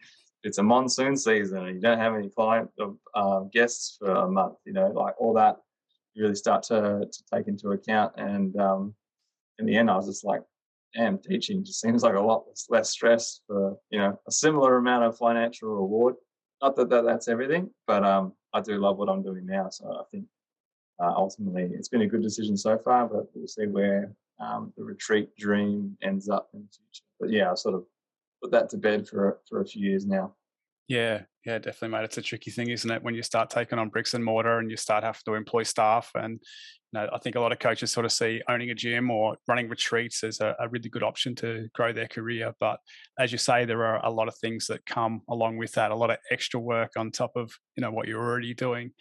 it's 0.45 0.59
a 0.59 0.63
monsoon 0.63 1.17
season 1.17 1.67
and 1.67 1.77
you 1.77 1.81
don't 1.81 1.99
have 1.99 2.15
any 2.15 2.29
client 2.29 2.69
uh, 3.15 3.41
guests 3.53 3.97
for 3.99 4.11
a 4.11 4.29
month, 4.29 4.57
you 4.65 4.73
know, 4.73 4.89
like 4.89 5.15
all 5.19 5.35
that 5.35 5.57
you 6.15 6.23
really 6.23 6.35
start 6.35 6.63
to, 6.65 7.07
to 7.11 7.25
take 7.33 7.49
into 7.49 7.71
account. 7.71 8.13
And 8.17 8.57
um, 8.57 8.95
in 9.59 9.67
the 9.67 9.77
end, 9.77 9.91
I 9.91 9.97
was 9.97 10.07
just 10.07 10.25
like, 10.25 10.43
damn, 10.95 11.19
teaching 11.19 11.65
just 11.65 11.81
seems 11.81 12.03
like 12.03 12.15
a 12.15 12.21
lot 12.21 12.45
less 12.69 12.91
stress 12.91 13.41
for 13.47 13.77
you 13.91 13.99
know 13.99 14.19
a 14.27 14.33
similar 14.33 14.77
amount 14.77 15.05
of 15.05 15.17
financial 15.17 15.69
reward. 15.69 16.15
Not 16.61 16.77
that, 16.77 16.91
that 16.91 17.05
that's 17.05 17.29
everything, 17.29 17.71
but 17.87 18.05
um, 18.05 18.33
I 18.53 18.61
do 18.61 18.79
love 18.79 18.99
what 18.99 19.09
I'm 19.09 19.23
doing 19.23 19.47
now. 19.47 19.69
So 19.71 19.87
I 19.87 20.05
think 20.11 20.27
uh, 21.03 21.13
ultimately 21.17 21.71
it's 21.75 21.89
been 21.89 22.03
a 22.03 22.07
good 22.07 22.23
decision 22.23 22.57
so 22.57 22.79
far, 22.79 23.07
but 23.09 23.27
we'll 23.35 23.49
see 23.49 23.67
where 23.67 24.13
um, 24.41 24.73
the 24.77 24.85
retreat 24.85 25.37
dream 25.37 25.97
ends 26.03 26.29
up 26.29 26.49
in 26.55 26.61
the 26.61 26.69
future. 26.69 27.05
But 27.19 27.31
yeah, 27.31 27.51
I 27.51 27.55
sort 27.55 27.75
of 27.75 27.85
put 28.41 28.51
that 28.53 28.69
to 28.71 28.77
bed 28.77 29.09
for 29.09 29.41
for 29.49 29.61
a 29.61 29.67
few 29.67 29.89
years 29.89 30.07
now. 30.07 30.35
Yeah, 30.89 31.23
yeah, 31.47 31.59
definitely, 31.59 31.89
mate. 31.89 32.05
It's 32.05 32.19
a 32.19 32.23
tricky 32.23 32.51
thing, 32.51 32.71
isn't 32.71 32.91
it? 32.91 33.03
When 33.03 33.15
you 33.15 33.23
start 33.23 33.51
taking 33.51 33.79
on 33.79 33.89
bricks 33.89 34.15
and 34.15 34.25
mortar 34.25 34.59
and 34.59 34.71
you 34.71 34.77
start 34.77 35.05
having 35.05 35.21
to 35.25 35.35
employ 35.35 35.63
staff. 35.63 36.11
And 36.15 36.41
you 36.93 37.01
know, 37.01 37.09
I 37.13 37.19
think 37.19 37.37
a 37.37 37.41
lot 37.41 37.53
of 37.53 37.59
coaches 37.59 37.91
sort 37.91 38.05
of 38.05 38.13
see 38.13 38.43
owning 38.49 38.71
a 38.71 38.75
gym 38.75 39.11
or 39.11 39.37
running 39.49 39.69
retreats 39.69 40.23
as 40.23 40.41
a, 40.41 40.55
a, 40.61 40.69
really 40.69 40.89
good 40.89 41.03
option 41.03 41.35
to 41.37 41.69
grow 41.75 41.93
their 41.93 42.07
career. 42.07 42.53
But 42.61 42.79
as 43.19 43.33
you 43.33 43.39
say, 43.39 43.65
there 43.65 43.85
are 43.85 44.05
a 44.05 44.11
lot 44.11 44.29
of 44.29 44.37
things 44.37 44.67
that 44.67 44.85
come 44.85 45.23
along 45.31 45.57
with 45.57 45.73
that, 45.73 45.91
a 45.91 45.97
lot 45.97 46.11
of 46.11 46.19
extra 46.31 46.61
work 46.61 46.93
on 46.97 47.11
top 47.11 47.33
of 47.35 47.53
you 47.77 47.81
know 47.81 47.91
what 47.91 48.07
you're 48.07 48.23
already 48.23 48.55
doing. 48.55 48.93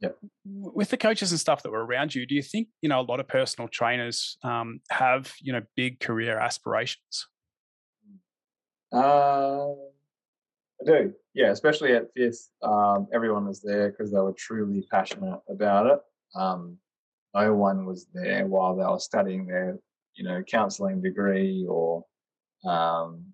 Yep. 0.00 0.16
With 0.44 0.90
the 0.90 0.96
coaches 0.96 1.30
and 1.30 1.40
stuff 1.40 1.62
that 1.62 1.70
were 1.70 1.84
around 1.84 2.14
you, 2.14 2.26
do 2.26 2.34
you 2.34 2.42
think 2.42 2.68
you 2.82 2.88
know 2.88 3.00
a 3.00 3.02
lot 3.02 3.20
of 3.20 3.28
personal 3.28 3.68
trainers 3.68 4.36
um, 4.42 4.80
have 4.90 5.32
you 5.40 5.52
know 5.52 5.62
big 5.76 6.00
career 6.00 6.38
aspirations? 6.38 7.28
Uh 8.90 9.74
I 10.80 10.84
do, 10.84 11.12
yeah. 11.34 11.50
Especially 11.50 11.92
at 11.94 12.12
fifth, 12.16 12.48
um, 12.62 13.08
everyone 13.12 13.46
was 13.46 13.60
there 13.60 13.90
because 13.90 14.12
they 14.12 14.20
were 14.20 14.34
truly 14.36 14.86
passionate 14.90 15.40
about 15.48 15.86
it. 15.86 16.00
Um, 16.38 16.78
no 17.34 17.54
one 17.54 17.84
was 17.84 18.06
there 18.14 18.46
while 18.46 18.76
they 18.76 18.84
were 18.84 18.98
studying 18.98 19.46
their, 19.46 19.78
you 20.14 20.24
know, 20.24 20.42
counselling 20.42 21.02
degree 21.02 21.66
or 21.68 22.04
um, 22.64 23.24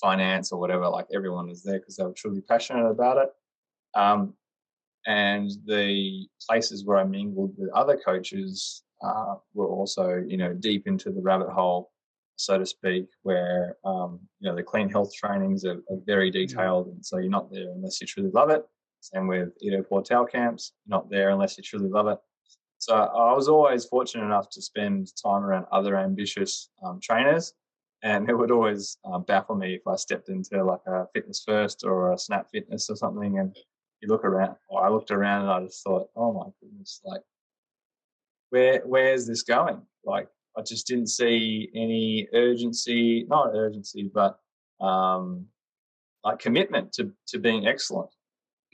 finance 0.00 0.52
or 0.52 0.58
whatever. 0.58 0.88
Like 0.88 1.06
everyone 1.14 1.48
was 1.48 1.62
there 1.62 1.78
because 1.78 1.96
they 1.96 2.04
were 2.04 2.14
truly 2.16 2.40
passionate 2.40 2.88
about 2.88 3.18
it. 3.18 3.30
Um, 3.94 4.34
and 5.06 5.50
the 5.66 6.26
places 6.48 6.84
where 6.84 6.98
I 6.98 7.04
mingled 7.04 7.54
with 7.56 7.70
other 7.74 7.96
coaches 7.96 8.82
uh, 9.04 9.34
were 9.54 9.68
also, 9.68 10.22
you 10.26 10.36
know, 10.36 10.52
deep 10.52 10.86
into 10.86 11.10
the 11.10 11.20
rabbit 11.20 11.50
hole 11.50 11.90
so 12.36 12.58
to 12.58 12.66
speak, 12.66 13.06
where 13.22 13.76
um, 13.84 14.20
you 14.40 14.48
know 14.48 14.56
the 14.56 14.62
clean 14.62 14.88
health 14.88 15.12
trainings 15.14 15.64
are, 15.64 15.82
are, 15.90 15.98
very 16.06 16.30
mm. 16.30 16.34
detailed, 16.34 16.88
and 16.88 17.04
so 17.04 17.18
you're 17.18 17.30
not 17.30 17.50
there 17.50 17.70
unless 17.70 18.00
you 18.00 18.06
truly 18.06 18.30
love 18.30 18.50
it. 18.50 18.64
Same 19.00 19.26
with 19.26 19.50
Ido 19.60 19.82
Portal 19.82 20.24
camps, 20.24 20.72
you're 20.86 20.96
not 20.96 21.10
there 21.10 21.30
unless 21.30 21.56
you 21.58 21.64
truly 21.64 21.88
love 21.88 22.06
it. 22.06 22.18
So 22.78 22.94
I 22.94 23.32
was 23.32 23.48
always 23.48 23.84
fortunate 23.84 24.24
enough 24.24 24.48
to 24.50 24.62
spend 24.62 25.08
time 25.20 25.44
around 25.44 25.66
other 25.70 25.96
ambitious 25.96 26.70
um, 26.84 27.00
trainers, 27.02 27.54
and 28.02 28.28
it 28.28 28.34
would 28.34 28.50
always 28.50 28.98
um, 29.04 29.22
baffle 29.22 29.56
me 29.56 29.74
if 29.74 29.86
I 29.86 29.96
stepped 29.96 30.28
into 30.28 30.64
like 30.64 30.80
a 30.86 31.06
Fitness 31.14 31.42
First 31.46 31.84
or 31.84 32.12
a 32.12 32.18
Snap 32.18 32.48
Fitness 32.50 32.90
or 32.90 32.96
something, 32.96 33.38
and 33.38 33.56
you 34.00 34.08
look 34.08 34.24
around, 34.24 34.56
or 34.68 34.84
I 34.84 34.88
looked 34.88 35.10
around 35.10 35.42
and 35.42 35.50
I 35.50 35.60
just 35.64 35.82
thought, 35.84 36.08
oh 36.16 36.32
my 36.32 36.50
goodness, 36.60 37.00
like 37.04 37.22
where 38.50 38.82
where's 38.84 39.26
this 39.26 39.42
going? 39.42 39.80
Like 40.04 40.28
I 40.56 40.62
just 40.62 40.86
didn't 40.86 41.08
see 41.08 41.70
any 41.74 42.28
urgency, 42.34 43.24
not 43.28 43.54
urgency, 43.54 44.10
but 44.12 44.38
um, 44.80 45.46
like 46.24 46.38
commitment 46.38 46.92
to, 46.94 47.12
to 47.28 47.38
being 47.38 47.66
excellent. 47.66 48.10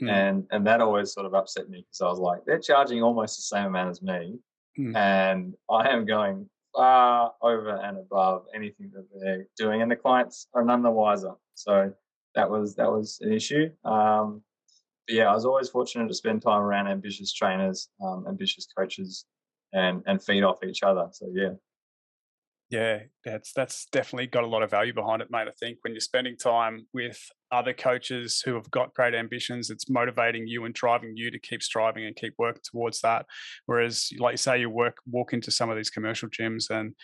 Mm. 0.03 0.11
And, 0.11 0.47
and 0.51 0.67
that 0.67 0.81
always 0.81 1.13
sort 1.13 1.27
of 1.27 1.35
upset 1.35 1.69
me 1.69 1.85
because 1.87 2.01
I 2.01 2.09
was 2.09 2.19
like, 2.19 2.41
they're 2.47 2.59
charging 2.59 3.03
almost 3.03 3.37
the 3.37 3.43
same 3.43 3.67
amount 3.67 3.91
as 3.91 4.03
me. 4.03 4.39
Mm. 4.79 4.97
And 4.97 5.55
I 5.71 5.89
am 5.89 6.05
going 6.05 6.49
far 6.75 7.33
over 7.43 7.77
and 7.77 7.99
above 7.99 8.47
anything 8.55 8.91
that 8.95 9.07
they're 9.21 9.47
doing. 9.57 9.83
And 9.83 9.91
the 9.91 9.97
clients 9.97 10.49
are 10.55 10.65
none 10.65 10.83
the 10.83 10.91
wiser. 10.91 11.33
So 11.55 11.93
that 12.35 12.49
was, 12.49 12.77
that 12.77 12.91
was 12.91 13.19
an 13.23 13.33
issue. 13.33 13.71
Um, 13.85 14.43
but 15.07 15.15
yeah, 15.15 15.31
I 15.31 15.35
was 15.35 15.47
always 15.47 15.69
fortunate 15.69 16.09
to 16.09 16.15
spend 16.15 16.43
time 16.43 16.61
around 16.61 16.87
ambitious 16.87 17.33
trainers, 17.33 17.89
um, 18.05 18.27
ambitious 18.29 18.69
coaches, 18.77 19.25
and 19.73 20.03
and 20.07 20.23
feed 20.23 20.43
off 20.43 20.63
each 20.63 20.83
other. 20.83 21.09
So 21.13 21.29
yeah, 21.33 21.53
yeah, 22.71 23.01
that's 23.25 23.53
that's 23.55 23.87
definitely 23.93 24.27
got 24.27 24.45
a 24.45 24.47
lot 24.47 24.63
of 24.63 24.71
value 24.71 24.93
behind 24.93 25.23
it, 25.23 25.29
mate. 25.31 25.49
I 25.49 25.53
think 25.59 25.79
when 25.83 25.95
you're 25.95 26.01
spending 26.01 26.37
time 26.37 26.87
with 26.93 27.19
other 27.51 27.73
coaches 27.73 28.43
who 28.45 28.55
have 28.55 28.71
got 28.71 28.93
great 28.93 29.15
ambitions, 29.15 29.71
it's 29.71 29.89
motivating 29.89 30.47
you 30.47 30.67
and 30.67 30.75
driving 30.75 31.13
you 31.15 31.31
to 31.31 31.39
keep 31.39 31.63
striving 31.63 32.05
and 32.05 32.15
keep 32.15 32.35
working 32.39 32.61
towards 32.71 33.01
that. 33.01 33.25
Whereas, 33.65 34.11
like 34.19 34.35
you 34.35 34.39
say, 34.39 34.61
you 34.61 34.69
work 34.69 34.99
walk 35.11 35.33
into 35.33 35.51
some 35.51 35.71
of 35.71 35.77
these 35.77 35.89
commercial 35.89 36.29
gyms 36.29 36.69
and 36.69 36.95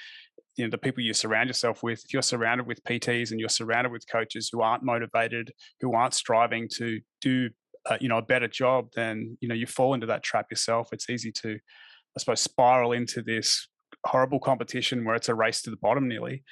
you 0.57 0.65
know 0.65 0.71
the 0.71 0.77
people 0.77 1.03
you 1.03 1.15
surround 1.15 1.49
yourself 1.49 1.83
with. 1.83 2.03
If 2.05 2.13
you're 2.13 2.21
surrounded 2.23 2.67
with 2.67 2.85
PTs 2.85 3.31
and 3.31 3.41
you're 3.41 3.49
surrounded 3.49 3.91
with 3.91 4.05
coaches 4.11 4.51
who 4.53 4.61
aren't 4.61 4.83
motivated, 4.83 5.51
who 5.81 5.95
aren't 5.95 6.15
striving 6.15 6.69
to 6.77 7.01
do 7.23 7.49
uh, 7.87 7.97
you 8.03 8.09
know 8.11 8.19
a 8.19 8.23
better 8.23 8.49
job, 8.49 8.89
then 8.95 9.39
you 9.41 9.49
know 9.49 9.55
you 9.55 9.67
fall 9.67 9.95
into 9.95 10.07
that 10.09 10.23
trap 10.23 10.49
yourself. 10.51 10.91
It's 10.93 11.09
easy 11.09 11.33
to 11.33 11.55
I 11.55 12.21
suppose 12.21 12.43
spiral 12.43 12.93
into 12.93 13.23
this 13.23 13.67
horrible 14.05 14.41
competition 14.41 15.05
where 15.05 15.15
it's 15.15 15.29
a 15.29 15.35
race 15.35 15.63
to 15.63 15.71
the 15.71 15.77
bottom 15.77 16.09
nearly. 16.09 16.43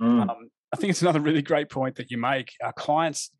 Mm. 0.00 0.22
Um, 0.22 0.50
I 0.72 0.76
think 0.76 0.90
it's 0.90 1.02
another 1.02 1.20
really 1.20 1.42
great 1.42 1.68
point 1.68 1.96
that 1.96 2.10
you 2.10 2.18
make. 2.18 2.52
Our 2.62 2.72
clients, 2.72 3.30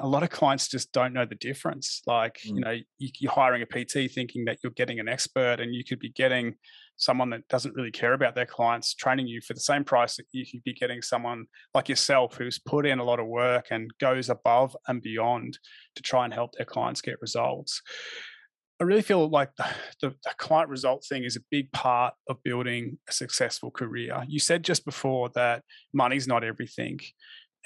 a 0.00 0.08
lot 0.08 0.22
of 0.22 0.30
clients 0.30 0.68
just 0.68 0.92
don't 0.92 1.12
know 1.12 1.26
the 1.26 1.34
difference. 1.34 2.02
Like, 2.06 2.38
mm. 2.46 2.54
you 2.54 2.60
know, 2.60 2.76
you, 2.98 3.28
are 3.28 3.32
hiring 3.32 3.62
a 3.62 3.66
PT 3.66 4.10
thinking 4.10 4.46
that 4.46 4.58
you're 4.62 4.72
getting 4.72 5.00
an 5.00 5.08
expert 5.08 5.60
and 5.60 5.74
you 5.74 5.84
could 5.84 5.98
be 5.98 6.10
getting 6.10 6.54
someone 6.96 7.30
that 7.30 7.46
doesn't 7.48 7.76
really 7.76 7.92
care 7.92 8.12
about 8.12 8.34
their 8.34 8.46
clients 8.46 8.92
training 8.92 9.28
you 9.28 9.40
for 9.40 9.54
the 9.54 9.60
same 9.60 9.84
price 9.84 10.16
that 10.16 10.26
you 10.32 10.44
could 10.44 10.64
be 10.64 10.74
getting 10.74 11.00
someone 11.00 11.46
like 11.72 11.88
yourself 11.88 12.36
who's 12.36 12.58
put 12.58 12.84
in 12.84 12.98
a 12.98 13.04
lot 13.04 13.20
of 13.20 13.26
work 13.28 13.66
and 13.70 13.90
goes 14.00 14.28
above 14.28 14.76
and 14.88 15.00
beyond 15.00 15.58
to 15.94 16.02
try 16.02 16.24
and 16.24 16.34
help 16.34 16.52
their 16.56 16.66
clients 16.66 17.00
get 17.00 17.20
results. 17.20 17.80
I 18.80 18.84
really 18.84 19.02
feel 19.02 19.28
like 19.28 19.50
the, 19.56 19.66
the, 20.02 20.08
the, 20.24 20.34
client 20.36 20.70
result 20.70 21.04
thing 21.08 21.24
is 21.24 21.36
a 21.36 21.40
big 21.50 21.70
part 21.72 22.14
of 22.28 22.42
building 22.42 22.98
a 23.08 23.12
successful 23.12 23.70
career. 23.70 24.24
You 24.28 24.38
said 24.38 24.64
just 24.64 24.84
before 24.84 25.30
that 25.30 25.62
money's 25.92 26.28
not 26.28 26.44
everything. 26.44 27.00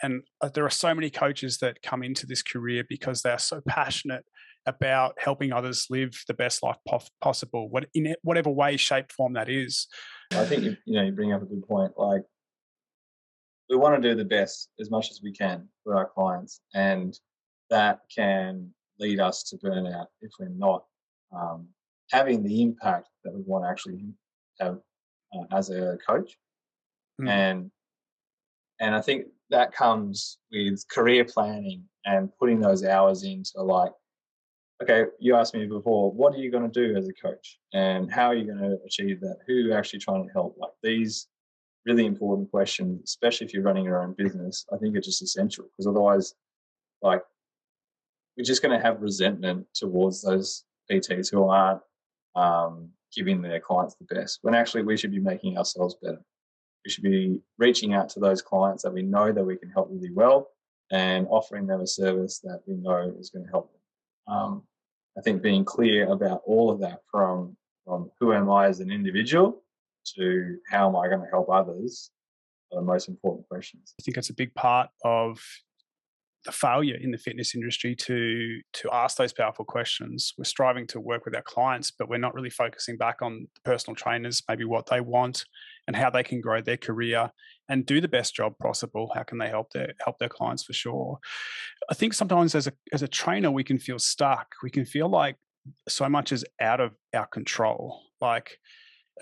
And 0.03 0.23
uh, 0.41 0.49
there 0.49 0.65
are 0.65 0.71
so 0.71 0.95
many 0.95 1.11
coaches 1.11 1.59
that 1.59 1.83
come 1.83 2.03
into 2.03 2.27
this 2.27 2.43
career 2.43 2.85
because 2.89 3.23
they're 3.23 3.39
so 3.39 3.61
passionate 3.69 4.25
about 4.67 5.17
helping 5.19 5.53
others 5.53 5.87
live 5.91 6.13
the 6.29 6.35
best 6.35 6.63
life 6.63 6.77
possible, 7.21 7.69
what, 7.69 7.87
in 7.95 8.15
whatever 8.23 8.51
way, 8.51 8.77
shape, 8.77 9.11
form 9.13 9.33
that 9.35 9.49
is. 9.49 9.89
I 10.33 10.45
think 10.45 10.63
you, 10.63 10.77
you 10.87 10.95
know 10.95 11.03
you 11.03 11.13
bring 11.13 11.33
up 11.33 11.43
a 11.43 11.47
good 11.47 11.67
point. 11.67 11.93
Like 11.97 12.23
we 13.69 13.77
want 13.77 14.01
to 14.01 14.09
do 14.09 14.15
the 14.15 14.25
best 14.25 14.71
as 14.81 14.91
much 14.91 15.11
as 15.11 15.21
we 15.23 15.33
can 15.33 15.69
for 15.83 15.97
our 15.97 16.09
clients, 16.09 16.61
and 16.75 17.19
that 17.71 18.01
can 18.15 18.73
lead 19.01 19.19
us 19.19 19.43
to 19.45 19.57
burnout 19.57 20.07
if 20.21 20.31
we're 20.39 20.49
not 20.49 20.85
um, 21.35 21.69
having 22.11 22.43
the 22.43 22.63
impact 22.63 23.09
that 23.25 23.33
we 23.33 23.43
want 23.43 23.65
to 23.65 23.71
actually 23.71 24.01
have 24.61 24.79
uh, 25.35 25.57
as 25.57 25.71
a 25.71 25.99
coach. 26.07 26.37
Mm. 27.21 27.29
And 27.29 27.71
and 28.81 28.95
I 28.95 29.01
think 29.01 29.27
that 29.51 29.73
comes 29.73 30.39
with 30.51 30.87
career 30.89 31.25
planning 31.25 31.85
and 32.05 32.31
putting 32.39 32.59
those 32.61 32.85
hours 32.85 33.23
into 33.23 33.63
like, 33.63 33.93
okay, 34.83 35.05
you 35.21 35.37
asked 35.37 35.55
me 35.55 35.67
before, 35.67 36.11
what 36.11 36.35
are 36.35 36.39
you 36.39 36.51
going 36.51 36.69
to 36.69 36.89
do 36.89 36.97
as 36.97 37.09
a 37.09 37.13
coach, 37.13 37.59
and 37.73 38.11
how 38.11 38.27
are 38.27 38.35
you 38.35 38.47
going 38.47 38.59
to 38.59 38.79
achieve 38.85 39.21
that? 39.21 39.37
Who 39.47 39.55
are 39.55 39.61
you 39.61 39.75
actually 39.75 40.01
trying 40.01 40.27
to 40.27 40.33
help? 40.33 40.57
Like 40.59 40.73
these 40.83 41.29
really 41.87 42.07
important 42.07 42.51
questions, 42.51 43.03
especially 43.05 43.47
if 43.47 43.55
you're 43.55 43.63
running 43.63 43.85
your 43.85 44.03
own 44.03 44.15
business. 44.17 44.65
I 44.73 44.77
think 44.79 44.97
it's 44.97 45.07
just 45.07 45.23
essential 45.23 45.65
because 45.65 45.87
otherwise, 45.87 46.35
like, 47.03 47.23
we're 48.37 48.45
just 48.45 48.63
going 48.63 48.77
to 48.77 48.85
have 48.85 49.03
resentment 49.03 49.67
towards 49.75 50.23
those 50.23 50.65
PTs 50.91 51.31
who 51.31 51.49
aren't 51.49 51.81
um, 52.35 52.91
giving 53.15 53.43
their 53.43 53.61
clients 53.61 53.95
the 53.97 54.15
best 54.15 54.39
when 54.43 54.55
actually 54.55 54.83
we 54.83 54.97
should 54.97 55.11
be 55.11 55.21
making 55.21 55.59
ourselves 55.59 55.97
better. 56.03 56.23
We 56.85 56.91
should 56.91 57.05
be 57.05 57.41
reaching 57.59 57.95
out 57.95 58.09
to 58.11 58.21
those 58.21 58.43
clients 58.43 58.83
that 58.83 58.93
we 58.93 59.03
know 59.03 59.33
that 59.33 59.45
we 59.45 59.57
can 59.57 59.71
help 59.71 59.89
really 59.91 60.13
well 60.13 60.49
and 60.91 61.27
offering 61.31 61.67
them 61.67 61.81
a 61.81 61.87
service 61.87 62.41
that 62.41 62.63
we 62.67 62.75
know 62.75 63.15
is 63.19 63.31
going 63.31 63.45
to 63.45 63.51
help 63.51 63.73
them. 63.73 64.35
Um, 64.35 64.63
I 65.17 65.21
think 65.21 65.43
being 65.43 65.65
clear 65.65 66.11
about 66.11 66.43
all 66.47 66.71
of 66.71 66.81
that 66.81 67.01
from, 67.11 67.57
from 67.85 68.11
who 68.19 68.33
am 68.33 68.51
I 68.51 68.67
as 68.67 68.81
an 68.81 68.91
individual 68.91 69.63
to 70.17 70.59
how 70.69 70.89
am 70.89 70.97
I 70.97 71.09
going 71.09 71.21
to 71.21 71.31
help 71.31 71.49
others 71.51 72.11
are 72.73 72.81
the 72.81 72.87
most 72.87 73.09
important 73.09 73.49
questions. 73.49 73.95
I 74.01 74.03
think 74.03 74.15
that's 74.15 74.31
a 74.31 74.35
big 74.35 74.55
part 74.55 74.91
of 75.05 75.43
the 76.45 76.53
failure 76.53 76.97
in 77.01 77.11
the 77.11 77.19
fitness 77.19 77.55
industry 77.55 77.95
to 77.95 78.61
to 78.73 78.91
ask 78.93 79.17
those 79.17 79.33
powerful 79.33 79.65
questions. 79.65 80.35
We're 80.37 80.45
striving 80.45 80.87
to 80.89 81.01
work 81.01 81.25
with 81.25 81.37
our 81.37 81.43
clients, 81.43 81.91
but 81.91 82.09
we're 82.09 82.19
not 82.19 82.35
really 82.35 82.51
focusing 82.51 82.97
back 82.97 83.23
on 83.23 83.47
the 83.55 83.61
personal 83.65 83.95
trainers, 83.95 84.43
maybe 84.49 84.65
what 84.65 84.87
they 84.87 85.01
want 85.01 85.45
and 85.87 85.97
how 85.97 86.11
they 86.11 86.23
can 86.23 86.41
grow 86.41 86.61
their 86.61 86.77
career 86.77 87.31
and 87.69 87.87
do 87.87 88.01
the 88.01 88.09
best 88.09 88.35
job 88.35 88.59
possible. 88.59 89.11
How 89.15 89.23
can 89.23 89.39
they 89.39 89.49
help 89.49 89.73
their 89.73 89.93
help 90.05 90.19
their 90.19 90.29
clients 90.29 90.65
for 90.65 90.73
sure? 90.73 91.19
I 91.91 91.95
think 91.95 92.15
sometimes 92.15 92.55
as 92.55 92.67
a 92.67 92.73
as 92.93 93.03
a 93.03 93.09
trainer 93.09 93.51
we 93.51 93.65
can 93.65 93.79
feel 93.79 93.99
stuck. 93.99 94.55
We 94.63 94.71
can 94.71 94.85
feel 94.85 95.09
like 95.09 95.37
so 95.89 96.09
much 96.09 96.33
is 96.33 96.45
out 96.61 96.81
of 96.81 96.93
our 97.15 97.27
control. 97.27 98.01
Like 98.21 98.59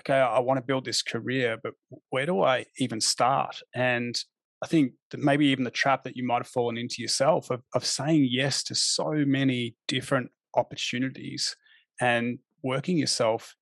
okay, 0.00 0.14
I 0.14 0.38
want 0.38 0.58
to 0.58 0.62
build 0.62 0.84
this 0.84 1.02
career, 1.02 1.58
but 1.62 1.74
where 2.10 2.26
do 2.26 2.42
I 2.42 2.66
even 2.78 3.00
start? 3.00 3.60
And 3.74 4.16
I 4.62 4.66
think 4.66 4.92
that 5.10 5.20
maybe 5.20 5.46
even 5.46 5.64
the 5.64 5.70
trap 5.70 6.04
that 6.04 6.16
you 6.16 6.26
might 6.26 6.38
have 6.38 6.48
fallen 6.48 6.76
into 6.76 6.96
yourself 7.00 7.50
of, 7.50 7.62
of 7.74 7.84
saying 7.84 8.28
yes 8.30 8.62
to 8.64 8.74
so 8.74 9.10
many 9.26 9.76
different 9.88 10.30
opportunities 10.54 11.56
and 12.00 12.38
working 12.62 12.98
yourself 12.98 13.56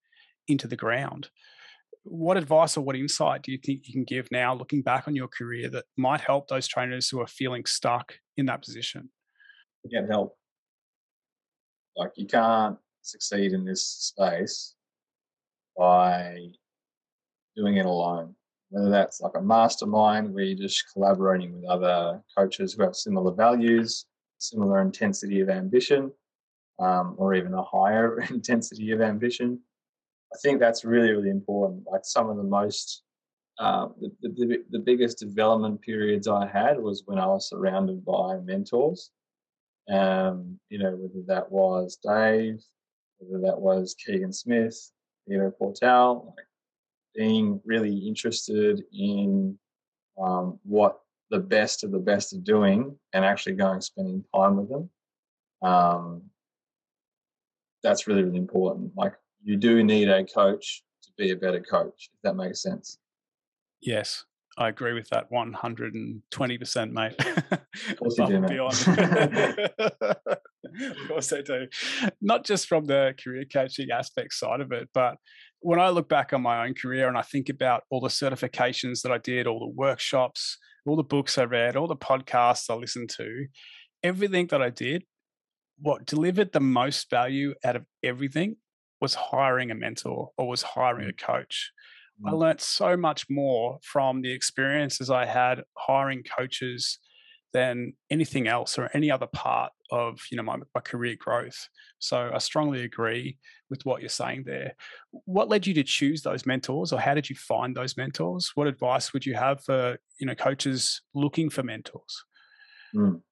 into 0.48 0.66
the 0.66 0.76
ground. 0.76 1.28
What 2.02 2.36
advice 2.36 2.76
or 2.76 2.80
what 2.80 2.96
insight 2.96 3.42
do 3.42 3.52
you 3.52 3.58
think 3.58 3.86
you 3.86 3.92
can 3.92 4.04
give 4.04 4.28
now, 4.32 4.54
looking 4.54 4.82
back 4.82 5.06
on 5.06 5.14
your 5.14 5.28
career, 5.28 5.68
that 5.70 5.84
might 5.96 6.20
help 6.20 6.48
those 6.48 6.66
trainers 6.66 7.08
who 7.08 7.20
are 7.20 7.26
feeling 7.26 7.64
stuck 7.64 8.14
in 8.36 8.46
that 8.46 8.62
position? 8.62 9.10
get 9.90 10.08
help. 10.10 10.36
Like 11.96 12.12
you 12.16 12.26
can't 12.26 12.76
succeed 13.02 13.52
in 13.52 13.64
this 13.64 13.84
space 13.84 14.74
by 15.76 16.38
doing 17.56 17.76
it 17.76 17.86
alone. 17.86 18.34
Whether 18.70 18.90
that's 18.90 19.20
like 19.20 19.32
a 19.36 19.42
mastermind 19.42 20.32
where 20.32 20.44
you're 20.44 20.58
just 20.58 20.84
collaborating 20.92 21.54
with 21.54 21.70
other 21.70 22.22
coaches 22.36 22.74
who 22.74 22.82
have 22.82 22.94
similar 22.94 23.32
values, 23.32 24.06
similar 24.38 24.80
intensity 24.80 25.40
of 25.40 25.48
ambition, 25.48 26.12
um, 26.78 27.14
or 27.18 27.34
even 27.34 27.54
a 27.54 27.62
higher 27.62 28.20
intensity 28.30 28.90
of 28.92 29.00
ambition. 29.00 29.60
I 30.32 30.36
think 30.42 30.60
that's 30.60 30.84
really, 30.84 31.10
really 31.10 31.30
important. 31.30 31.84
Like 31.90 32.04
some 32.04 32.28
of 32.28 32.36
the 32.36 32.42
most, 32.42 33.02
uh, 33.58 33.88
the, 34.00 34.28
the, 34.28 34.64
the 34.70 34.78
biggest 34.78 35.18
development 35.18 35.80
periods 35.80 36.28
I 36.28 36.46
had 36.46 36.78
was 36.78 37.02
when 37.06 37.18
I 37.18 37.26
was 37.26 37.48
surrounded 37.48 38.04
by 38.04 38.36
mentors. 38.44 39.10
Um, 39.90 40.60
you 40.68 40.78
know, 40.78 40.90
whether 40.90 41.24
that 41.28 41.50
was 41.50 41.96
Dave, 41.96 42.62
whether 43.18 43.42
that 43.46 43.58
was 43.58 43.94
Keegan 43.94 44.34
Smith, 44.34 44.92
Ido 45.30 45.50
Portal, 45.50 46.34
like 46.36 46.46
being 47.18 47.60
really 47.64 48.06
interested 48.06 48.84
in 48.92 49.58
um, 50.22 50.60
what 50.62 51.00
the 51.30 51.40
best 51.40 51.82
of 51.82 51.90
the 51.90 51.98
best 51.98 52.32
are 52.32 52.38
doing 52.38 52.96
and 53.12 53.24
actually 53.24 53.56
going 53.56 53.80
spending 53.80 54.24
time 54.32 54.56
with 54.56 54.68
them. 54.68 54.88
Um, 55.60 56.22
that's 57.82 58.06
really, 58.06 58.22
really 58.22 58.38
important. 58.38 58.92
Like 58.96 59.14
you 59.42 59.56
do 59.56 59.82
need 59.82 60.08
a 60.08 60.24
coach 60.24 60.84
to 61.02 61.10
be 61.18 61.32
a 61.32 61.36
better 61.36 61.60
coach, 61.60 62.08
if 62.14 62.20
that 62.22 62.36
makes 62.36 62.62
sense. 62.62 62.98
Yes, 63.82 64.24
I 64.56 64.68
agree 64.68 64.92
with 64.92 65.08
that 65.10 65.28
120%, 65.32 66.92
mate. 66.92 67.16
Of 67.90 67.96
course 67.96 68.14
do, 68.14 68.40
mate. 68.40 68.58
of 70.80 71.08
course 71.08 71.32
I 71.32 71.42
do. 71.42 71.66
Not 72.20 72.44
just 72.44 72.66
from 72.66 72.86
the 72.86 73.14
career 73.22 73.44
coaching 73.44 73.90
aspect 73.92 74.34
side 74.34 74.60
of 74.60 74.72
it, 74.72 74.88
but 74.94 75.16
when 75.60 75.80
I 75.80 75.88
look 75.88 76.08
back 76.08 76.32
on 76.32 76.42
my 76.42 76.64
own 76.64 76.74
career 76.74 77.08
and 77.08 77.18
I 77.18 77.22
think 77.22 77.48
about 77.48 77.84
all 77.90 78.00
the 78.00 78.08
certifications 78.08 79.02
that 79.02 79.12
I 79.12 79.18
did, 79.18 79.46
all 79.46 79.58
the 79.58 79.74
workshops, 79.74 80.58
all 80.86 80.96
the 80.96 81.02
books 81.02 81.38
I 81.38 81.44
read, 81.44 81.76
all 81.76 81.86
the 81.86 81.96
podcasts 81.96 82.70
I 82.70 82.74
listened 82.74 83.10
to, 83.16 83.46
everything 84.02 84.46
that 84.48 84.62
I 84.62 84.70
did, 84.70 85.04
what 85.80 86.06
delivered 86.06 86.52
the 86.52 86.60
most 86.60 87.10
value 87.10 87.54
out 87.64 87.76
of 87.76 87.84
everything 88.02 88.56
was 89.00 89.14
hiring 89.14 89.70
a 89.70 89.74
mentor 89.74 90.30
or 90.36 90.48
was 90.48 90.62
hiring 90.62 91.08
a 91.08 91.12
coach. 91.12 91.70
I 92.26 92.30
mm. 92.30 92.38
learned 92.38 92.60
so 92.60 92.96
much 92.96 93.26
more 93.30 93.78
from 93.82 94.22
the 94.22 94.32
experiences 94.32 95.10
I 95.10 95.26
had 95.26 95.62
hiring 95.76 96.24
coaches 96.24 96.98
than 97.52 97.94
anything 98.10 98.46
else 98.46 98.78
or 98.78 98.90
any 98.92 99.10
other 99.10 99.26
part 99.26 99.72
of 99.90 100.20
you 100.30 100.36
know 100.36 100.42
my, 100.42 100.56
my 100.74 100.80
career 100.80 101.16
growth. 101.18 101.68
So 101.98 102.30
I 102.32 102.38
strongly 102.38 102.82
agree 102.82 103.38
with 103.70 103.84
what 103.84 104.00
you're 104.00 104.08
saying 104.08 104.44
there. 104.46 104.74
What 105.24 105.48
led 105.48 105.66
you 105.66 105.74
to 105.74 105.82
choose 105.82 106.22
those 106.22 106.46
mentors, 106.46 106.92
or 106.92 107.00
how 107.00 107.14
did 107.14 107.30
you 107.30 107.36
find 107.36 107.74
those 107.74 107.96
mentors? 107.96 108.52
What 108.54 108.66
advice 108.66 109.12
would 109.12 109.24
you 109.24 109.34
have 109.34 109.62
for 109.64 109.98
you 110.20 110.26
know 110.26 110.34
coaches 110.34 111.02
looking 111.14 111.50
for 111.50 111.62
mentors? 111.62 112.24
Mm. 112.94 113.22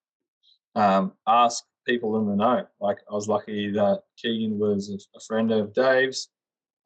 Um, 0.75 1.13
ask 1.27 1.65
people 1.87 2.19
in 2.19 2.27
the 2.27 2.37
know. 2.37 2.67
Like 2.81 2.99
I 3.11 3.15
was 3.15 3.29
lucky 3.29 3.71
that 3.73 4.03
Keegan 4.19 4.59
was 4.59 5.09
a, 5.15 5.21
friend 5.21 5.51
of 5.53 5.73
Dave's, 5.73 6.29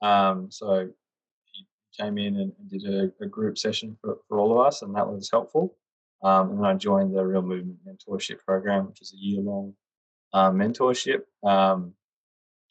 um, 0.03 0.49
so 0.51 0.89
he 1.53 1.67
came 2.01 2.19
in 2.19 2.37
and, 2.37 2.53
and 2.59 2.71
did 2.71 2.85
a, 2.85 3.25
a, 3.25 3.27
group 3.27 3.59
session 3.59 3.97
for, 4.01 4.19
for 4.29 4.39
all 4.39 4.53
of 4.53 4.65
us, 4.65 4.83
and 4.83 4.95
that 4.95 5.09
was 5.09 5.29
helpful. 5.31 5.77
Um, 6.23 6.51
and 6.51 6.59
then 6.59 6.67
I 6.67 6.75
joined 6.75 7.15
the 7.15 7.25
Real 7.25 7.43
Movement 7.43 7.79
Mentorship 7.87 8.39
Program, 8.45 8.87
which 8.87 9.01
is 9.01 9.15
a 9.15 9.17
year 9.17 9.41
long 9.41 9.75
um, 10.33 10.57
mentorship, 10.57 11.23
um, 11.45 11.95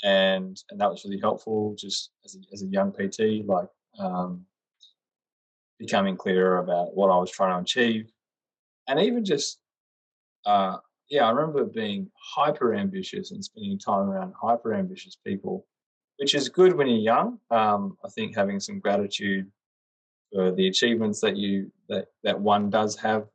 and 0.04 0.62
and 0.70 0.80
that 0.80 0.90
was 0.90 1.04
really 1.04 1.20
helpful. 1.20 1.76
Just 1.78 2.12
as 2.24 2.36
a, 2.36 2.40
as 2.54 2.64
a 2.64 2.68
young 2.68 2.92
PT, 2.92 3.46
like 3.46 3.68
um, 3.98 4.46
becoming 5.78 6.16
clearer 6.16 6.60
about 6.60 6.96
what 6.96 7.10
I 7.10 7.18
was 7.18 7.32
trying 7.32 7.58
to 7.58 7.62
achieve, 7.62 8.12
and 8.88 9.00
even 9.00 9.26
just 9.26 9.60
uh, 10.46 10.78
yeah, 11.10 11.26
I 11.26 11.32
remember 11.32 11.66
being 11.66 12.10
hyper 12.36 12.76
ambitious 12.76 13.32
and 13.32 13.44
spending 13.44 13.80
time 13.80 14.10
around 14.10 14.34
hyper 14.40 14.74
ambitious 14.76 15.18
people, 15.26 15.66
which 16.18 16.36
is 16.36 16.50
good 16.50 16.76
when 16.76 16.88
you're 16.88 17.00
young. 17.00 17.40
Um, 17.50 17.98
I 18.06 18.10
think 18.10 18.36
having 18.36 18.60
some 18.60 18.80
gratitude 18.80 19.52
for 20.32 20.52
the 20.52 20.68
achievements 20.68 21.20
that 21.22 21.36
you 21.36 21.72
that 21.90 22.06
that 22.24 22.40
one 22.40 22.70
does 22.70 22.96
have 22.98 23.26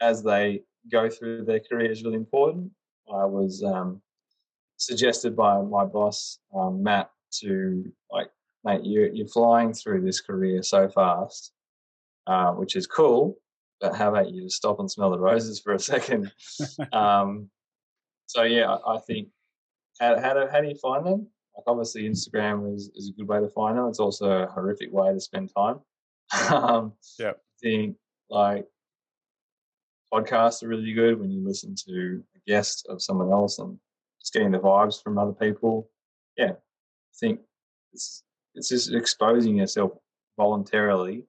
as 0.00 0.22
they 0.22 0.62
go 0.90 1.08
through 1.08 1.44
their 1.44 1.60
career 1.60 1.90
is 1.90 2.02
really 2.02 2.16
important. 2.16 2.70
I 3.12 3.24
was 3.24 3.62
um, 3.62 4.00
suggested 4.76 5.36
by 5.36 5.60
my 5.60 5.84
boss 5.84 6.38
um, 6.54 6.82
Matt 6.82 7.10
to 7.40 7.84
like, 8.10 8.30
mate, 8.64 8.84
you're 8.84 9.08
you're 9.08 9.28
flying 9.28 9.72
through 9.72 10.02
this 10.02 10.20
career 10.20 10.62
so 10.62 10.88
fast, 10.88 11.52
uh, 12.26 12.52
which 12.52 12.76
is 12.76 12.86
cool 12.86 13.38
but 13.80 13.96
how 13.96 14.10
about 14.10 14.30
you 14.30 14.42
just 14.42 14.56
stop 14.56 14.78
and 14.78 14.90
smell 14.90 15.10
the 15.10 15.18
roses 15.18 15.58
for 15.58 15.72
a 15.72 15.78
second? 15.78 16.30
um, 16.92 17.48
so 18.26 18.42
yeah, 18.42 18.70
I, 18.70 18.96
I 18.96 18.98
think 18.98 19.28
how, 19.98 20.20
how, 20.20 20.34
do, 20.34 20.46
how 20.50 20.60
do 20.60 20.68
you 20.68 20.76
find 20.76 21.04
them? 21.04 21.26
Like 21.56 21.64
obviously 21.66 22.08
Instagram 22.08 22.74
is, 22.74 22.90
is 22.94 23.08
a 23.08 23.12
good 23.12 23.26
way 23.26 23.40
to 23.40 23.48
find 23.48 23.76
them. 23.78 23.88
It's 23.88 23.98
also 23.98 24.30
a 24.30 24.46
horrific 24.46 24.92
way 24.92 25.12
to 25.12 25.20
spend 25.20 25.50
time. 25.56 25.80
um, 26.52 26.92
yeah. 27.18 27.30
I 27.30 27.32
think 27.60 27.96
like 28.28 28.66
podcasts 30.12 30.62
are 30.62 30.68
really 30.68 30.92
good 30.92 31.18
when 31.18 31.30
you 31.30 31.44
listen 31.46 31.74
to 31.86 32.22
a 32.36 32.50
guest 32.50 32.86
of 32.88 33.02
someone 33.02 33.30
else 33.30 33.58
and 33.58 33.78
just 34.20 34.32
getting 34.32 34.50
the 34.50 34.58
vibes 34.58 35.02
from 35.02 35.18
other 35.18 35.32
people. 35.32 35.88
Yeah, 36.36 36.52
I 36.52 37.14
think 37.18 37.40
it's 37.92 38.22
it's 38.54 38.68
just 38.68 38.92
exposing 38.92 39.56
yourself 39.56 39.92
voluntarily 40.36 41.24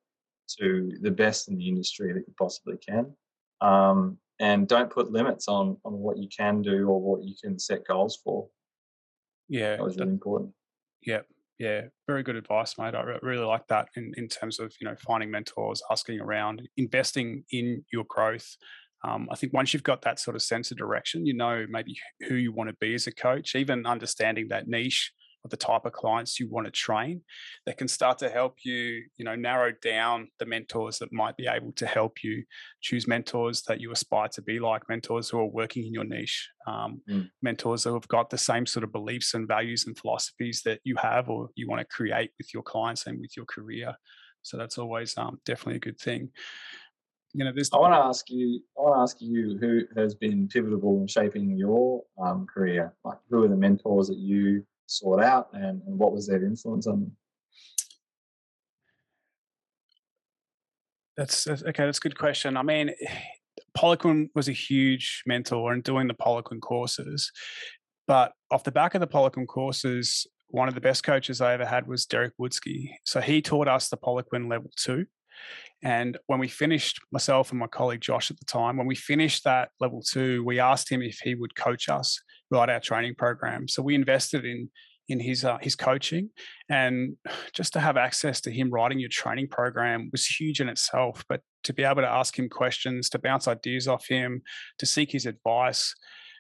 to 0.60 0.98
the 1.02 1.12
best 1.12 1.48
in 1.48 1.58
the 1.58 1.68
industry 1.68 2.14
that 2.14 2.28
you 2.28 2.34
possibly 2.38 2.78
can. 2.78 3.14
Um, 3.62 4.18
and 4.40 4.68
don't 4.68 4.90
put 4.90 5.12
limits 5.12 5.48
on 5.48 5.78
on 5.86 5.94
what 5.94 6.18
you 6.18 6.28
can 6.28 6.62
do 6.62 6.88
or 6.88 7.00
what 7.00 7.24
you 7.24 7.36
can 7.42 7.60
set 7.60 7.86
goals 7.86 8.20
for. 8.24 8.48
Yeah, 9.48 9.78
that 9.78 9.84
was 9.84 9.98
really 9.98 10.12
important. 10.12 10.52
Yeah, 11.06 11.22
yeah, 11.60 11.82
very 12.08 12.24
good 12.24 12.36
advice, 12.36 12.78
mate. 12.78 12.96
I 12.96 13.04
really 13.22 13.46
like 13.46 13.68
that 13.68 13.88
in 13.96 14.14
in 14.18 14.28
terms 14.28 14.60
of 14.60 14.74
you 14.80 14.88
know 14.88 14.96
finding 15.06 15.32
mentors, 15.32 15.82
asking 15.92 16.20
around, 16.20 16.68
investing 16.78 17.44
in 17.52 17.84
your 17.92 18.06
growth. 18.08 18.48
Um, 19.04 19.28
I 19.32 19.36
think 19.36 19.54
once 19.54 19.74
you've 19.74 19.84
got 19.84 20.04
that 20.04 20.20
sort 20.20 20.36
of 20.36 20.44
sense 20.44 20.72
of 20.72 20.78
direction, 20.78 21.26
you 21.26 21.34
know 21.34 21.66
maybe 21.70 21.96
who 22.28 22.36
you 22.36 22.52
want 22.52 22.70
to 22.70 22.76
be 22.80 22.94
as 22.94 23.08
a 23.08 23.12
coach, 23.12 23.56
even 23.56 23.86
understanding 23.86 24.48
that 24.50 24.68
niche 24.68 25.12
of 25.44 25.50
the 25.50 25.58
type 25.58 25.86
of 25.86 25.92
clients 25.92 26.40
you 26.40 26.48
want 26.50 26.66
to 26.66 26.72
train 26.72 27.22
that 27.66 27.78
can 27.78 27.88
start 27.88 28.18
to 28.18 28.30
help 28.30 28.58
you 28.64 29.04
you 29.18 29.26
know 29.26 29.36
narrow 29.36 29.72
down 29.82 30.28
the 30.40 30.46
mentors 30.46 31.00
that 31.00 31.12
might 31.12 31.36
be 31.38 31.48
able 31.48 31.72
to 31.74 31.86
help 31.86 32.24
you 32.24 32.44
choose 32.82 33.08
mentors 33.08 33.62
that 33.64 33.82
you 33.82 33.92
aspire 33.92 34.28
to 34.28 34.42
be 34.42 34.60
like 34.60 34.88
mentors 34.90 35.30
who 35.30 35.40
are 35.40 35.46
working 35.46 35.86
in 35.86 35.94
your 35.94 36.04
niche 36.04 36.50
um, 36.68 37.02
mm. 37.10 37.30
mentors 37.42 37.84
who 37.84 37.94
have 37.94 38.08
got 38.08 38.30
the 38.30 38.38
same 38.38 38.66
sort 38.66 38.84
of 38.84 38.92
beliefs 38.92 39.34
and 39.34 39.48
values 39.48 39.86
and 39.88 39.98
philosophies 39.98 40.62
that 40.64 40.80
you 40.84 40.96
have 40.96 41.30
or 41.30 41.50
you 41.56 41.68
want 41.68 41.80
to 41.80 41.96
create 41.96 42.32
with 42.38 42.54
your 42.54 42.64
clients 42.64 43.08
and 43.08 43.20
with 43.20 43.36
your 43.36 43.46
career 43.46 43.96
so 44.44 44.58
that's 44.58 44.78
always 44.78 45.18
um, 45.18 45.40
definitely 45.46 45.76
a 45.76 45.80
good 45.80 46.00
thing 46.00 46.30
you 47.34 47.46
know, 47.46 47.52
this. 47.56 47.70
I 47.74 47.78
want 47.78 47.94
to 47.94 47.98
ask 48.00 48.30
you. 48.30 48.62
I 48.78 48.82
want 48.82 48.96
to 48.96 49.02
ask 49.02 49.22
you 49.22 49.58
who 49.58 49.84
has 49.96 50.16
been 50.16 50.48
pivotal 50.48 51.00
in 51.00 51.08
shaping 51.08 51.58
your 51.58 52.04
um, 52.22 52.46
career. 52.46 52.94
Like, 53.06 53.20
who 53.30 53.44
are 53.44 53.48
the 53.48 53.56
mentors 53.56 54.10
that 54.10 54.18
you 54.18 54.66
sought 54.92 55.22
out, 55.22 55.50
and, 55.54 55.82
and 55.88 55.98
what 55.98 56.12
was 56.12 56.28
their 56.28 56.44
influence 56.44 56.88
on 56.88 57.02
them? 57.02 57.12
That's 61.18 61.48
okay. 61.48 61.86
That's 61.86 61.98
a 61.98 62.02
good 62.02 62.18
question. 62.18 62.58
I 62.58 62.64
mean, 62.64 62.92
Poliquin 63.78 64.30
was 64.36 64.50
a 64.50 64.54
huge 64.54 65.24
mentor 65.26 65.74
in 65.74 65.82
doing 65.82 66.08
the 66.08 66.14
Poliquin 66.14 66.62
courses, 66.62 67.32
but 68.08 68.34
off 68.50 68.64
the 68.64 68.72
back 68.72 68.96
of 68.96 69.02
the 69.02 69.08
Poliquin 69.08 69.48
courses, 69.48 70.28
one 70.50 70.68
of 70.68 70.76
the 70.76 70.82
best 70.82 71.04
coaches 71.04 71.40
I 71.40 71.54
ever 71.54 71.66
had 71.66 71.88
was 71.88 72.06
Derek 72.06 72.34
Woodske. 72.40 72.92
So 73.06 73.22
he 73.22 73.42
taught 73.42 73.68
us 73.68 73.88
the 73.88 73.98
Poliquin 73.98 74.50
level 74.50 74.70
two. 74.76 75.06
And 75.84 76.18
when 76.28 76.40
we 76.40 76.48
finished, 76.48 77.00
myself 77.12 77.52
and 77.52 77.60
my 77.60 77.68
colleague 77.68 78.02
Josh 78.02 78.30
at 78.30 78.40
the 78.40 78.46
time, 78.46 78.78
when 78.78 78.88
we 78.88 78.96
finished 78.96 79.44
that 79.44 79.70
level 79.80 80.02
two, 80.02 80.44
we 80.44 80.60
asked 80.60 80.92
him 80.92 81.02
if 81.02 81.20
he 81.24 81.36
would 81.36 81.56
coach 81.56 81.90
us 81.90 82.20
write 82.52 82.70
our 82.70 82.80
training 82.80 83.16
program. 83.16 83.68
So 83.68 83.82
we 83.82 83.96
invested 83.96 84.46
in 84.46 84.70
in 85.08 85.20
his 85.20 85.44
uh, 85.44 85.58
his 85.62 85.76
coaching, 85.76 86.30
and 86.70 87.18
just 87.54 87.74
to 87.74 87.80
have 87.80 87.98
access 87.98 88.40
to 88.42 88.52
him 88.52 88.70
writing 88.70 89.00
your 89.00 89.10
training 89.10 89.48
program 89.48 90.10
was 90.12 90.26
huge 90.26 90.62
in 90.62 90.70
itself. 90.70 91.26
But 91.28 91.42
to 91.64 91.74
be 91.74 91.84
able 91.84 92.04
to 92.04 92.08
ask 92.08 92.38
him 92.38 92.50
questions, 92.50 93.10
to 93.10 93.20
bounce 93.20 93.48
ideas 93.48 93.88
off 93.88 94.06
him, 94.08 94.42
to 94.78 94.86
seek 94.86 95.12
his 95.12 95.26
advice. 95.26 95.96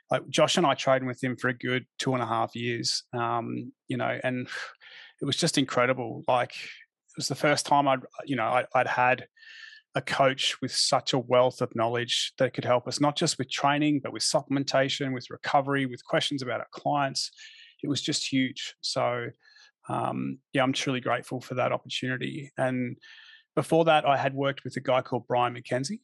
Like 0.09 0.27
Josh 0.29 0.57
and 0.57 0.67
I 0.67 0.73
trained 0.73 1.07
with 1.07 1.23
him 1.23 1.37
for 1.37 1.47
a 1.47 1.57
good 1.57 1.85
two 1.97 2.13
and 2.13 2.21
a 2.21 2.27
half 2.27 2.53
years, 2.53 3.03
um, 3.13 3.71
you 3.87 3.97
know, 3.97 4.19
and 4.23 4.47
it 5.21 5.25
was 5.25 5.37
just 5.37 5.57
incredible. 5.57 6.23
Like 6.27 6.53
it 7.11 7.17
was 7.17 7.27
the 7.27 7.35
first 7.35 7.65
time 7.65 7.87
I'd, 7.87 8.01
you 8.25 8.35
know, 8.35 8.45
I, 8.45 8.65
would 8.75 8.87
had 8.87 9.27
a 9.95 10.01
coach 10.01 10.55
with 10.61 10.73
such 10.73 11.13
a 11.13 11.19
wealth 11.19 11.61
of 11.61 11.75
knowledge 11.75 12.31
that 12.37 12.53
could 12.53 12.63
help 12.63 12.87
us 12.87 13.01
not 13.01 13.17
just 13.17 13.37
with 13.37 13.51
training, 13.51 13.99
but 14.01 14.13
with 14.13 14.23
supplementation, 14.23 15.13
with 15.13 15.29
recovery, 15.29 15.85
with 15.85 16.05
questions 16.05 16.41
about 16.41 16.61
our 16.61 16.67
clients. 16.71 17.31
It 17.83 17.89
was 17.89 18.01
just 18.01 18.31
huge. 18.31 18.75
So, 18.79 19.27
um, 19.89 20.37
yeah, 20.53 20.63
I'm 20.63 20.71
truly 20.73 21.01
grateful 21.01 21.41
for 21.41 21.55
that 21.55 21.73
opportunity. 21.73 22.51
And 22.57 22.97
before 23.55 23.85
that, 23.85 24.05
I 24.05 24.15
had 24.15 24.33
worked 24.33 24.63
with 24.63 24.77
a 24.77 24.81
guy 24.81 25.01
called 25.01 25.27
Brian 25.27 25.55
MacKenzie. 25.55 25.99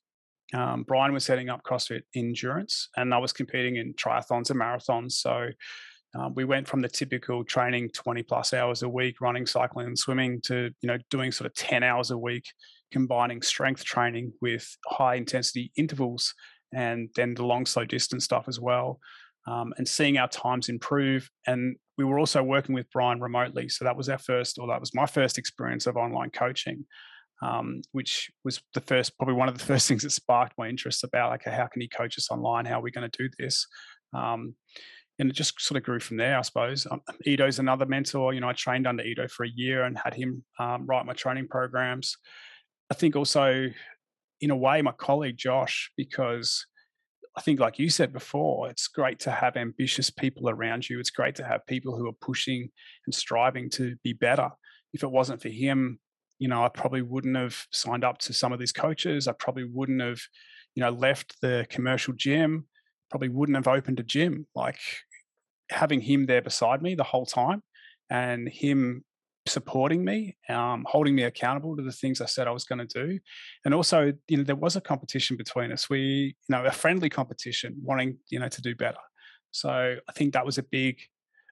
Um, 0.54 0.84
Brian 0.84 1.14
was 1.14 1.26
setting 1.26 1.50
up 1.50 1.64
CrossFit 1.64 2.02
endurance, 2.16 2.90
and 2.96 3.14
I 3.14 3.18
was 3.18 3.34
competing 3.34 3.78
in 3.78 3.94
triathlons 3.94 4.50
and 4.50 4.60
marathons. 4.60 5.14
So 5.14 5.50
um, 6.16 6.34
we 6.36 6.46
went 6.46 6.68
from 6.68 6.82
the 6.82 6.88
typical 6.88 7.44
training 7.44 7.90
20 7.90 8.24
plus 8.24 8.54
hours 8.54 8.82
a 8.84 8.90
week, 8.90 9.22
running, 9.22 9.46
cycling, 9.46 9.88
and 9.88 9.98
swimming, 9.98 10.42
to 10.42 10.72
you 10.82 10.88
know 10.88 10.98
doing 11.10 11.32
sort 11.32 11.48
of 11.48 11.54
10 11.56 11.84
hours 11.84 12.12
a 12.12 12.18
week, 12.18 12.46
combining 12.92 13.42
strength 13.42 13.84
training 13.84 14.34
with 14.42 14.68
high 14.86 15.16
intensity 15.16 15.72
intervals, 15.76 16.34
and 16.74 17.10
then 17.16 17.34
the 17.34 17.46
long, 17.46 17.66
slow 17.66 17.86
distance 17.86 18.24
stuff 18.24 18.46
as 18.48 18.60
well, 18.60 19.00
um, 19.48 19.74
and 19.78 19.88
seeing 19.88 20.18
our 20.18 20.28
times 20.28 20.70
improve. 20.70 21.30
And 21.46 21.76
we 21.98 22.06
were 22.06 22.20
also 22.20 22.42
working 22.42 22.76
with 22.76 22.90
Brian 22.92 23.20
remotely, 23.20 23.70
so 23.70 23.86
that 23.86 23.98
was 23.98 24.10
our 24.10 24.20
first, 24.20 24.58
or 24.60 24.68
that 24.68 24.80
was 24.80 24.94
my 24.94 25.06
first 25.06 25.38
experience 25.38 25.88
of 25.88 25.98
online 25.98 26.32
coaching 26.32 26.86
um, 27.42 27.82
which 27.92 28.32
was 28.44 28.62
the 28.74 28.82
first, 28.82 29.18
probably 29.18 29.36
one 29.36 29.50
of 29.50 29.58
the 29.58 29.66
first 29.74 29.88
things 29.88 30.04
that 30.04 30.12
sparked 30.12 30.54
my 30.58 30.68
interest 30.68 31.04
about, 31.04 31.30
like, 31.30 31.44
how 31.44 31.68
can 31.68 31.82
he 31.82 31.88
coach 31.88 32.18
us 32.18 32.32
online? 32.32 32.66
How 32.66 32.80
are 32.80 32.84
we 32.84 32.92
going 32.92 33.10
to 33.10 33.18
do 33.18 33.30
this? 33.38 33.68
Um, 34.14 34.56
and 35.20 35.30
it 35.30 35.34
just 35.34 35.60
sort 35.60 35.78
of 35.78 35.84
grew 35.84 36.00
from 36.00 36.18
there, 36.18 36.38
I 36.38 36.42
suppose. 36.42 36.86
Um, 36.90 37.02
Ido's 37.26 37.60
another 37.60 37.86
mentor. 37.86 38.34
You 38.34 38.42
know, 38.42 38.50
I 38.50 38.54
trained 38.54 38.88
under 38.88 39.04
Ido 39.04 39.28
for 39.28 39.46
a 39.46 39.50
year 39.50 39.84
and 39.84 39.98
had 39.98 40.14
him 40.14 40.44
um, 40.60 40.86
write 40.86 41.06
my 41.06 41.14
training 41.14 41.48
programs. 41.48 42.16
I 42.92 42.94
think 42.94 43.16
also, 43.16 43.68
in 44.42 44.52
a 44.52 44.56
way, 44.56 44.82
my 44.82 44.92
colleague 44.92 45.38
Josh, 45.38 45.92
because 45.98 46.66
I 47.36 47.42
think, 47.42 47.60
like 47.60 47.78
you 47.78 47.90
said 47.90 48.14
before, 48.14 48.70
it's 48.70 48.88
great 48.88 49.20
to 49.22 49.32
have 49.32 49.58
ambitious 49.58 50.10
people 50.10 50.50
around 50.50 50.90
you. 50.90 51.00
It's 51.00 51.12
great 51.12 51.36
to 51.36 51.44
have 51.44 51.66
people 51.68 51.96
who 51.96 52.08
are 52.08 52.14
pushing 52.20 52.70
and 53.06 53.14
striving 53.14 53.70
to 53.72 53.96
be 54.04 54.14
better. 54.14 54.50
If 54.94 55.04
it 55.04 55.12
wasn't 55.12 55.42
for 55.42 55.50
him, 55.50 56.00
you 56.40 56.48
know, 56.48 56.64
I 56.64 56.70
probably 56.70 57.02
wouldn't 57.02 57.36
have 57.36 57.66
signed 57.72 58.04
up 58.04 58.18
to 58.20 58.34
some 58.34 58.54
of 58.54 58.60
these 58.60 58.72
coaches. 58.72 59.28
I 59.28 59.34
probably 59.34 59.66
wouldn't 59.66 60.02
have, 60.02 60.20
you 60.76 60.82
know, 60.82 60.90
left 60.90 61.36
the 61.42 61.66
commercial 61.70 62.14
gym. 62.14 62.68
Probably 63.10 63.30
wouldn't 63.30 63.56
have 63.56 63.68
opened 63.68 64.00
a 64.00 64.04
gym. 64.04 64.48
Like 64.56 64.80
having 65.70 66.02
him 66.02 66.26
there 66.26 66.42
beside 66.42 66.82
me 66.82 66.96
the 66.96 67.04
whole 67.04 67.26
time, 67.26 67.62
and 68.10 68.48
him 68.48 69.04
supporting 69.46 70.04
me, 70.04 70.38
um, 70.50 70.86
holding 70.88 71.16
me 71.16 71.24
accountable 71.24 71.78
to 71.78 71.84
the 71.84 71.92
things 71.92 72.20
I 72.20 72.26
said 72.26 72.48
I 72.48 72.52
was 72.52 72.66
going 72.66 72.86
to 72.86 73.06
do, 73.06 73.20
and 73.66 73.74
also, 73.74 74.14
you 74.28 74.38
know, 74.38 74.44
there 74.44 74.56
was 74.56 74.76
a 74.76 74.82
competition 74.82 75.38
between 75.38 75.72
us. 75.72 75.90
We, 75.90 76.36
you 76.48 76.56
know, 76.56 76.66
a 76.66 76.72
friendly 76.72 77.10
competition, 77.10 77.76
wanting, 77.82 78.18
you 78.30 78.40
know, 78.40 78.50
to 78.50 78.62
do 78.62 78.76
better. 78.76 78.98
So 79.52 79.70
I 80.08 80.12
think 80.14 80.34
that 80.34 80.46
was 80.46 80.58
a 80.58 80.64
big, 80.64 81.00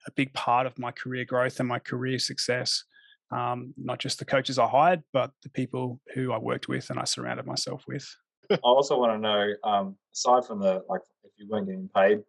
a 0.06 0.10
big 0.12 0.32
part 0.34 0.66
of 0.66 0.78
my 0.78 0.92
career 0.92 1.24
growth 1.24 1.58
and 1.58 1.68
my 1.68 1.78
career 1.78 2.18
success 2.18 2.84
um, 3.30 3.74
not 3.76 3.98
just 3.98 4.18
the 4.18 4.24
coaches 4.24 4.58
I 4.58 4.66
hired, 4.66 5.02
but 5.12 5.30
the 5.42 5.50
people 5.50 6.00
who 6.14 6.32
I 6.32 6.38
worked 6.38 6.68
with 6.68 6.90
and 6.90 6.98
I 6.98 7.04
surrounded 7.04 7.46
myself 7.46 7.84
with. 7.88 8.06
I 8.50 8.56
also 8.62 8.98
want 8.98 9.12
to 9.12 9.18
know, 9.18 9.48
um, 9.64 9.96
aside 10.14 10.44
from 10.44 10.60
the 10.60 10.84
like, 10.88 11.00
if 11.24 11.32
you 11.36 11.48
weren't 11.48 11.66
getting 11.66 11.90
paid 11.94 12.22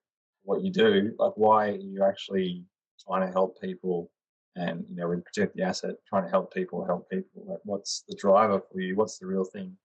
what 0.48 0.64
you 0.64 0.72
do, 0.72 1.14
like, 1.20 1.34
why 1.36 1.68
are 1.68 1.76
you 1.76 2.06
actually 2.06 2.64
trying 3.06 3.28
to 3.28 3.34
help 3.34 3.60
people? 3.60 4.10
And 4.56 4.86
you 4.88 4.96
know, 4.96 5.10
we 5.10 5.18
protect 5.18 5.58
the 5.58 5.64
asset, 5.64 5.96
trying 6.08 6.24
to 6.24 6.30
help 6.30 6.54
people, 6.54 6.86
help 6.86 7.10
people. 7.10 7.44
Like, 7.46 7.60
what's 7.66 8.06
the 8.08 8.16
driver 8.16 8.62
for 8.72 8.80
you? 8.80 8.96
What's 8.96 9.20
the 9.20 9.28
real 9.28 9.44
thing? 9.44 9.76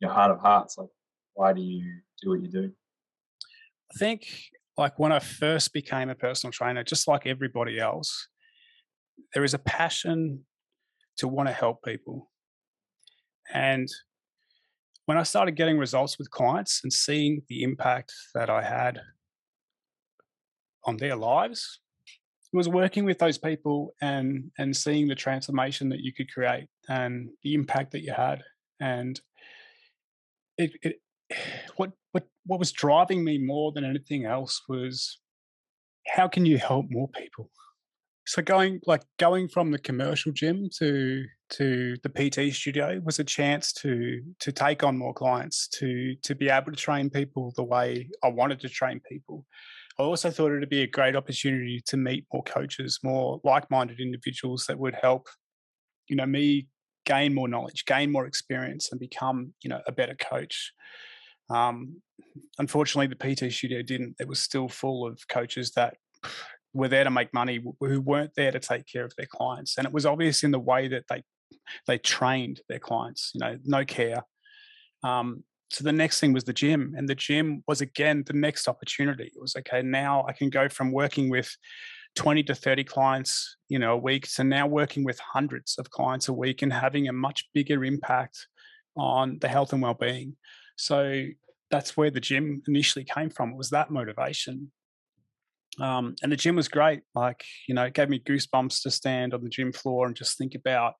Your 0.00 0.10
heart 0.10 0.30
of 0.30 0.40
hearts. 0.40 0.78
Like, 0.78 0.88
why 1.34 1.52
do 1.52 1.60
you 1.60 1.84
do 2.22 2.30
what 2.30 2.40
you 2.40 2.48
do? 2.48 2.72
I 3.92 3.98
think, 3.98 4.26
like, 4.78 4.98
when 4.98 5.12
I 5.12 5.18
first 5.18 5.74
became 5.74 6.08
a 6.08 6.14
personal 6.14 6.50
trainer, 6.50 6.82
just 6.82 7.06
like 7.06 7.26
everybody 7.26 7.78
else, 7.78 8.28
there 9.34 9.44
is 9.44 9.52
a 9.52 9.58
passion 9.58 10.46
to 11.18 11.28
want 11.28 11.50
to 11.50 11.52
help 11.52 11.84
people. 11.84 12.30
And 13.52 13.86
when 15.04 15.18
I 15.18 15.24
started 15.24 15.56
getting 15.56 15.76
results 15.76 16.18
with 16.18 16.30
clients 16.30 16.80
and 16.82 16.90
seeing 16.90 17.42
the 17.50 17.62
impact 17.62 18.14
that 18.34 18.48
I 18.48 18.62
had 18.62 19.02
on 20.86 20.96
their 20.96 21.16
lives, 21.16 21.80
it 22.52 22.56
was 22.56 22.68
working 22.68 23.04
with 23.04 23.18
those 23.18 23.38
people 23.38 23.94
and 24.00 24.50
and 24.58 24.76
seeing 24.76 25.08
the 25.08 25.14
transformation 25.14 25.88
that 25.90 26.00
you 26.00 26.12
could 26.12 26.32
create 26.32 26.68
and 26.88 27.28
the 27.42 27.54
impact 27.54 27.92
that 27.92 28.02
you 28.02 28.12
had. 28.12 28.42
And 28.80 29.20
it, 30.56 30.72
it 30.82 30.96
what 31.76 31.92
what 32.12 32.24
what 32.44 32.58
was 32.58 32.72
driving 32.72 33.24
me 33.24 33.38
more 33.38 33.72
than 33.72 33.84
anything 33.84 34.24
else 34.24 34.62
was 34.68 35.18
how 36.06 36.28
can 36.28 36.46
you 36.46 36.58
help 36.58 36.86
more 36.88 37.08
people? 37.08 37.50
So 38.26 38.42
going 38.42 38.80
like 38.86 39.02
going 39.18 39.48
from 39.48 39.70
the 39.70 39.78
commercial 39.78 40.32
gym 40.32 40.68
to 40.78 41.24
to 41.50 41.96
the 42.02 42.08
PT 42.08 42.54
studio 42.54 43.00
was 43.04 43.18
a 43.18 43.24
chance 43.24 43.72
to 43.74 44.20
to 44.40 44.50
take 44.50 44.82
on 44.82 44.98
more 44.98 45.14
clients, 45.14 45.68
to 45.78 46.16
to 46.22 46.34
be 46.34 46.48
able 46.48 46.72
to 46.72 46.76
train 46.76 47.08
people 47.08 47.52
the 47.56 47.62
way 47.62 48.08
I 48.24 48.28
wanted 48.28 48.60
to 48.60 48.68
train 48.68 49.00
people. 49.08 49.44
I 49.98 50.02
also 50.02 50.30
thought 50.30 50.52
it'd 50.52 50.68
be 50.68 50.82
a 50.82 50.86
great 50.86 51.16
opportunity 51.16 51.82
to 51.86 51.96
meet 51.96 52.26
more 52.32 52.42
coaches, 52.42 52.98
more 53.02 53.40
like-minded 53.44 53.98
individuals 53.98 54.66
that 54.66 54.78
would 54.78 54.94
help, 55.00 55.26
you 56.08 56.16
know, 56.16 56.26
me 56.26 56.68
gain 57.06 57.34
more 57.34 57.48
knowledge, 57.48 57.84
gain 57.86 58.12
more 58.12 58.26
experience, 58.26 58.90
and 58.90 59.00
become, 59.00 59.54
you 59.62 59.70
know, 59.70 59.80
a 59.86 59.92
better 59.92 60.14
coach. 60.14 60.72
Um, 61.48 62.02
unfortunately, 62.58 63.06
the 63.06 63.34
PT 63.34 63.52
studio 63.52 63.82
didn't. 63.82 64.16
It 64.20 64.28
was 64.28 64.38
still 64.40 64.68
full 64.68 65.06
of 65.06 65.20
coaches 65.28 65.72
that 65.76 65.94
were 66.76 66.88
there 66.88 67.04
to 67.04 67.10
make 67.10 67.32
money 67.32 67.60
who 67.80 68.00
weren't 68.00 68.32
there 68.36 68.52
to 68.52 68.60
take 68.60 68.84
care 68.86 69.04
of 69.04 69.14
their 69.16 69.26
clients 69.26 69.78
and 69.78 69.86
it 69.86 69.92
was 69.92 70.04
obvious 70.04 70.44
in 70.44 70.50
the 70.50 70.58
way 70.58 70.88
that 70.88 71.04
they 71.08 71.22
they 71.86 71.98
trained 71.98 72.60
their 72.68 72.78
clients 72.78 73.30
you 73.34 73.40
know 73.40 73.56
no 73.64 73.84
care 73.84 74.22
um, 75.02 75.42
so 75.70 75.82
the 75.82 75.92
next 75.92 76.20
thing 76.20 76.32
was 76.32 76.44
the 76.44 76.52
gym 76.52 76.94
and 76.96 77.08
the 77.08 77.14
gym 77.14 77.62
was 77.66 77.80
again 77.80 78.22
the 78.26 78.32
next 78.32 78.68
opportunity 78.68 79.24
it 79.24 79.40
was 79.40 79.56
okay 79.56 79.82
now 79.82 80.24
i 80.28 80.32
can 80.32 80.50
go 80.50 80.68
from 80.68 80.92
working 80.92 81.28
with 81.28 81.54
20 82.14 82.42
to 82.44 82.54
30 82.54 82.84
clients 82.84 83.56
you 83.68 83.78
know 83.78 83.92
a 83.92 83.96
week 83.96 84.26
to 84.28 84.44
now 84.44 84.66
working 84.66 85.04
with 85.04 85.18
hundreds 85.18 85.76
of 85.78 85.90
clients 85.90 86.28
a 86.28 86.32
week 86.32 86.62
and 86.62 86.72
having 86.72 87.08
a 87.08 87.12
much 87.12 87.48
bigger 87.52 87.84
impact 87.84 88.46
on 88.96 89.38
the 89.40 89.48
health 89.48 89.72
and 89.72 89.82
well-being 89.82 90.36
so 90.76 91.24
that's 91.70 91.96
where 91.96 92.10
the 92.10 92.20
gym 92.20 92.62
initially 92.68 93.04
came 93.04 93.28
from 93.28 93.50
it 93.50 93.56
was 93.56 93.70
that 93.70 93.90
motivation 93.90 94.70
um, 95.80 96.14
and 96.22 96.32
the 96.32 96.36
gym 96.36 96.56
was 96.56 96.68
great. 96.68 97.02
Like, 97.14 97.44
you 97.68 97.74
know, 97.74 97.84
it 97.84 97.94
gave 97.94 98.08
me 98.08 98.18
goosebumps 98.18 98.82
to 98.82 98.90
stand 98.90 99.34
on 99.34 99.42
the 99.42 99.50
gym 99.50 99.72
floor 99.72 100.06
and 100.06 100.16
just 100.16 100.38
think 100.38 100.54
about 100.54 100.94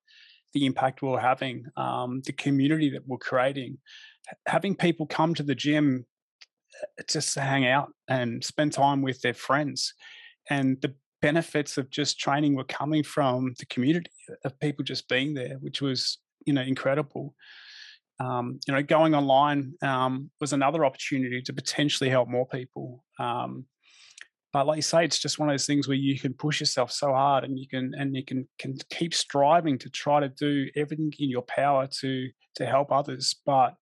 the 0.53 0.65
impact 0.65 1.01
we 1.01 1.09
are 1.09 1.19
having, 1.19 1.65
um, 1.75 2.21
the 2.25 2.31
community 2.31 2.89
that 2.91 3.07
we're 3.07 3.17
creating. 3.17 3.77
Having 4.47 4.75
people 4.75 5.05
come 5.05 5.33
to 5.35 5.43
the 5.43 5.55
gym 5.55 6.05
uh, 6.81 7.03
just 7.09 7.33
to 7.33 7.41
hang 7.41 7.65
out 7.65 7.89
and 8.07 8.43
spend 8.43 8.73
time 8.73 9.01
with 9.01 9.21
their 9.21 9.33
friends. 9.33 9.93
And 10.49 10.81
the 10.81 10.93
benefits 11.21 11.77
of 11.77 11.89
just 11.89 12.19
training 12.19 12.55
were 12.55 12.63
coming 12.63 13.03
from 13.03 13.53
the 13.59 13.65
community 13.65 14.11
of 14.45 14.59
people 14.59 14.83
just 14.83 15.07
being 15.09 15.33
there, 15.33 15.55
which 15.59 15.81
was, 15.81 16.19
you 16.45 16.53
know, 16.53 16.61
incredible. 16.61 17.33
Um, 18.19 18.59
you 18.67 18.73
know, 18.73 18.81
going 18.81 19.13
online 19.13 19.73
um, 19.81 20.31
was 20.39 20.53
another 20.53 20.85
opportunity 20.85 21.41
to 21.41 21.53
potentially 21.53 22.09
help 22.09 22.29
more 22.29 22.47
people. 22.47 23.03
Um, 23.19 23.65
but 24.53 24.65
like 24.65 24.77
you 24.77 24.81
say, 24.81 25.05
it's 25.05 25.19
just 25.19 25.37
one 25.37 25.49
of 25.49 25.53
those 25.53 25.67
things 25.67 25.87
where 25.87 25.97
you 25.97 26.19
can 26.19 26.33
push 26.33 26.59
yourself 26.59 26.91
so 26.91 27.13
hard, 27.13 27.43
and 27.43 27.59
you 27.59 27.67
can 27.67 27.93
and 27.95 28.15
you 28.15 28.23
can 28.23 28.47
can 28.57 28.75
keep 28.89 29.13
striving 29.13 29.77
to 29.79 29.89
try 29.89 30.19
to 30.19 30.29
do 30.29 30.67
everything 30.75 31.13
in 31.19 31.29
your 31.29 31.43
power 31.43 31.87
to 31.99 32.29
to 32.55 32.65
help 32.65 32.91
others. 32.91 33.35
But 33.45 33.75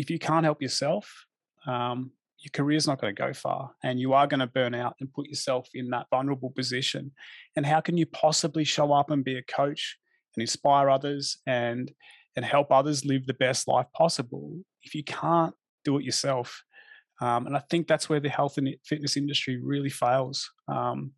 if 0.00 0.08
you 0.08 0.18
can't 0.18 0.44
help 0.44 0.62
yourself, 0.62 1.26
um, 1.66 2.10
your 2.38 2.50
career 2.54 2.78
is 2.78 2.86
not 2.86 2.98
going 2.98 3.14
to 3.14 3.22
go 3.22 3.34
far, 3.34 3.72
and 3.84 4.00
you 4.00 4.14
are 4.14 4.26
going 4.26 4.40
to 4.40 4.46
burn 4.46 4.74
out 4.74 4.94
and 4.98 5.12
put 5.12 5.28
yourself 5.28 5.68
in 5.74 5.90
that 5.90 6.06
vulnerable 6.10 6.50
position. 6.50 7.12
And 7.54 7.66
how 7.66 7.82
can 7.82 7.98
you 7.98 8.06
possibly 8.06 8.64
show 8.64 8.92
up 8.94 9.10
and 9.10 9.22
be 9.22 9.36
a 9.36 9.42
coach 9.42 9.98
and 10.34 10.40
inspire 10.40 10.88
others 10.88 11.36
and 11.46 11.92
and 12.36 12.44
help 12.44 12.70
others 12.70 13.04
live 13.04 13.26
the 13.26 13.34
best 13.34 13.66
life 13.68 13.86
possible 13.92 14.56
if 14.82 14.94
you 14.94 15.04
can't 15.04 15.54
do 15.84 15.98
it 15.98 16.04
yourself? 16.04 16.62
Um, 17.20 17.46
and 17.46 17.54
I 17.54 17.62
think 17.68 17.86
that's 17.86 18.08
where 18.08 18.20
the 18.20 18.30
health 18.30 18.56
and 18.56 18.74
fitness 18.86 19.18
industry 19.18 19.60
really 19.62 19.90
fails. 19.90 20.50
Um, 20.66 21.12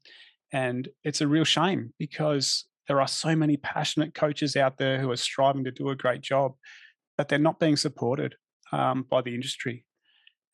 and 0.53 0.89
it's 1.05 1.21
a 1.21 1.29
real 1.29 1.45
shame 1.45 1.93
because 2.01 2.65
there 2.89 3.01
are 3.01 3.07
so 3.07 3.37
many 3.37 3.57
passionate 3.59 4.13
coaches 4.13 4.57
out 4.57 4.79
there 4.79 5.01
who 5.01 5.09
are 5.13 5.17
striving 5.17 5.63
to 5.65 5.71
do 5.71 5.91
a 5.91 5.95
great 5.95 6.21
job, 6.21 6.55
but 7.17 7.29
they're 7.29 7.39
not 7.39 7.61
being 7.61 7.77
supported 7.77 8.35
um, 8.73 9.07
by 9.09 9.23
the 9.23 9.35
industry. 9.35 9.85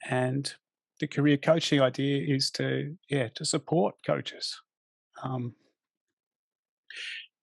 And 0.08 0.52
the 1.00 1.06
career 1.06 1.36
coaching 1.36 1.80
idea 1.80 2.34
is 2.34 2.50
to, 2.52 2.96
yeah, 3.08 3.28
to 3.36 3.44
support 3.44 3.94
coaches. 4.06 4.60
Um, 5.22 5.54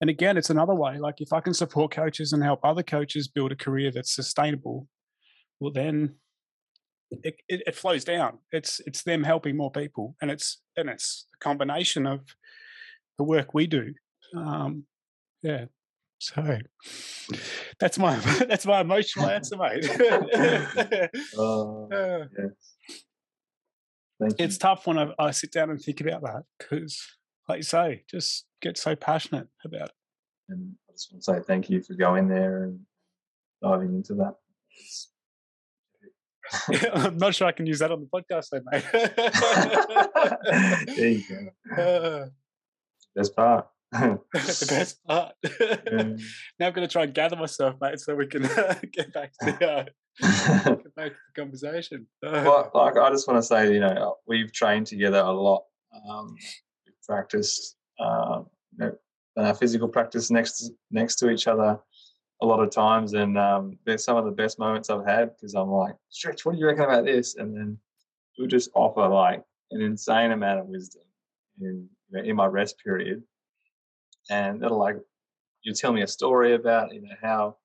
and 0.01 0.09
again, 0.09 0.37
it's 0.37 0.49
another 0.49 0.75
way. 0.75 0.97
Like 0.97 1.21
if 1.21 1.31
I 1.31 1.39
can 1.39 1.53
support 1.53 1.91
coaches 1.91 2.33
and 2.33 2.43
help 2.43 2.59
other 2.63 2.83
coaches 2.83 3.27
build 3.27 3.51
a 3.51 3.55
career 3.55 3.91
that's 3.91 4.13
sustainable, 4.13 4.87
well 5.59 5.71
then 5.71 6.15
it, 7.11 7.35
it, 7.47 7.63
it, 7.67 7.75
flows 7.75 8.03
down. 8.03 8.39
It's 8.51 8.81
it's 8.85 9.03
them 9.03 9.23
helping 9.23 9.55
more 9.55 9.71
people, 9.71 10.15
and 10.21 10.29
it's 10.29 10.61
and 10.75 10.89
it's 10.89 11.27
a 11.33 11.37
combination 11.37 12.05
of 12.05 12.21
the 13.17 13.23
work 13.23 13.53
we 13.53 13.67
do. 13.67 13.93
Um, 14.35 14.85
yeah. 15.41 15.65
So 16.19 16.59
that's 17.79 17.99
my 17.99 18.15
that's 18.47 18.65
my 18.65 18.81
emotional 18.81 19.29
answer, 19.29 19.57
mate. 19.57 19.89
uh, 21.37 22.25
yes. 24.19 24.33
it's 24.39 24.57
tough 24.57 24.87
when 24.87 24.97
I, 24.97 25.11
I 25.19 25.31
sit 25.31 25.51
down 25.51 25.69
and 25.69 25.81
think 25.81 26.01
about 26.01 26.21
that 26.23 26.43
because, 26.57 27.01
like 27.49 27.57
you 27.57 27.63
say, 27.63 28.03
just 28.09 28.45
get 28.61 28.77
so 28.77 28.95
passionate 28.95 29.47
about 29.65 29.89
it. 29.89 29.95
And 30.49 30.75
I 30.89 30.93
just 30.93 31.11
want 31.11 31.23
to 31.23 31.33
say 31.33 31.39
thank 31.45 31.69
you 31.69 31.81
for 31.81 31.93
going 31.95 32.29
there 32.29 32.63
and 32.63 32.79
diving 33.61 33.93
into 33.95 34.13
that. 34.15 34.35
I'm 36.93 37.17
not 37.17 37.33
sure 37.35 37.47
I 37.47 37.51
can 37.51 37.65
use 37.65 37.79
that 37.79 37.91
on 37.91 38.01
the 38.01 38.07
podcast, 38.07 38.49
though, 38.51 38.61
mate. 38.71 38.83
there 40.95 41.09
you 41.09 41.23
go. 41.27 41.81
Uh, 41.81 42.27
Best 43.15 43.35
part. 43.35 43.67
the 44.33 44.65
best 44.69 45.03
part. 45.05 45.33
Yeah. 45.43 46.03
now 46.59 46.67
I'm 46.67 46.73
going 46.73 46.87
to 46.87 46.91
try 46.91 47.03
and 47.03 47.13
gather 47.13 47.35
myself, 47.35 47.75
mate, 47.81 47.99
so 47.99 48.15
we 48.15 48.27
can 48.27 48.45
uh, 48.45 48.75
get 48.91 49.13
back 49.13 49.31
to 49.39 49.45
the, 49.45 49.71
uh, 49.71 49.83
get 50.75 50.95
back 50.95 51.11
to 51.11 51.17
the 51.35 51.41
conversation. 51.41 52.07
well, 52.21 52.71
like 52.73 52.97
I 52.97 53.09
just 53.09 53.27
want 53.27 53.37
to 53.37 53.43
say, 53.43 53.73
you 53.73 53.79
know, 53.79 54.17
we've 54.27 54.51
trained 54.51 54.87
together 54.87 55.19
a 55.19 55.31
lot. 55.31 55.63
Um, 56.09 56.35
we've 56.85 56.95
practiced, 57.07 57.77
um, 57.99 58.47
you 58.77 58.85
know, 58.85 58.95
our 59.37 59.53
physical 59.53 59.87
practice 59.87 60.31
next 60.31 60.71
next 60.91 61.15
to 61.15 61.29
each 61.29 61.47
other 61.47 61.79
a 62.41 62.45
lot 62.45 62.61
of 62.61 62.69
times, 62.69 63.13
and 63.13 63.37
um, 63.37 63.77
they're 63.85 63.97
some 63.97 64.17
of 64.17 64.25
the 64.25 64.31
best 64.31 64.59
moments 64.59 64.89
I've 64.89 65.05
had 65.05 65.31
because 65.35 65.53
I'm 65.53 65.69
like, 65.69 65.95
Stretch, 66.09 66.45
what 66.45 66.53
do 66.53 66.59
you 66.59 66.67
reckon 66.67 66.83
about 66.83 67.05
this? 67.05 67.35
And 67.35 67.55
then 67.55 67.77
we 68.37 68.47
just 68.47 68.69
offer 68.75 69.07
like 69.07 69.43
an 69.71 69.81
insane 69.81 70.31
amount 70.31 70.59
of 70.59 70.67
wisdom 70.67 71.03
in 71.59 71.89
you 72.09 72.17
know, 72.17 72.23
in 72.23 72.35
my 72.35 72.45
rest 72.45 72.77
period, 72.83 73.23
and 74.29 74.63
it'll 74.63 74.79
like 74.79 74.97
you 75.63 75.73
tell 75.73 75.93
me 75.93 76.01
a 76.01 76.07
story 76.07 76.53
about 76.55 76.93
you 76.93 77.01
know 77.01 77.15
how 77.21 77.57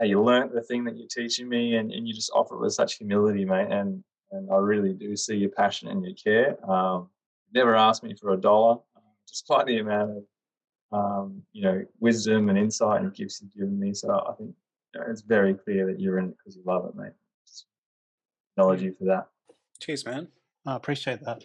how 0.00 0.06
you 0.06 0.22
learnt 0.22 0.52
the 0.52 0.62
thing 0.62 0.84
that 0.84 0.96
you're 0.96 1.08
teaching 1.08 1.48
me, 1.48 1.76
and, 1.76 1.92
and 1.92 2.06
you 2.06 2.14
just 2.14 2.32
offer 2.34 2.54
it 2.54 2.60
with 2.60 2.72
such 2.72 2.96
humility, 2.96 3.44
mate. 3.44 3.70
And 3.70 4.02
and 4.30 4.50
I 4.50 4.56
really 4.56 4.94
do 4.94 5.16
see 5.16 5.36
your 5.36 5.50
passion 5.50 5.88
and 5.88 6.04
your 6.04 6.14
care. 6.14 6.70
Um, 6.70 7.10
never 7.54 7.76
asked 7.76 8.02
me 8.02 8.14
for 8.14 8.32
a 8.32 8.36
dollar, 8.36 8.78
despite 9.28 9.66
the 9.66 9.78
amount 9.78 10.10
of 10.10 10.24
um, 10.92 11.42
you 11.52 11.62
know, 11.62 11.84
wisdom 12.00 12.48
and 12.48 12.58
insight 12.58 13.00
and 13.00 13.14
gifts 13.14 13.40
you've 13.40 13.54
given 13.54 13.78
me. 13.78 13.94
So 13.94 14.10
I 14.10 14.34
think 14.34 14.54
you 14.94 15.00
know, 15.00 15.06
it's 15.08 15.22
very 15.22 15.54
clear 15.54 15.86
that 15.86 15.98
you're 15.98 16.18
in 16.18 16.26
it 16.26 16.36
because 16.38 16.56
you 16.56 16.62
love 16.66 16.84
it, 16.86 16.94
mate. 16.94 17.12
Just 17.46 17.66
acknowledge 18.52 18.82
you 18.82 18.94
for 18.98 19.04
that. 19.06 19.28
Cheers, 19.80 20.04
man. 20.04 20.28
I 20.66 20.76
appreciate 20.76 21.20
that. 21.24 21.44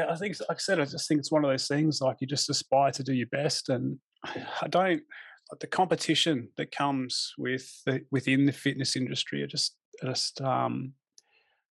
Yeah, 0.00 0.12
I 0.12 0.16
think, 0.16 0.36
like 0.48 0.58
I 0.58 0.60
said, 0.60 0.80
I 0.80 0.84
just 0.84 1.08
think 1.08 1.18
it's 1.18 1.32
one 1.32 1.44
of 1.44 1.50
those 1.50 1.68
things. 1.68 2.00
Like 2.00 2.18
you 2.20 2.26
just 2.26 2.50
aspire 2.50 2.90
to 2.92 3.02
do 3.02 3.12
your 3.12 3.26
best, 3.28 3.68
and 3.68 3.98
I 4.24 4.68
don't. 4.68 5.02
The 5.58 5.66
competition 5.66 6.48
that 6.56 6.70
comes 6.70 7.32
with 7.36 7.68
the, 7.84 8.02
within 8.12 8.46
the 8.46 8.52
fitness 8.52 8.94
industry, 8.94 9.42
are 9.42 9.48
just, 9.48 9.74
just, 10.04 10.40
um, 10.40 10.92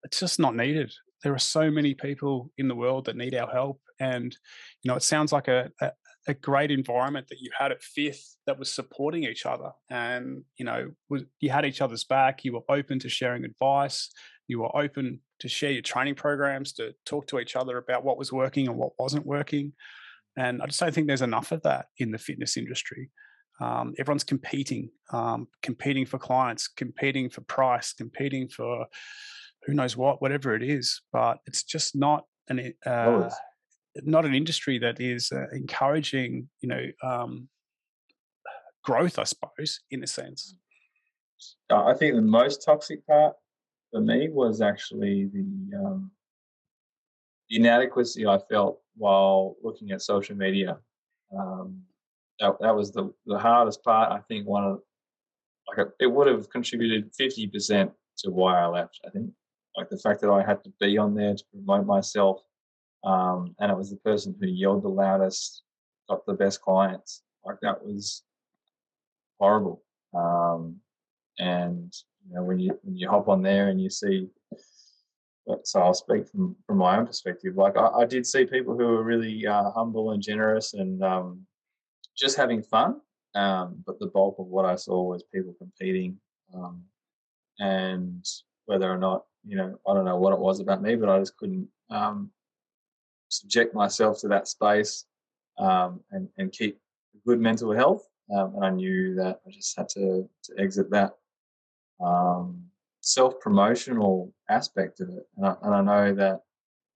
it's 0.04 0.20
just 0.20 0.38
not 0.38 0.56
needed 0.56 0.92
there 1.24 1.34
are 1.34 1.40
so 1.40 1.70
many 1.70 1.94
people 1.94 2.52
in 2.58 2.68
the 2.68 2.76
world 2.76 3.06
that 3.06 3.18
need 3.18 3.36
our 3.36 3.50
help 3.52 3.80
and 4.00 4.36
you 4.84 4.90
know 4.90 4.96
it 4.96 5.04
sounds 5.04 5.32
like 5.32 5.48
a, 5.48 5.70
a, 5.82 5.92
a 6.28 6.34
great 6.34 6.72
environment 6.72 7.28
that 7.30 7.40
you 7.40 7.50
had 7.58 7.72
at 7.72 7.84
fifth 7.84 8.38
that 8.46 8.58
was 8.58 8.72
supporting 8.72 9.24
each 9.24 9.46
other 9.46 9.72
and 9.90 10.44
you 10.58 10.66
know 10.66 10.92
you 11.40 11.50
had 11.50 11.66
each 11.66 11.82
other's 11.82 12.04
back 12.04 12.44
you 12.44 12.54
were 12.54 12.62
open 12.70 13.00
to 13.00 13.10
sharing 13.10 13.44
advice 13.44 14.10
you 14.48 14.60
were 14.60 14.76
open 14.78 15.20
to 15.40 15.48
share 15.48 15.72
your 15.72 15.82
training 15.82 16.16
programs 16.16 16.74
to 16.74 16.94
talk 17.06 17.28
to 17.28 17.40
each 17.40 17.56
other 17.56 17.78
about 17.78 18.04
what 18.04 18.18
was 18.18 18.32
working 18.32 18.68
and 18.68 18.78
what 18.78 18.92
wasn't 19.00 19.26
working 19.26 19.74
and 20.38 20.62
i 20.62 20.66
just 20.66 20.80
don't 20.80 20.94
think 20.94 21.08
there's 21.08 21.22
enough 21.22 21.52
of 21.52 21.62
that 21.64 21.88
in 21.98 22.12
the 22.12 22.18
fitness 22.18 22.58
industry 22.58 23.10
um, 23.62 23.94
everyone's 24.00 24.24
competing 24.24 24.90
um, 25.12 25.48
competing 25.62 26.06
for 26.06 26.18
clients 26.18 26.68
competing 26.68 27.30
for 27.30 27.42
price 27.42 27.94
competing 27.94 28.48
for 28.48 28.86
who 29.66 29.74
knows 29.74 29.98
what, 29.98 30.22
whatever 30.22 30.56
it 30.56 30.64
is. 30.64 31.02
But 31.12 31.40
it's 31.46 31.64
just 31.64 31.96
not 31.96 32.26
an 32.48 32.74
uh, 32.86 33.30
not 34.04 34.26
an 34.26 34.34
industry 34.34 34.80
that 34.80 35.00
is 35.00 35.32
uh, 35.32 35.48
encouraging, 35.52 36.50
you 36.62 36.70
know, 36.70 36.86
um, 37.04 37.50
growth. 38.84 39.20
I 39.20 39.24
suppose, 39.24 39.82
in 39.92 40.04
a 40.04 40.08
sense. 40.08 40.56
I 41.70 41.94
think 41.94 42.16
the 42.16 42.22
most 42.22 42.64
toxic 42.66 43.06
part 43.08 43.36
for 43.92 44.02
me 44.02 44.30
was 44.30 44.62
actually 44.62 45.26
the 45.26 45.78
um, 45.78 46.12
the 47.50 47.58
inadequacy 47.58 48.28
I 48.28 48.38
felt 48.38 48.80
while 48.96 49.56
looking 49.64 49.92
at 49.92 50.02
social 50.02 50.36
media. 50.36 50.78
Um, 51.38 51.82
that, 52.40 52.56
that 52.62 52.76
was 52.76 52.92
the, 52.92 53.14
the 53.26 53.38
hardest 53.38 53.84
part. 53.84 54.12
I 54.12 54.20
think 54.28 54.48
one 54.48 54.64
of 54.64 54.82
like 55.68 55.88
it 56.00 56.08
would 56.08 56.28
have 56.28 56.50
contributed 56.50 57.12
fifty 57.16 57.48
percent 57.48 57.92
to 58.20 58.32
why 58.32 58.60
I 58.60 58.68
left. 58.68 59.00
I 59.06 59.10
think 59.10 59.32
like 59.76 59.90
the 59.90 59.98
fact 59.98 60.22
that 60.22 60.30
I 60.30 60.44
had 60.44 60.64
to 60.64 60.74
be 60.80 60.98
on 60.98 61.16
there 61.16 61.36
to 61.36 61.44
promote 61.52 61.86
myself, 61.86 62.42
um, 63.04 63.56
and 63.60 63.72
it 63.72 63.78
was 63.78 63.90
the 63.90 63.98
person 63.98 64.36
who 64.40 64.48
yelled 64.48 64.84
the 64.84 64.90
loudest, 64.90 65.64
got 66.10 66.26
the 66.26 66.34
best 66.34 66.62
clients. 66.62 67.22
Like 67.46 67.60
that 67.62 67.84
was 67.84 68.24
horrible. 69.40 69.84
Um, 70.14 70.78
and 71.38 71.94
you 72.30 72.36
know 72.36 72.44
when 72.44 72.60
you 72.60 72.78
when 72.84 72.96
you 72.96 73.10
hop 73.10 73.28
on 73.28 73.42
there 73.42 73.70
and 73.70 73.82
you 73.82 73.90
see, 73.90 74.28
so 75.64 75.82
I'll 75.82 75.94
speak 75.94 76.28
from 76.28 76.56
from 76.66 76.78
my 76.78 76.98
own 76.98 77.08
perspective. 77.08 77.56
Like 77.56 77.78
I, 77.78 77.88
I 77.88 78.06
did 78.06 78.26
see 78.26 78.46
people 78.46 78.78
who 78.78 78.86
were 78.86 79.04
really 79.04 79.46
uh, 79.48 79.72
humble 79.72 80.12
and 80.12 80.22
generous 80.22 80.74
and 80.74 81.04
um, 81.04 81.46
just 82.16 82.38
having 82.38 82.62
fun. 82.62 83.02
Um, 83.36 83.84
but 83.86 84.00
the 84.00 84.08
bulk 84.08 84.38
of 84.40 84.48
what 84.48 84.66
I 84.66 84.76
saw 84.76 85.04
was 85.04 85.24
people 85.34 85.54
competing, 85.58 86.18
um, 86.56 86.84
and 87.60 88.26
whether 88.66 88.92
or 88.92 88.98
not 88.98 89.24
you 89.46 89.56
know, 89.56 89.80
I 89.88 89.94
don't 89.94 90.06
know 90.06 90.18
what 90.18 90.34
it 90.34 90.40
was 90.40 90.60
about 90.60 90.82
me, 90.82 90.96
but 90.96 91.10
I 91.10 91.20
just 91.20 91.38
couldn't 91.38 91.68
um, 91.90 92.32
subject 93.30 93.74
myself 93.74 94.20
to 94.20 94.28
that 94.30 94.48
space 94.48 95.06
um, 95.58 96.02
and, 96.12 96.28
and 96.38 96.52
keep 96.52 96.80
good 97.26 97.40
mental 97.40 97.74
health. 97.74 98.08
Um, 98.36 98.56
and 98.56 98.66
I 98.66 98.70
knew 98.70 99.16
that 99.16 99.40
I 99.48 99.52
just 99.52 99.76
had 99.78 99.90
to, 99.90 100.30
to 100.44 100.54
exit 100.60 100.90
that 100.92 101.14
um, 102.04 102.64
self 103.02 103.40
promotional 103.40 104.34
aspect 104.50 105.00
of 105.00 105.10
it. 105.10 105.28
And 105.38 105.46
I, 105.46 105.56
and 105.64 105.76
I 105.76 105.82
know 105.82 106.16
that 106.16 106.42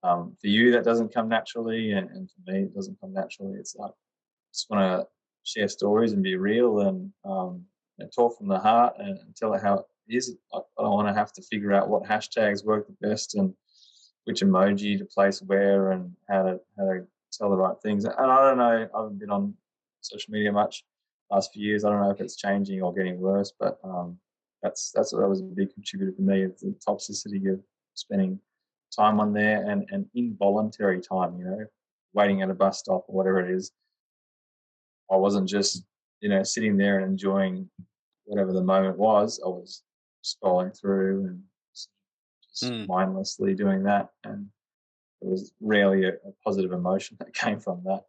um, 0.02 0.36
for 0.40 0.48
you, 0.48 0.70
that 0.72 0.84
doesn't 0.84 1.14
come 1.14 1.28
naturally. 1.28 1.92
And, 1.92 2.10
and, 2.10 2.30
for 2.30 2.52
me, 2.52 2.64
it 2.64 2.74
doesn't 2.74 3.00
come 3.00 3.12
naturally. 3.12 3.54
It's 3.58 3.74
like, 3.74 3.90
I 3.90 4.52
just 4.52 4.70
want 4.70 4.82
to 4.82 5.06
share 5.44 5.68
stories 5.68 6.12
and 6.12 6.22
be 6.22 6.36
real 6.36 6.80
and, 6.80 7.10
um, 7.24 7.64
and 7.98 8.12
talk 8.12 8.36
from 8.36 8.48
the 8.48 8.58
heart 8.58 8.94
and, 8.98 9.18
and 9.18 9.36
tell 9.36 9.54
it 9.54 9.62
how 9.62 9.84
is 10.08 10.36
I 10.52 10.58
don't 10.78 10.92
want 10.92 11.08
to 11.08 11.14
have 11.14 11.32
to 11.32 11.42
figure 11.42 11.72
out 11.72 11.88
what 11.88 12.04
hashtags 12.04 12.64
work 12.64 12.86
the 12.86 13.08
best 13.08 13.34
and 13.34 13.54
which 14.24 14.42
emoji 14.42 14.98
to 14.98 15.04
place 15.04 15.40
where 15.42 15.92
and 15.92 16.12
how 16.28 16.42
to 16.42 16.60
how 16.78 16.84
to 16.84 17.06
tell 17.32 17.50
the 17.50 17.56
right 17.56 17.76
things. 17.82 18.04
And 18.04 18.14
I 18.18 18.48
don't 18.48 18.58
know. 18.58 18.88
I 18.94 18.98
haven't 19.00 19.18
been 19.18 19.30
on 19.30 19.54
social 20.00 20.32
media 20.32 20.52
much 20.52 20.84
last 21.30 21.52
few 21.52 21.66
years. 21.66 21.84
I 21.84 21.90
don't 21.90 22.00
know 22.00 22.10
if 22.10 22.20
it's 22.20 22.36
changing 22.36 22.82
or 22.82 22.92
getting 22.94 23.18
worse, 23.18 23.52
but 23.58 23.78
um, 23.82 24.18
that's 24.64 24.90
that's 24.92 25.10
that 25.10 25.28
was 25.28 25.40
a 25.40 25.44
big 25.44 25.72
contributor 25.74 26.12
for 26.16 26.22
me. 26.22 26.42
It's 26.42 26.62
the 26.62 26.74
toxicity 26.88 27.52
of 27.52 27.60
spending 27.92 28.40
time 28.96 29.20
on 29.20 29.32
there 29.32 29.62
and 29.70 29.86
and 29.90 30.06
involuntary 30.14 31.00
time. 31.00 31.38
You 31.38 31.44
know, 31.44 31.66
waiting 32.14 32.42
at 32.42 32.50
a 32.50 32.54
bus 32.54 32.78
stop 32.78 33.04
or 33.06 33.14
whatever 33.14 33.40
it 33.40 33.54
is. 33.54 33.70
I 35.12 35.16
wasn't 35.16 35.48
just 35.48 35.84
you 36.20 36.30
know 36.30 36.42
sitting 36.42 36.78
there 36.78 36.98
and 36.98 37.06
enjoying 37.06 37.68
whatever 38.24 38.52
the 38.52 38.62
moment 38.62 38.98
was. 38.98 39.38
I 39.44 39.48
was 39.48 39.82
scrolling 40.24 40.76
through 40.78 41.26
and 41.26 41.42
just 42.54 42.72
mm. 42.72 42.88
mindlessly 42.88 43.54
doing 43.54 43.82
that. 43.84 44.08
And 44.24 44.46
it 45.20 45.28
was 45.28 45.52
rarely 45.60 46.04
a, 46.04 46.10
a 46.10 46.32
positive 46.44 46.72
emotion 46.72 47.16
that 47.20 47.34
came 47.34 47.60
from 47.60 47.82
that. 47.84 48.04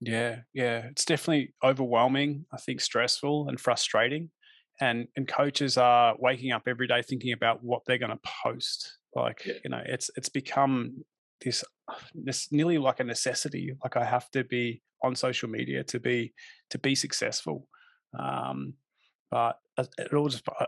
Yeah, 0.00 0.40
yeah, 0.52 0.88
it's 0.90 1.06
definitely 1.06 1.54
overwhelming. 1.64 2.44
I 2.52 2.58
think 2.58 2.82
stressful 2.82 3.48
and 3.48 3.58
frustrating, 3.58 4.30
and 4.80 5.08
and 5.16 5.26
coaches 5.26 5.76
are 5.76 6.14
waking 6.18 6.52
up 6.52 6.62
every 6.66 6.86
day 6.86 7.02
thinking 7.02 7.32
about 7.32 7.62
what 7.62 7.82
they're 7.86 7.98
going 7.98 8.10
to 8.10 8.30
post. 8.42 8.98
Like 9.14 9.44
yeah. 9.46 9.54
you 9.64 9.70
know, 9.70 9.82
it's 9.84 10.10
it's 10.16 10.28
become 10.28 11.04
this 11.44 11.64
this 12.14 12.48
nearly 12.52 12.78
like 12.78 13.00
a 13.00 13.04
necessity. 13.04 13.74
Like 13.82 13.96
I 13.96 14.04
have 14.04 14.30
to 14.32 14.44
be 14.44 14.82
on 15.02 15.14
social 15.14 15.48
media 15.48 15.84
to 15.84 16.00
be 16.00 16.32
to 16.70 16.78
be 16.78 16.94
successful. 16.94 17.68
Um, 18.18 18.74
but 19.30 19.58
it 19.98 20.12
all 20.14 20.28
just 20.28 20.48
uh, 20.48 20.66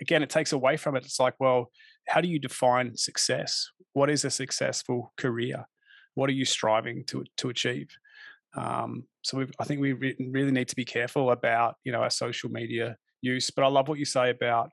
again 0.00 0.22
it 0.22 0.30
takes 0.30 0.52
away 0.52 0.76
from 0.76 0.96
it 0.96 1.04
it's 1.04 1.20
like 1.20 1.34
well 1.38 1.70
how 2.08 2.20
do 2.20 2.28
you 2.28 2.38
define 2.38 2.96
success 2.96 3.70
what 3.92 4.10
is 4.10 4.24
a 4.24 4.30
successful 4.30 5.12
career 5.16 5.66
what 6.14 6.28
are 6.28 6.34
you 6.34 6.44
striving 6.44 7.04
to 7.06 7.24
to 7.36 7.48
achieve 7.48 7.88
um, 8.56 9.04
so 9.22 9.44
i 9.60 9.64
think 9.64 9.80
we 9.80 9.92
re- 9.92 10.16
really 10.30 10.50
need 10.50 10.68
to 10.68 10.76
be 10.76 10.84
careful 10.84 11.30
about 11.30 11.76
you 11.84 11.92
know 11.92 12.02
our 12.02 12.10
social 12.10 12.50
media 12.50 12.96
use. 13.20 13.50
But 13.50 13.64
I 13.64 13.68
love 13.68 13.88
what 13.88 13.98
you 13.98 14.04
say 14.04 14.30
about 14.30 14.70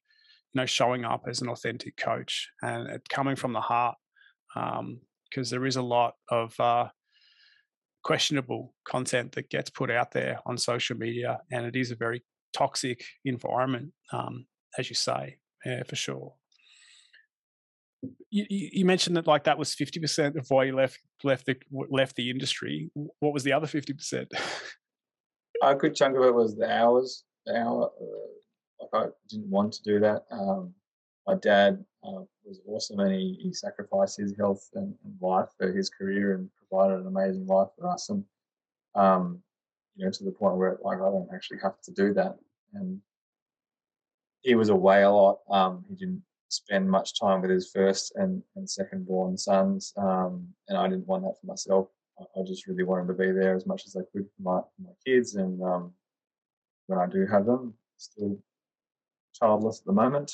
you 0.54 0.62
know 0.62 0.66
showing 0.66 1.06
up 1.06 1.24
as 1.28 1.42
an 1.42 1.50
authentic 1.50 1.98
coach 1.98 2.50
and 2.62 2.88
it 2.88 3.08
coming 3.10 3.36
from 3.36 3.54
the 3.54 3.62
heart 3.62 3.96
because 4.54 4.80
um, 4.80 5.00
there 5.52 5.66
is 5.66 5.76
a 5.76 5.82
lot 5.82 6.14
of 6.30 6.58
uh, 6.60 6.88
questionable 8.04 8.74
content 8.88 9.34
that 9.34 9.50
gets 9.50 9.70
put 9.70 9.92
out 9.92 10.12
there 10.12 10.40
on 10.46 10.58
social 10.58 10.96
media 10.98 11.40
and 11.52 11.66
it 11.66 11.76
is 11.76 11.92
a 11.92 11.96
very 11.96 12.24
toxic 12.54 13.04
environment 13.26 13.92
um, 14.14 14.46
as 14.78 14.90
you 14.90 14.96
say. 14.96 15.38
Yeah 15.66 15.84
for 15.88 15.96
sure. 15.96 16.34
You, 18.30 18.46
you, 18.50 18.86
mentioned 18.86 19.18
that 19.18 19.26
like 19.26 19.46
that 19.46 19.58
was 19.58 19.74
50% 19.74 20.38
of 20.38 20.46
why 20.50 20.66
you 20.66 20.76
left 20.76 21.00
left 21.24 21.48
the 21.48 21.56
left 21.72 22.16
the 22.16 22.30
industry. 22.30 22.92
What 22.94 23.34
was 23.34 23.44
the 23.44 23.54
other 23.54 23.66
50% 23.66 24.28
a 25.64 25.76
good 25.76 25.96
chunk 25.96 26.18
of 26.18 26.24
it 26.24 26.34
was 26.34 26.56
the 26.56 26.70
hours 26.70 27.24
hour 27.48 27.92
uh, 28.02 28.36
like 28.82 28.90
I 28.94 29.10
didn't 29.30 29.50
want 29.50 29.74
to 29.74 29.84
do 29.84 30.00
that. 30.00 30.26
Um, 30.32 30.74
my 31.28 31.36
dad 31.36 31.84
uh, 32.04 32.22
was 32.44 32.62
awesome 32.68 33.00
and 33.00 33.14
he, 33.14 33.38
he 33.42 33.54
sacrificed 33.54 34.18
his 34.18 34.36
health 34.38 34.70
and, 34.76 34.94
and, 35.04 35.16
life 35.22 35.50
for 35.58 35.72
his 35.72 35.90
career 35.90 36.36
and 36.36 36.50
provided 36.70 37.02
an 37.02 37.08
amazing 37.08 37.48
life 37.48 37.70
for 37.78 37.90
us. 37.90 38.10
And, 38.10 38.24
um, 38.94 39.42
you 39.96 40.06
know, 40.06 40.12
to 40.12 40.24
the 40.24 40.32
point 40.32 40.58
where 40.58 40.78
like 40.84 40.98
I 40.98 41.10
don't 41.10 41.30
actually 41.34 41.60
have 41.64 41.82
to 41.82 41.92
do 41.92 42.14
that. 42.14 42.36
And 42.74 43.00
he 44.42 44.56
was 44.56 44.70
away 44.70 45.04
a 45.04 45.10
lot. 45.10 45.40
Um, 45.50 45.84
he 45.90 45.96
didn't 45.96 46.22
spend 46.50 46.90
much 46.90 47.20
time 47.20 47.42
with 47.42 47.50
his 47.50 47.72
first 47.72 48.14
and, 48.16 48.44
and 48.56 48.70
second 48.70 49.08
born 49.08 49.38
sons. 49.38 49.94
Um, 49.98 50.48
and 50.68 50.78
I 50.78 50.88
didn't 50.88 51.08
want 51.08 51.24
that 51.24 51.40
for 51.40 51.48
myself. 51.48 51.88
I, 52.20 52.44
just 52.44 52.68
really 52.68 52.84
wanted 52.84 53.08
to 53.08 53.14
be 53.14 53.32
there 53.32 53.56
as 53.56 53.66
much 53.66 53.86
as 53.88 53.96
I 53.98 54.02
could 54.14 54.26
for 54.26 54.42
my, 54.42 54.60
for 54.60 54.84
my 54.84 54.92
kids. 55.06 55.36
And 55.36 55.62
um, 55.62 55.92
when 56.88 57.00
I 57.00 57.08
do 57.08 57.26
have 57.26 57.46
them, 57.46 57.74
still 57.98 58.40
childless 59.34 59.80
at 59.80 59.86
the 59.86 59.94
moment. 59.94 60.32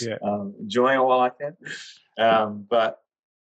yeah. 0.00 0.16
um, 0.22 0.54
enjoying 0.60 0.98
it 0.98 1.04
while 1.04 1.20
I 1.20 1.30
can. 1.30 1.56
Um, 2.18 2.66
but 2.68 2.98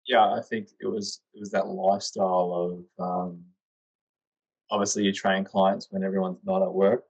yeah, 0.08 0.26
I 0.26 0.42
think 0.42 0.70
it 0.80 0.88
was 0.88 1.22
it 1.34 1.40
was 1.40 1.52
that 1.52 1.68
lifestyle 1.68 2.86
of 3.00 3.06
um, 3.06 3.44
obviously 4.72 5.04
you 5.04 5.14
train 5.14 5.44
clients 5.44 5.88
when 5.92 6.04
everyone's 6.04 6.40
not 6.44 6.64
at 6.64 6.74
work, 6.74 7.04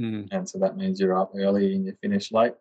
mm. 0.00 0.26
and 0.30 0.48
so 0.48 0.58
that 0.58 0.76
means 0.76 0.98
you're 0.98 1.18
up 1.18 1.32
early 1.36 1.74
and 1.74 1.84
you 1.84 1.92
finish 2.00 2.32
late, 2.32 2.54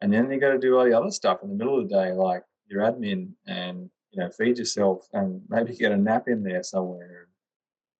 and 0.00 0.12
then 0.12 0.30
you 0.30 0.40
got 0.40 0.52
to 0.52 0.58
do 0.58 0.78
all 0.78 0.84
the 0.84 0.98
other 0.98 1.10
stuff 1.10 1.42
in 1.42 1.50
the 1.50 1.54
middle 1.54 1.78
of 1.78 1.88
the 1.88 1.94
day, 1.94 2.12
like 2.12 2.42
your 2.68 2.82
admin 2.82 3.30
and 3.46 3.90
you 4.10 4.22
know 4.22 4.30
feed 4.30 4.58
yourself 4.58 5.06
and 5.12 5.42
maybe 5.48 5.76
get 5.76 5.92
a 5.92 5.96
nap 5.96 6.24
in 6.28 6.42
there 6.42 6.62
somewhere, 6.62 7.28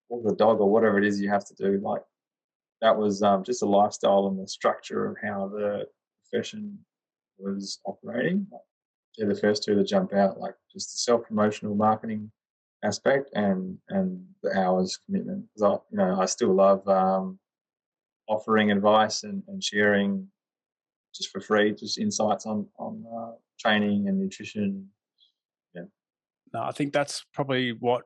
or 0.09 0.23
the 0.23 0.35
dog 0.35 0.61
or 0.61 0.71
whatever 0.71 0.99
it 0.99 1.05
is 1.05 1.21
you 1.21 1.29
have 1.29 1.45
to 1.45 1.55
do. 1.55 1.79
Like 1.83 2.03
that 2.81 2.97
was 2.97 3.23
um, 3.23 3.45
just 3.45 3.63
a 3.63 3.67
lifestyle 3.67 4.29
and 4.29 4.39
the 4.39 4.47
structure 4.47 5.07
of 5.07 5.17
how 5.23 5.49
the 5.49 5.87
profession 6.31 6.79
was 7.39 7.81
operating. 7.87 8.47
They're 9.17 9.29
the 9.29 9.41
first 9.41 9.65
two 9.65 9.75
to 9.75 9.85
jump 9.85 10.13
out, 10.13 10.39
like 10.39 10.55
just 10.73 10.93
the 10.93 10.99
self 10.99 11.25
promotional 11.27 11.75
marketing 11.75 12.31
aspect 12.85 13.31
and 13.35 13.79
and 13.89 14.25
the 14.43 14.57
hours 14.57 14.99
commitment. 15.07 15.45
Because 15.55 15.81
I, 15.81 15.83
you 15.91 15.99
know, 15.99 16.21
I 16.21 16.27
still 16.27 16.55
love 16.55 16.87
um, 16.89 17.39
offering 18.29 18.71
advice 18.71 19.25
and, 19.25 19.43
and 19.49 19.63
sharing 19.63 20.29
just 21.15 21.31
for 21.31 21.41
free, 21.41 21.73
just 21.73 21.99
insights 21.99 22.47
on 22.47 22.67
on 22.79 23.05
uh, 23.13 23.33
training 23.59 24.09
and 24.09 24.21
nutrition. 24.21 24.89
Yeah. 25.75 25.83
No, 26.53 26.63
I 26.63 26.71
think 26.73 26.93
that's 26.93 27.25
probably 27.35 27.73
what 27.73 28.05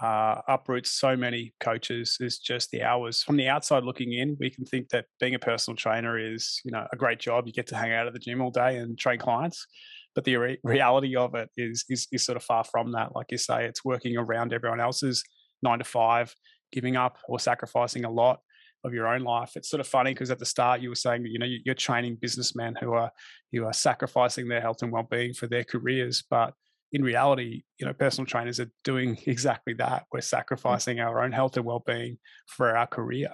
uh, 0.00 0.40
uproots 0.48 0.92
so 0.92 1.16
many 1.16 1.52
coaches 1.60 2.16
is 2.20 2.38
just 2.38 2.70
the 2.70 2.82
hours. 2.82 3.22
From 3.22 3.36
the 3.36 3.48
outside 3.48 3.84
looking 3.84 4.12
in, 4.12 4.36
we 4.40 4.50
can 4.50 4.64
think 4.64 4.88
that 4.90 5.06
being 5.18 5.34
a 5.34 5.38
personal 5.38 5.76
trainer 5.76 6.18
is, 6.18 6.60
you 6.64 6.72
know, 6.72 6.86
a 6.92 6.96
great 6.96 7.18
job. 7.18 7.46
You 7.46 7.52
get 7.52 7.66
to 7.68 7.76
hang 7.76 7.92
out 7.92 8.06
at 8.06 8.12
the 8.12 8.18
gym 8.18 8.40
all 8.40 8.50
day 8.50 8.76
and 8.76 8.98
train 8.98 9.18
clients, 9.18 9.66
but 10.14 10.24
the 10.24 10.36
re- 10.36 10.58
reality 10.64 11.16
of 11.16 11.34
it 11.34 11.50
is, 11.56 11.84
is 11.88 12.08
is 12.12 12.24
sort 12.24 12.36
of 12.36 12.42
far 12.42 12.64
from 12.64 12.92
that. 12.92 13.14
Like 13.14 13.26
you 13.30 13.38
say, 13.38 13.66
it's 13.66 13.84
working 13.84 14.16
around 14.16 14.52
everyone 14.52 14.80
else's 14.80 15.22
nine 15.62 15.78
to 15.78 15.84
five, 15.84 16.34
giving 16.72 16.96
up 16.96 17.18
or 17.28 17.38
sacrificing 17.38 18.04
a 18.04 18.10
lot 18.10 18.40
of 18.84 18.94
your 18.94 19.06
own 19.06 19.22
life. 19.22 19.52
It's 19.56 19.68
sort 19.68 19.80
of 19.80 19.86
funny 19.86 20.14
because 20.14 20.30
at 20.30 20.38
the 20.38 20.46
start 20.46 20.80
you 20.80 20.88
were 20.88 20.94
saying 20.94 21.22
that 21.24 21.30
you 21.30 21.38
know 21.38 21.46
you're 21.64 21.74
training 21.74 22.16
businessmen 22.20 22.76
who 22.80 22.94
are 22.94 23.10
you 23.50 23.66
are 23.66 23.72
sacrificing 23.72 24.48
their 24.48 24.60
health 24.60 24.82
and 24.82 24.90
well 24.90 25.06
being 25.10 25.34
for 25.34 25.46
their 25.46 25.64
careers, 25.64 26.24
but 26.28 26.54
in 26.92 27.02
reality, 27.02 27.62
you 27.78 27.86
know, 27.86 27.92
personal 27.92 28.26
trainers 28.26 28.60
are 28.60 28.70
doing 28.84 29.18
exactly 29.26 29.74
that. 29.74 30.04
We're 30.12 30.20
sacrificing 30.20 31.00
our 31.00 31.22
own 31.22 31.32
health 31.32 31.56
and 31.56 31.64
well-being 31.64 32.18
for 32.46 32.76
our 32.76 32.86
career, 32.86 33.30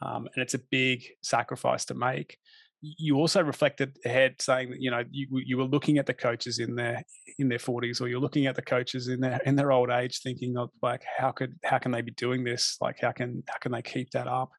um, 0.00 0.28
and 0.34 0.42
it's 0.42 0.54
a 0.54 0.60
big 0.70 1.04
sacrifice 1.22 1.84
to 1.86 1.94
make. 1.94 2.38
You 2.80 3.16
also 3.16 3.42
reflected 3.42 3.96
ahead, 4.04 4.42
saying 4.42 4.70
that 4.70 4.80
you 4.80 4.90
know 4.90 5.04
you 5.10 5.28
you 5.44 5.56
were 5.56 5.64
looking 5.64 5.98
at 5.98 6.06
the 6.06 6.14
coaches 6.14 6.58
in 6.58 6.74
their 6.74 7.04
in 7.38 7.48
their 7.48 7.60
forties, 7.60 8.00
or 8.00 8.08
you're 8.08 8.20
looking 8.20 8.46
at 8.46 8.56
the 8.56 8.62
coaches 8.62 9.06
in 9.06 9.20
their 9.20 9.40
in 9.46 9.54
their 9.54 9.70
old 9.70 9.90
age, 9.90 10.20
thinking 10.20 10.56
of 10.56 10.70
like 10.82 11.04
how 11.16 11.30
could 11.30 11.54
how 11.64 11.78
can 11.78 11.92
they 11.92 12.02
be 12.02 12.10
doing 12.12 12.42
this? 12.42 12.76
Like 12.80 12.98
how 13.00 13.12
can 13.12 13.44
how 13.48 13.58
can 13.58 13.70
they 13.70 13.82
keep 13.82 14.10
that 14.10 14.26
up? 14.26 14.50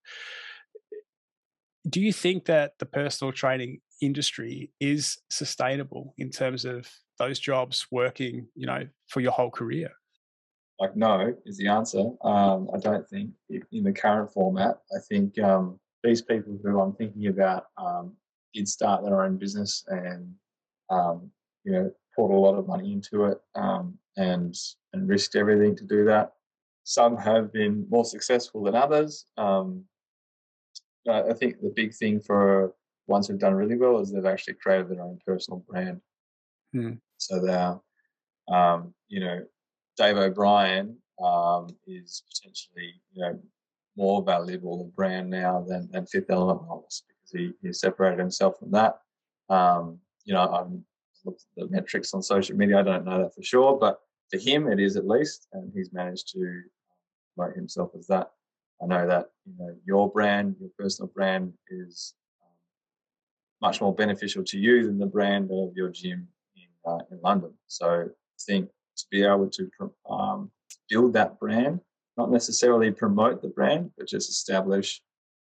Do 1.89 1.99
you 1.99 2.13
think 2.13 2.45
that 2.45 2.71
the 2.79 2.85
personal 2.85 3.33
training 3.33 3.81
industry 4.01 4.71
is 4.79 5.17
sustainable 5.29 6.13
in 6.17 6.29
terms 6.29 6.63
of 6.63 6.87
those 7.19 7.39
jobs 7.39 7.87
working, 7.91 8.47
you 8.55 8.65
know, 8.65 8.87
for 9.07 9.19
your 9.21 9.31
whole 9.31 9.51
career? 9.51 9.91
Like, 10.79 10.95
no, 10.95 11.33
is 11.45 11.57
the 11.57 11.67
answer. 11.67 12.11
Um, 12.23 12.69
I 12.73 12.79
don't 12.79 13.07
think 13.07 13.31
in 13.71 13.83
the 13.83 13.93
current 13.93 14.31
format. 14.31 14.79
I 14.95 14.99
think 15.07 15.39
um, 15.39 15.79
these 16.03 16.21
people 16.21 16.57
who 16.63 16.79
I'm 16.79 16.93
thinking 16.93 17.27
about 17.27 17.67
um, 17.77 18.13
did 18.53 18.67
start 18.67 19.03
their 19.03 19.23
own 19.23 19.37
business 19.37 19.85
and, 19.87 20.33
um, 20.89 21.31
you 21.63 21.71
know, 21.71 21.91
poured 22.15 22.31
a 22.31 22.35
lot 22.35 22.57
of 22.57 22.67
money 22.67 22.91
into 22.91 23.25
it 23.25 23.39
um, 23.55 23.97
and 24.17 24.55
and 24.93 25.07
risked 25.07 25.35
everything 25.35 25.75
to 25.75 25.83
do 25.83 26.05
that. 26.05 26.33
Some 26.83 27.17
have 27.17 27.53
been 27.53 27.87
more 27.89 28.05
successful 28.05 28.63
than 28.63 28.75
others. 28.75 29.25
Um, 29.37 29.85
I 31.09 31.33
think 31.33 31.61
the 31.61 31.73
big 31.75 31.93
thing 31.93 32.19
for 32.19 32.73
ones 33.07 33.27
who've 33.27 33.39
done 33.39 33.53
really 33.53 33.77
well 33.77 33.99
is 33.99 34.11
they've 34.11 34.25
actually 34.25 34.55
created 34.55 34.89
their 34.89 35.01
own 35.01 35.19
personal 35.25 35.63
brand. 35.67 36.01
Mm. 36.75 36.99
So 37.27 37.39
they're, 37.39 37.79
um, 38.47 38.93
you 39.07 39.19
know, 39.19 39.43
Dave 39.97 40.17
O'Brien 40.17 40.97
um, 41.23 41.67
is 41.87 42.23
potentially, 42.27 42.93
you 43.13 43.21
know, 43.21 43.39
more 43.95 44.23
valuable 44.23 44.91
brand 44.95 45.29
now 45.29 45.63
than, 45.67 45.89
than 45.91 46.05
Fifth 46.05 46.29
Element 46.29 46.67
models 46.67 47.03
because 47.07 47.31
he, 47.31 47.51
he 47.61 47.71
separated 47.71 48.19
himself 48.19 48.57
from 48.59 48.71
that. 48.71 48.99
Um, 49.49 49.99
you 50.25 50.33
know, 50.33 50.49
I've 50.49 50.71
looked 51.25 51.43
at 51.57 51.63
the 51.63 51.69
metrics 51.69 52.13
on 52.13 52.21
social 52.21 52.55
media. 52.55 52.79
I 52.79 52.83
don't 52.83 53.05
know 53.05 53.23
that 53.23 53.35
for 53.35 53.43
sure, 53.43 53.77
but 53.77 53.99
for 54.31 54.39
him, 54.39 54.67
it 54.67 54.79
is 54.79 54.95
at 54.95 55.07
least, 55.07 55.47
and 55.53 55.71
he's 55.75 55.93
managed 55.93 56.29
to 56.33 56.61
promote 57.35 57.55
himself 57.55 57.91
as 57.97 58.07
that. 58.07 58.31
I 58.81 58.87
know 58.87 59.07
that 59.07 59.29
you 59.45 59.53
know 59.57 59.75
your 59.85 60.11
brand, 60.11 60.55
your 60.59 60.69
personal 60.77 61.11
brand, 61.13 61.53
is 61.69 62.15
um, 62.41 62.49
much 63.61 63.79
more 63.79 63.93
beneficial 63.93 64.43
to 64.45 64.57
you 64.57 64.85
than 64.85 64.97
the 64.97 65.05
brand 65.05 65.51
of 65.51 65.75
your 65.75 65.89
gym 65.89 66.27
uh, 66.85 66.99
in 67.11 67.19
London. 67.23 67.53
So 67.67 67.87
I 67.87 68.41
think 68.45 68.69
to 68.97 69.05
be 69.11 69.23
able 69.23 69.49
to 69.49 69.69
um, 70.09 70.51
build 70.89 71.13
that 71.13 71.39
brand, 71.39 71.79
not 72.17 72.31
necessarily 72.31 72.91
promote 72.91 73.41
the 73.41 73.49
brand, 73.49 73.91
but 73.97 74.07
just 74.07 74.29
establish 74.29 75.01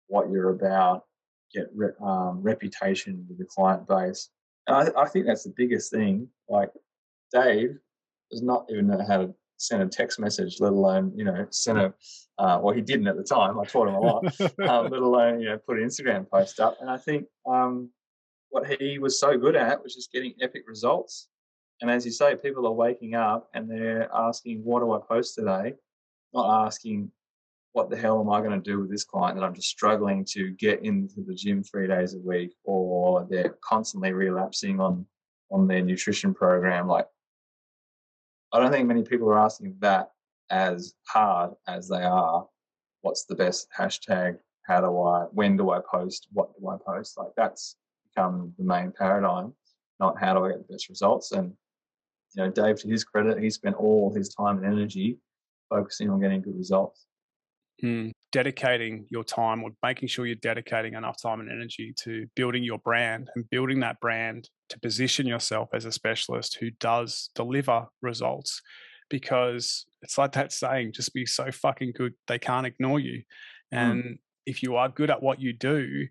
what 0.07 0.29
you're 0.29 0.49
about, 0.49 1.05
get 1.53 1.67
re- 1.73 1.89
um, 2.03 2.41
reputation 2.41 3.25
with 3.27 3.39
the 3.39 3.45
client 3.45 3.87
base. 3.87 4.29
And 4.67 4.75
I, 4.77 5.01
I, 5.01 5.07
think 5.07 5.25
that's 5.25 5.43
the 5.43 5.53
biggest 5.55 5.91
thing. 5.91 6.27
Like 6.49 6.69
Dave 7.33 7.77
does 8.29 8.41
not 8.41 8.65
even 8.69 8.87
know 8.87 9.03
how 9.07 9.17
to 9.17 9.33
send 9.57 9.81
a 9.81 9.87
text 9.87 10.19
message, 10.19 10.59
let 10.59 10.73
alone 10.73 11.13
you 11.15 11.23
know 11.23 11.47
send 11.49 11.79
a. 11.79 11.93
Uh, 12.37 12.59
well, 12.61 12.73
he 12.73 12.81
didn't 12.81 13.07
at 13.07 13.17
the 13.17 13.23
time. 13.23 13.59
I 13.59 13.65
taught 13.65 13.87
him 13.87 13.95
a 13.95 13.99
lot. 13.99 14.23
um, 14.67 14.91
let 14.91 15.01
alone 15.01 15.39
you 15.39 15.49
know 15.49 15.57
put 15.57 15.77
an 15.77 15.85
Instagram 15.85 16.29
post 16.29 16.59
up. 16.59 16.77
And 16.81 16.89
I 16.89 16.97
think 16.97 17.25
um, 17.47 17.89
what 18.51 18.67
he 18.67 18.99
was 18.99 19.19
so 19.19 19.37
good 19.37 19.55
at 19.55 19.81
was 19.81 19.95
just 19.95 20.11
getting 20.11 20.33
epic 20.41 20.63
results. 20.67 21.27
And 21.81 21.89
as 21.89 22.05
you 22.05 22.11
say, 22.11 22.35
people 22.35 22.67
are 22.67 22.71
waking 22.71 23.15
up 23.15 23.49
and 23.53 23.69
they're 23.69 24.09
asking, 24.13 24.63
What 24.63 24.81
do 24.81 24.91
I 24.91 24.99
post 24.99 25.35
today? 25.35 25.73
Not 26.33 26.65
asking, 26.67 27.11
What 27.71 27.89
the 27.89 27.97
hell 27.97 28.19
am 28.19 28.29
I 28.29 28.41
going 28.41 28.61
to 28.61 28.69
do 28.69 28.79
with 28.79 28.91
this 28.91 29.05
client 29.05 29.39
that 29.39 29.45
I'm 29.45 29.55
just 29.55 29.69
struggling 29.69 30.25
to 30.31 30.51
get 30.51 30.85
into 30.85 31.23
the 31.25 31.33
gym 31.33 31.63
three 31.63 31.87
days 31.87 32.13
a 32.13 32.19
week, 32.19 32.51
or 32.63 33.25
they're 33.29 33.55
constantly 33.63 34.11
relapsing 34.11 34.79
on, 34.79 35.05
on 35.49 35.67
their 35.67 35.81
nutrition 35.81 36.33
program? 36.33 36.87
Like, 36.87 37.07
I 38.51 38.59
don't 38.59 38.71
think 38.71 38.87
many 38.87 39.03
people 39.03 39.29
are 39.29 39.39
asking 39.39 39.77
that 39.79 40.11
as 40.49 40.93
hard 41.07 41.51
as 41.67 41.87
they 41.87 42.03
are. 42.03 42.45
What's 43.01 43.23
the 43.25 43.35
best 43.35 43.69
hashtag? 43.75 44.37
How 44.63 44.81
do 44.81 45.01
I, 45.01 45.23
when 45.31 45.55
do 45.55 45.71
I 45.71 45.79
post? 45.89 46.27
What 46.33 46.49
do 46.59 46.67
I 46.67 46.75
post? 46.85 47.17
Like, 47.17 47.31
that's 47.37 47.77
become 48.13 48.53
the 48.57 48.63
main 48.63 48.91
paradigm, 48.97 49.53
not 49.99 50.19
how 50.19 50.33
do 50.33 50.45
I 50.45 50.49
get 50.49 50.67
the 50.67 50.73
best 50.73 50.89
results. 50.89 51.31
And, 51.31 51.53
you 52.35 52.43
know, 52.43 52.49
Dave, 52.49 52.79
to 52.81 52.87
his 52.87 53.03
credit, 53.03 53.41
he 53.41 53.49
spent 53.49 53.75
all 53.75 54.13
his 54.13 54.33
time 54.33 54.57
and 54.57 54.65
energy 54.65 55.17
focusing 55.69 56.09
on 56.09 56.19
getting 56.19 56.41
good 56.41 56.57
results. 56.57 57.05
Mm. 57.83 58.11
dedicating 58.31 59.07
your 59.09 59.23
time 59.23 59.63
or 59.63 59.71
making 59.81 60.07
sure 60.07 60.27
you're 60.27 60.35
dedicating 60.35 60.93
enough 60.93 61.19
time 61.19 61.39
and 61.39 61.49
energy 61.49 61.95
to 62.03 62.27
building 62.35 62.63
your 62.63 62.77
brand 62.77 63.31
and 63.35 63.49
building 63.49 63.79
that 63.79 63.99
brand 63.99 64.49
to 64.69 64.79
position 64.79 65.25
yourself 65.25 65.69
as 65.73 65.85
a 65.85 65.91
specialist 65.91 66.57
who 66.59 66.69
does 66.79 67.31
deliver 67.33 67.87
results 68.03 68.61
because 69.09 69.87
it's 70.03 70.17
like 70.17 70.33
that 70.33 70.51
saying 70.51 70.91
just 70.93 71.11
be 71.11 71.25
so 71.25 71.51
fucking 71.51 71.91
good 71.95 72.13
they 72.27 72.37
can't 72.37 72.67
ignore 72.67 72.99
you 72.99 73.23
hmm. 73.71 73.77
and 73.77 74.03
mm. 74.03 74.19
if 74.45 74.61
you 74.61 74.75
are 74.75 74.87
good 74.87 75.09
at 75.09 75.23
what 75.23 75.41
you 75.41 75.51
do 75.51 76.07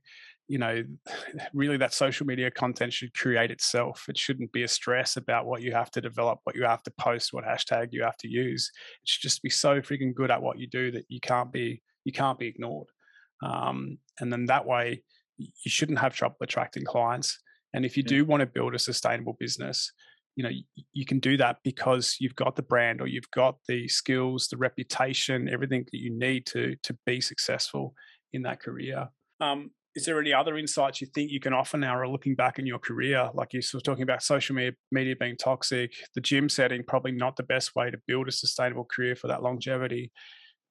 you 0.51 0.59
know 0.59 0.83
really 1.55 1.77
that 1.79 1.95
social 1.95 2.27
media 2.27 2.51
content 2.51 2.93
should 2.93 3.15
create 3.15 3.51
itself. 3.51 4.07
It 4.09 4.19
shouldn't 4.19 4.53
be 4.53 4.65
a 4.65 4.69
stress 4.69 5.17
about 5.17 5.47
what 5.47 5.63
you 5.63 5.73
have 5.73 5.91
to 5.93 6.01
develop 6.01 6.41
what 6.45 6.57
you 6.57 6.65
have 6.65 6.83
to 6.83 6.93
post 6.99 7.33
what 7.33 7.45
hashtag 7.45 7.89
you 7.93 8.03
have 8.03 8.17
to 8.19 8.29
use. 8.29 8.71
It 9.03 9.09
should 9.09 9.23
just 9.23 9.43
be 9.43 9.51
so 9.51 9.81
freaking 9.81 10.13
good 10.13 10.31
at 10.31 10.43
what 10.43 10.59
you 10.59 10.67
do 10.67 10.91
that 10.91 11.05
you 11.09 11.21
can't 11.21 11.53
be 11.53 11.83
you 12.05 12.13
can't 12.13 12.39
be 12.39 12.49
ignored. 12.49 12.89
Um, 13.43 13.99
and 14.19 14.31
then 14.33 14.47
that 14.47 14.67
way 14.67 15.03
you 15.39 15.71
shouldn't 15.71 16.01
have 16.01 16.15
trouble 16.15 16.37
attracting 16.43 16.85
clients. 16.85 17.39
And 17.73 17.87
if 17.87 17.97
you 17.97 18.03
do 18.03 18.25
want 18.25 18.41
to 18.41 18.47
build 18.47 18.75
a 18.75 18.79
sustainable 18.79 19.37
business 19.39 19.93
you 20.37 20.45
know 20.45 20.51
you 20.93 21.05
can 21.05 21.19
do 21.19 21.37
that 21.37 21.57
because 21.65 22.17
you've 22.21 22.37
got 22.37 22.55
the 22.55 22.63
brand 22.63 23.01
or 23.01 23.09
you've 23.09 23.31
got 23.33 23.57
the 23.67 23.89
skills 23.89 24.47
the 24.47 24.57
reputation 24.57 25.49
everything 25.49 25.85
that 25.91 25.99
you 25.99 26.17
need 26.17 26.47
to 26.47 26.77
to 26.85 26.97
be 27.05 27.21
successful 27.21 27.95
in 28.33 28.43
that 28.43 28.61
career. 28.61 29.09
Um, 29.41 29.71
is 29.97 30.05
there 30.05 30.21
any 30.21 30.33
other 30.33 30.57
insights 30.57 31.01
you 31.01 31.09
think 31.09 31.31
you 31.31 31.41
can 31.41 31.53
offer 31.53 31.77
now 31.77 31.99
or 31.99 32.09
looking 32.09 32.35
back 32.35 32.59
in 32.59 32.67
your 32.67 32.79
career? 32.79 33.31
Like 33.35 33.53
you 33.53 33.61
were 33.75 33.81
talking 33.81 34.03
about 34.03 34.23
social 34.23 34.55
media, 34.55 34.73
media 34.93 35.17
being 35.19 35.37
toxic 35.37 35.93
the 36.15 36.21
gym 36.21 36.49
setting 36.49 36.85
probably 36.87 37.13
not 37.13 37.37
the 37.37 37.43
best 37.43 37.75
way 37.75 37.91
to 37.91 37.99
build 38.07 38.29
a 38.29 38.33
sustainable 38.33 38.85
career 38.85 39.17
for 39.17 39.29
that 39.29 39.43
longevity. 39.43 40.13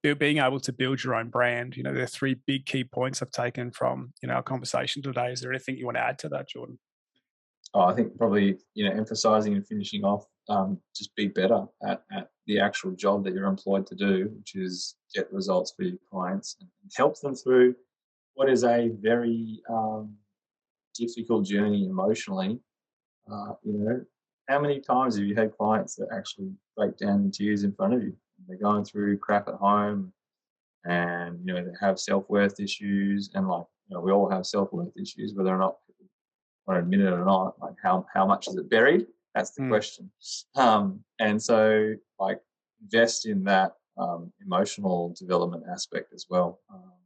Being 0.02 0.38
able 0.38 0.62
to 0.62 0.72
build 0.72 1.04
your 1.04 1.16
own 1.16 1.28
brand 1.30 1.76
you 1.76 1.84
know 1.84 1.94
there 1.94 2.04
are 2.04 2.08
three 2.08 2.38
big 2.48 2.66
key 2.66 2.86
points 2.86 3.22
i've 3.22 3.32
taken 3.32 3.70
from 3.70 4.14
you 4.22 4.30
know 4.30 4.36
our 4.36 4.44
conversation 4.44 5.02
today. 5.02 5.34
Is 5.34 5.42
there 5.42 5.52
anything 5.52 5.78
you 5.78 5.86
want 5.86 5.98
to 5.98 6.04
add 6.04 6.20
to 6.20 6.30
that 6.30 6.48
jordan? 6.48 6.80
Oh, 7.74 7.82
I 7.82 7.94
think 7.94 8.18
probably 8.18 8.58
you 8.76 8.86
know 8.86 8.96
emphasizing 8.96 9.56
and 9.56 9.68
finishing 9.68 10.06
off, 10.06 10.26
um, 10.48 10.80
just 10.96 11.14
be 11.16 11.28
better 11.28 11.66
at, 11.86 12.04
at 12.14 12.30
the 12.48 12.62
actual 12.62 12.92
job 12.92 13.26
that 13.26 13.34
you're 13.34 13.46
employed 13.46 13.86
to 13.88 13.96
do, 13.96 14.32
which 14.38 14.56
is 14.56 14.96
get 15.14 15.32
results 15.34 15.74
for 15.76 15.84
your 15.84 16.00
clients 16.10 16.56
and 16.62 16.70
help 16.96 17.20
them 17.20 17.36
through 17.36 17.76
what 18.40 18.50
is 18.50 18.64
a 18.64 18.90
very 19.02 19.62
um, 19.70 20.16
difficult 20.96 21.46
journey 21.46 21.88
emotionally. 21.88 22.58
Uh, 23.30 23.52
you 23.66 23.74
know, 23.74 24.02
how 24.48 24.62
many 24.62 24.80
times 24.80 25.18
have 25.18 25.26
you 25.26 25.36
had 25.36 25.52
clients 25.58 25.96
that 25.96 26.08
actually 26.16 26.50
break 26.78 26.96
down 26.96 27.26
in 27.26 27.32
tears 27.32 27.66
in 27.66 27.74
front 27.74 27.94
of 27.94 28.02
you? 28.02 28.16
They're 28.48 28.56
going 28.56 28.86
through 28.86 29.18
crap 29.18 29.50
at 29.50 29.56
home, 29.56 30.14
and 30.86 31.38
you 31.44 31.54
know 31.54 31.62
they 31.66 31.74
have 31.82 32.00
self 32.00 32.30
worth 32.30 32.62
issues, 32.62 33.30
and 33.34 33.46
like 33.50 33.66
you 33.90 33.98
know 33.98 34.02
we 34.02 34.14
all 34.14 34.30
have 34.30 34.46
self 34.46 34.72
worth 34.72 34.96
issues, 34.96 35.34
whether 35.34 35.54
or 35.54 35.58
not 35.58 35.76
want 36.66 36.78
to 36.78 36.84
admit 36.84 37.02
it 37.02 37.12
or 37.12 37.26
not, 37.26 37.60
like 37.60 37.76
how, 37.84 38.06
how 38.14 38.26
much 38.26 38.48
is 38.48 38.56
it 38.56 38.70
buried? 38.70 39.06
That's 39.36 39.52
the 39.52 39.64
mm. 39.64 39.70
question. 39.70 40.10
Um, 40.56 41.04
and 41.20 41.44
so 41.44 41.94
like 42.20 42.40
invest 42.82 43.26
in 43.26 43.44
that 43.44 43.74
um, 43.98 44.32
emotional 44.42 45.14
development 45.20 45.66
aspect 45.70 46.14
as 46.14 46.28
well. 46.30 46.62
Um, 46.74 46.99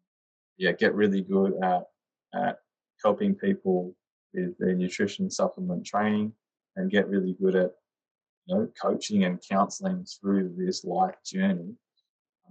yeah, 0.58 0.72
get 0.72 0.93
really 0.95 1.22
good 1.22 1.54
at, 1.64 1.84
at 2.34 2.60
helping 3.04 3.36
people 3.36 3.95
with 4.34 4.58
their 4.58 4.74
nutrition 4.74 5.30
supplement 5.30 5.86
training 5.86 6.34
and 6.76 6.91
get 6.91 7.08
really 7.08 7.36
good 7.41 7.56
at 7.56 7.72
you 8.45 8.56
know 8.56 8.70
coaching 8.82 9.24
and 9.24 9.43
counseling 9.47 10.06
through 10.06 10.54
this 10.58 10.84
life 10.84 11.16
journey. 11.26 11.76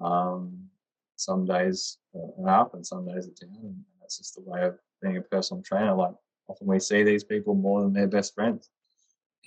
Um, 0.00 0.68
some 1.16 1.44
days 1.44 1.98
are 2.38 2.48
up 2.48 2.74
and 2.74 2.86
some 2.86 3.06
days 3.06 3.26
are 3.26 3.46
down, 3.46 3.58
and 3.62 3.84
that's 4.00 4.18
just 4.18 4.34
the 4.34 4.42
way 4.42 4.64
of 4.64 4.78
being 5.00 5.16
a 5.16 5.22
personal 5.22 5.62
trainer. 5.62 5.94
Like 5.94 6.14
often 6.48 6.66
we 6.66 6.80
see 6.80 7.02
these 7.02 7.24
people 7.24 7.54
more 7.54 7.82
than 7.82 7.92
their 7.92 8.08
best 8.08 8.34
friends. 8.34 8.70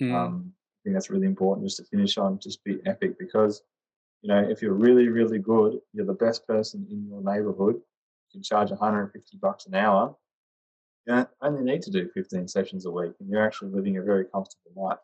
Mm. 0.00 0.14
Um, 0.14 0.52
I 0.52 0.78
think 0.84 0.94
that's 0.94 1.10
really 1.10 1.26
important 1.26 1.66
just 1.66 1.78
to 1.78 1.84
finish 1.84 2.16
on, 2.18 2.38
just 2.38 2.62
be 2.64 2.78
epic 2.86 3.18
because, 3.18 3.62
you 4.22 4.28
know, 4.28 4.38
if 4.48 4.62
you're 4.62 4.74
really, 4.74 5.08
really 5.08 5.38
good, 5.38 5.78
you're 5.92 6.06
the 6.06 6.12
best 6.14 6.46
person 6.46 6.86
in 6.90 7.06
your 7.06 7.22
neighborhood, 7.22 7.80
can 8.36 8.42
charge 8.42 8.70
150 8.70 9.38
bucks 9.38 9.66
an 9.66 9.74
hour. 9.74 10.14
You 11.06 11.26
only 11.40 11.62
need 11.62 11.82
to 11.82 11.90
do 11.90 12.08
15 12.12 12.48
sessions 12.48 12.84
a 12.84 12.90
week 12.90 13.12
and 13.20 13.30
you're 13.30 13.44
actually 13.44 13.70
living 13.70 13.96
a 13.96 14.02
very 14.02 14.24
comfortable 14.24 14.72
life. 14.74 14.98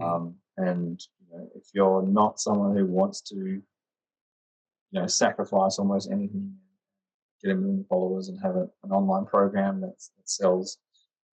Mm. 0.00 0.04
Um, 0.04 0.34
and 0.56 1.00
you 1.20 1.36
know, 1.38 1.48
if 1.54 1.64
you're 1.72 2.02
not 2.02 2.40
someone 2.40 2.76
who 2.76 2.86
wants 2.86 3.20
to, 3.22 3.36
you 3.36 3.62
know, 4.90 5.06
sacrifice 5.06 5.78
almost 5.78 6.10
anything, 6.10 6.54
get 7.42 7.52
a 7.52 7.54
million 7.54 7.84
followers 7.88 8.28
and 8.28 8.40
have 8.42 8.56
a, 8.56 8.68
an 8.82 8.90
online 8.90 9.26
program 9.26 9.80
that, 9.82 9.94
that 10.16 10.28
sells 10.28 10.78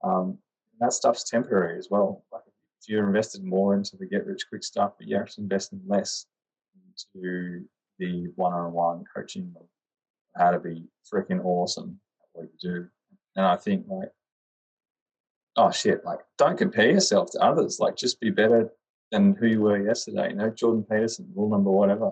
um, 0.04 0.38
that 0.80 0.94
stuff's 0.94 1.28
temporary 1.28 1.78
as 1.80 1.88
well. 1.90 2.24
Like 2.32 2.44
if 2.82 2.90
you're 2.90 3.08
invested 3.08 3.44
more 3.44 3.74
into 3.76 3.98
the 3.98 4.06
get 4.06 4.28
rich 4.28 4.46
quick 4.50 4.64
stuff, 4.64 4.92
but 5.00 5.08
you're 5.08 5.22
actually 5.22 5.46
investing 5.46 5.82
less 5.88 6.26
into 6.76 7.66
the 7.98 8.28
one-on-one 8.36 9.06
coaching 9.16 9.54
of 9.56 9.66
how 10.38 10.52
to 10.52 10.60
be 10.60 10.84
freaking 11.12 11.44
awesome 11.44 12.00
at 12.22 12.28
what 12.34 12.50
you 12.52 12.58
do. 12.62 12.88
And 13.36 13.46
I 13.46 13.56
think 13.56 13.86
like, 13.88 14.12
oh 15.56 15.72
shit, 15.72 16.04
like 16.06 16.20
don't 16.38 16.58
compare 16.58 16.92
yourself 16.92 17.32
to 17.32 17.40
others. 17.40 17.80
Like 17.80 17.96
just 17.96 18.20
be 18.20 18.30
better 18.30 18.70
than 19.12 19.36
who 19.36 19.48
you 19.48 19.62
were 19.62 19.86
yesterday. 19.86 20.30
You 20.30 20.36
know, 20.36 20.50
Jordan 20.50 20.86
Peterson, 20.90 21.32
rule 21.36 21.50
number 21.50 21.72
whatever. 21.72 22.12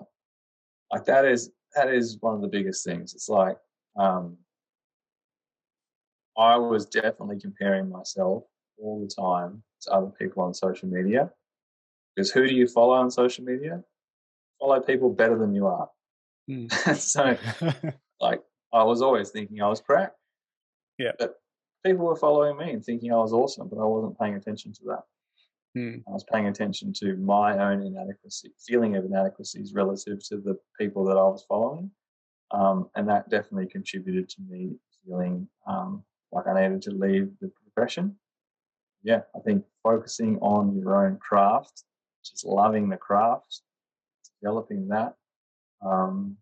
Like 0.92 1.04
that 1.06 1.24
is 1.24 1.50
that 1.74 1.92
is 1.92 2.18
one 2.20 2.34
of 2.34 2.40
the 2.40 2.48
biggest 2.48 2.84
things. 2.84 3.14
It's 3.14 3.28
like 3.28 3.56
um, 3.96 4.36
I 6.36 6.56
was 6.56 6.86
definitely 6.86 7.40
comparing 7.40 7.88
myself 7.88 8.44
all 8.78 9.00
the 9.00 9.22
time 9.22 9.62
to 9.82 9.92
other 9.92 10.12
people 10.18 10.42
on 10.42 10.54
social 10.54 10.88
media. 10.88 11.30
Because 12.14 12.30
who 12.30 12.46
do 12.46 12.54
you 12.54 12.66
follow 12.66 12.94
on 12.94 13.10
social 13.10 13.44
media? 13.44 13.82
Follow 14.60 14.80
people 14.80 15.10
better 15.10 15.38
than 15.38 15.54
you 15.54 15.66
are. 15.66 15.88
Mm. 16.48 16.96
so, 16.96 17.36
like, 18.24 18.42
I 18.72 18.82
was 18.82 19.02
always 19.02 19.30
thinking 19.30 19.60
I 19.60 19.68
was 19.68 19.80
crap. 19.80 20.14
Yeah. 20.98 21.12
But 21.18 21.36
people 21.84 22.06
were 22.06 22.16
following 22.16 22.56
me 22.56 22.72
and 22.72 22.84
thinking 22.84 23.12
I 23.12 23.16
was 23.16 23.32
awesome, 23.32 23.68
but 23.68 23.78
I 23.78 23.84
wasn't 23.84 24.18
paying 24.18 24.34
attention 24.34 24.72
to 24.72 24.80
that. 24.86 25.02
Mm. 25.76 26.02
I 26.08 26.10
was 26.10 26.24
paying 26.32 26.48
attention 26.48 26.92
to 27.00 27.16
my 27.16 27.58
own 27.58 27.82
inadequacy, 27.82 28.52
feeling 28.66 28.96
of 28.96 29.04
inadequacies 29.04 29.74
relative 29.74 30.26
to 30.28 30.36
the 30.38 30.56
people 30.80 31.04
that 31.04 31.16
I 31.16 31.24
was 31.24 31.44
following. 31.48 31.90
Um, 32.50 32.88
and 32.94 33.08
that 33.08 33.28
definitely 33.28 33.66
contributed 33.66 34.28
to 34.30 34.42
me 34.48 34.76
feeling 35.04 35.48
um, 35.66 36.04
like 36.32 36.46
I 36.46 36.54
needed 36.60 36.82
to 36.82 36.92
leave 36.92 37.30
the 37.40 37.50
profession. 37.62 38.16
Yeah, 39.02 39.22
I 39.36 39.40
think 39.40 39.64
focusing 39.82 40.38
on 40.38 40.78
your 40.78 41.04
own 41.04 41.18
craft, 41.18 41.82
just 42.24 42.46
loving 42.46 42.88
the 42.88 42.96
craft, 42.96 43.60
developing 44.40 44.88
that, 44.88 45.14
um, 45.84 46.38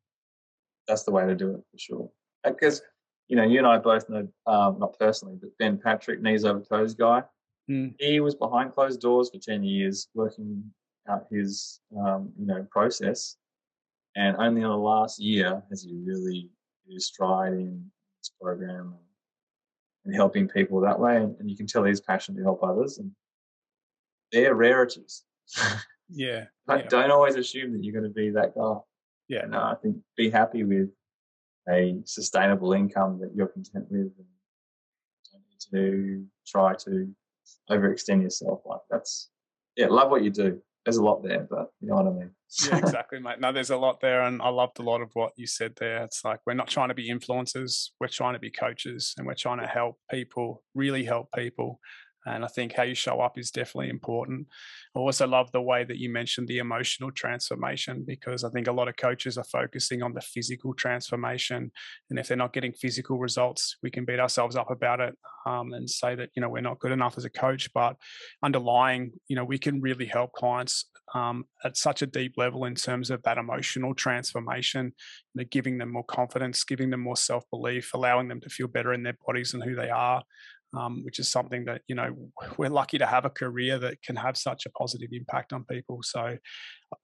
that's 0.93 1.05
the 1.05 1.11
way 1.11 1.27
to 1.27 1.35
do 1.35 1.53
it 1.53 1.63
for 1.71 1.79
sure. 1.79 2.11
Because, 2.45 2.83
you 3.29 3.37
know, 3.37 3.45
you 3.45 3.57
and 3.57 3.67
I 3.67 3.79
both 3.79 4.11
know, 4.11 4.29
um, 4.47 4.79
not 4.79 4.99
personally, 4.99 5.39
but 5.41 5.57
Ben 5.59 5.79
Patrick, 5.79 6.21
knees 6.21 6.45
over 6.45 6.61
toes 6.61 6.95
guy, 6.95 7.23
mm. 7.71 7.95
he 7.99 8.21
was 8.21 8.35
behind 8.35 8.73
closed 8.73 9.01
doors 9.01 9.31
for 9.31 9.39
10 9.39 9.65
years 9.65 10.09
working 10.15 10.63
out 11.09 11.27
his, 11.31 11.81
um, 11.99 12.31
you 12.39 12.45
know, 12.45 12.67
process. 12.71 13.37
And 14.17 14.37
only 14.37 14.61
in 14.61 14.69
the 14.69 14.77
last 14.77 15.19
year 15.19 15.63
has 15.71 15.83
he 15.83 15.95
really 16.05 16.51
hit 16.87 16.95
his 16.95 17.07
stride 17.07 17.55
in 17.55 17.91
this 18.21 18.31
program 18.39 18.95
and 20.05 20.15
helping 20.15 20.47
people 20.47 20.79
that 20.83 21.01
way. 21.01 21.17
And, 21.17 21.51
you 21.51 21.57
can 21.57 21.67
tell 21.67 21.85
he's 21.85 22.03
passionate 22.03 22.37
to 22.37 22.45
help 22.45 22.63
others. 22.63 22.99
And 22.99 23.13
they're 24.31 24.55
rarities. 24.55 25.23
yeah. 26.11 26.45
yeah. 26.69 26.83
Don't 26.83 27.11
always 27.11 27.37
assume 27.37 27.73
that 27.73 27.83
you're 27.83 27.99
going 27.99 28.05
to 28.05 28.15
be 28.15 28.29
that 28.29 28.55
guy. 28.55 28.75
Yeah. 29.33 29.47
No, 29.49 29.61
I 29.61 29.77
think 29.83 29.97
be 30.15 30.29
happy 30.29 30.63
with 30.63 30.91
a 31.67 32.03
sustainable 32.05 32.75
income 32.75 33.19
that 33.23 33.31
you're 33.35 33.47
content 33.47 33.87
with 33.89 34.13
and 34.19 34.27
don't 35.33 35.43
need 35.49 35.81
to 35.81 36.27
try 36.47 36.75
to 36.75 37.09
overextend 37.71 38.25
yourself. 38.25 38.61
Like 38.67 38.81
that's, 38.91 39.31
yeah, 39.75 39.87
love 39.87 40.11
what 40.11 40.23
you 40.23 40.29
do. 40.29 40.61
There's 40.85 40.99
a 40.99 41.03
lot 41.03 41.23
there, 41.23 41.47
but 41.49 41.71
you 41.81 41.89
know 41.89 41.95
what 41.95 42.09
I 42.09 42.11
mean 42.11 42.31
yeah, 42.67 42.77
exactly, 42.79 43.19
mate. 43.19 43.41
No, 43.41 43.53
there's 43.53 43.71
a 43.71 43.77
lot 43.77 44.01
there, 44.01 44.23
and 44.23 44.43
I 44.43 44.49
loved 44.49 44.79
a 44.79 44.83
lot 44.83 45.01
of 45.01 45.11
what 45.15 45.33
you 45.37 45.47
said 45.47 45.75
there. 45.77 46.05
It's 46.05 46.25
like 46.25 46.41
we're 46.47 46.55
not 46.55 46.69
trying 46.69 46.89
to 46.89 46.95
be 46.95 47.11
influencers; 47.11 47.91
we're 48.01 48.09
trying 48.09 48.35
to 48.35 48.39
be 48.39 48.51
coaches, 48.51 49.15
and 49.17 49.27
we're 49.27 49.35
trying 49.35 49.61
to 49.61 49.67
help 49.67 49.99
people, 50.11 50.63
really 50.75 51.05
help 51.05 51.29
people. 51.35 51.81
And 52.27 52.45
I 52.45 52.49
think 52.49 52.73
how 52.73 52.85
you 52.85 52.95
show 52.95 53.21
up 53.21 53.39
is 53.39 53.51
definitely 53.51 53.91
important. 53.91 54.47
I 54.95 54.99
also 54.99 55.27
love 55.27 55.51
the 55.53 55.63
way 55.63 55.85
that 55.85 55.99
you 55.99 56.11
mentioned 56.11 56.47
the 56.47 56.59
emotional 56.59 57.11
transformation 57.11 58.05
because 58.07 58.45
I 58.45 58.51
think 58.51 58.69
a 58.69 58.73
lot 58.73 58.89
of 58.89 58.97
coaches 58.97 59.39
are 59.39 59.45
focusing 59.45 60.03
on 60.03 60.13
the 60.13 60.21
physical 60.21 60.75
transformation. 60.75 61.73
And 62.11 62.19
if 62.19 62.29
they're 62.29 62.37
not 62.37 62.53
getting 62.53 62.73
physical 62.73 63.19
results, 63.19 63.77
we 63.83 63.91
can 63.91 64.05
beat 64.05 64.21
ourselves 64.21 64.57
up 64.57 64.71
about 64.71 65.01
it 65.01 65.17
um, 65.47 65.73
and 65.73 65.89
say 65.89 66.15
that, 66.15 66.31
you 66.35 66.43
know, 66.43 66.49
we're 66.49 66.61
not 66.61 66.79
good 66.79 66.93
enough 66.93 67.19
as 67.19 67.25
a 67.25 67.31
coach. 67.31 67.73
But 67.73 67.97
underlying, 68.43 69.13
you 69.29 69.37
know, 69.37 69.45
we 69.45 69.59
can 69.59 69.81
really 69.81 70.07
help 70.07 70.33
clients 70.33 70.91
um, 71.15 71.45
at 71.65 71.77
such 71.77 72.03
a 72.03 72.07
deep 72.07 72.35
level 72.37 72.65
in 72.65 72.75
terms 72.75 73.11
of 73.11 73.23
that 73.23 73.39
emotional 73.39 73.95
transformation, 73.95 74.93
you 75.35 75.43
know, 75.43 75.45
giving 75.51 75.79
them 75.79 75.93
more 75.93 76.05
confidence, 76.05 76.65
giving 76.65 76.91
them 76.91 77.01
more 77.01 77.17
self 77.17 77.45
belief, 77.51 77.93
allowing 77.95 78.29
them 78.29 78.41
to 78.41 78.49
feel 78.49 78.69
better 78.69 78.93
in 78.93 79.03
their 79.03 79.17
bodies 79.27 79.55
and 79.55 79.63
who 79.63 79.75
they 79.75 79.91
are, 79.91 80.23
um, 80.77 81.05
which 81.05 81.19
is 81.19 81.31
something 81.31 81.65
that 81.67 81.83
you 81.87 81.95
know 81.95 82.15
we're 82.59 82.71
lucky 82.71 82.99
to 82.99 83.07
have 83.07 83.25
a 83.25 83.31
career 83.31 83.79
that 83.79 84.03
can 84.03 84.17
have 84.17 84.37
such 84.37 84.67
a 84.67 84.71
positive 84.71 85.11
impact 85.13 85.53
on 85.53 85.65
people. 85.65 86.01
So 86.03 86.37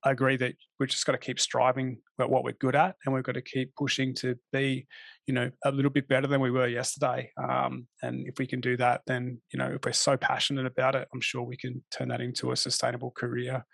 I 0.03 0.11
agree 0.11 0.37
that 0.37 0.55
we've 0.79 0.89
just 0.89 1.05
got 1.05 1.13
to 1.13 1.17
keep 1.17 1.39
striving 1.39 1.97
at 2.19 2.29
what 2.29 2.43
we're 2.43 2.53
good 2.53 2.75
at, 2.75 2.95
and 3.05 3.13
we've 3.13 3.23
got 3.23 3.35
to 3.35 3.41
keep 3.41 3.73
pushing 3.75 4.13
to 4.15 4.35
be, 4.51 4.87
you 5.27 5.33
know, 5.33 5.51
a 5.65 5.71
little 5.71 5.91
bit 5.91 6.07
better 6.07 6.27
than 6.27 6.41
we 6.41 6.51
were 6.51 6.67
yesterday. 6.67 7.31
Um, 7.41 7.87
and 8.01 8.27
if 8.27 8.35
we 8.39 8.47
can 8.47 8.61
do 8.61 8.77
that, 8.77 9.01
then 9.07 9.41
you 9.53 9.59
know, 9.59 9.71
if 9.71 9.81
we're 9.85 9.93
so 9.93 10.17
passionate 10.17 10.65
about 10.65 10.95
it, 10.95 11.07
I'm 11.13 11.21
sure 11.21 11.43
we 11.43 11.57
can 11.57 11.83
turn 11.91 12.09
that 12.09 12.21
into 12.21 12.51
a 12.51 12.55
sustainable 12.55 13.11
career. 13.11 13.65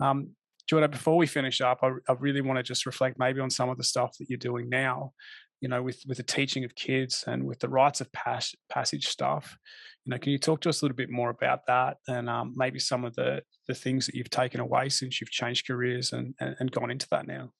Um, 0.00 0.30
Jordan, 0.68 0.90
before 0.90 1.16
we 1.16 1.26
finish 1.26 1.60
up, 1.60 1.80
I, 1.82 1.90
I 2.08 2.14
really 2.20 2.42
want 2.42 2.58
to 2.58 2.62
just 2.62 2.86
reflect 2.86 3.18
maybe 3.18 3.40
on 3.40 3.50
some 3.50 3.68
of 3.68 3.76
the 3.76 3.82
stuff 3.82 4.16
that 4.18 4.30
you're 4.30 4.38
doing 4.38 4.68
now 4.68 5.12
you 5.60 5.68
know, 5.68 5.82
with 5.82 6.02
with 6.06 6.16
the 6.16 6.22
teaching 6.22 6.64
of 6.64 6.74
kids 6.74 7.24
and 7.26 7.44
with 7.44 7.58
the 7.60 7.68
rites 7.68 8.00
of 8.00 8.10
pas- 8.12 8.54
passage 8.70 9.06
stuff. 9.06 9.56
You 10.04 10.10
know, 10.10 10.18
can 10.18 10.32
you 10.32 10.38
talk 10.38 10.60
to 10.62 10.68
us 10.68 10.80
a 10.80 10.84
little 10.84 10.96
bit 10.96 11.10
more 11.10 11.30
about 11.30 11.66
that 11.66 11.98
and 12.08 12.28
um, 12.30 12.54
maybe 12.56 12.78
some 12.78 13.04
of 13.04 13.14
the 13.14 13.42
the 13.68 13.74
things 13.74 14.06
that 14.06 14.14
you've 14.14 14.30
taken 14.30 14.60
away 14.60 14.88
since 14.88 15.20
you've 15.20 15.30
changed 15.30 15.66
careers 15.66 16.12
and 16.12 16.34
and, 16.40 16.56
and 16.58 16.72
gone 16.72 16.90
into 16.90 17.06
that 17.10 17.26
now? 17.26 17.52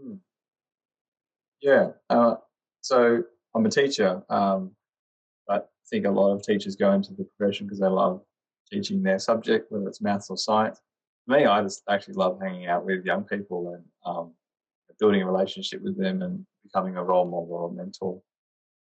Hmm. 0.00 0.14
Yeah. 1.60 1.90
Uh, 2.08 2.36
so 2.82 3.24
I'm 3.54 3.66
a 3.66 3.70
teacher. 3.70 4.22
Um, 4.28 4.72
I 5.48 5.60
think 5.90 6.06
a 6.06 6.10
lot 6.10 6.32
of 6.32 6.42
teachers 6.42 6.76
go 6.76 6.92
into 6.92 7.14
the 7.14 7.24
profession 7.36 7.66
because 7.66 7.80
they 7.80 7.88
love 7.88 8.22
teaching 8.70 9.02
their 9.02 9.18
subject, 9.18 9.72
whether 9.72 9.88
it's 9.88 10.02
maths 10.02 10.30
or 10.30 10.36
science. 10.36 10.80
For 11.26 11.36
me, 11.36 11.46
I 11.46 11.62
just 11.62 11.82
actually 11.88 12.14
love 12.14 12.38
hanging 12.40 12.66
out 12.66 12.84
with 12.84 13.04
young 13.04 13.24
people 13.24 13.74
and 13.74 13.84
um, 14.04 14.34
building 14.98 15.22
a 15.22 15.26
relationship 15.26 15.82
with 15.82 15.98
them 15.98 16.22
and 16.22 16.44
becoming 16.68 16.96
a 16.96 17.02
role 17.02 17.24
model 17.24 17.48
or 17.50 17.68
a 17.68 17.72
mentor. 17.72 18.20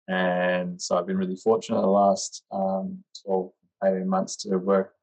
And 0.07 0.81
so 0.81 0.97
I've 0.97 1.07
been 1.07 1.17
really 1.17 1.35
fortunate 1.35 1.81
the 1.81 1.87
last 1.87 2.43
um, 2.51 3.03
12, 3.25 3.51
18 3.83 4.07
months 4.07 4.35
to 4.37 4.57
work 4.57 4.93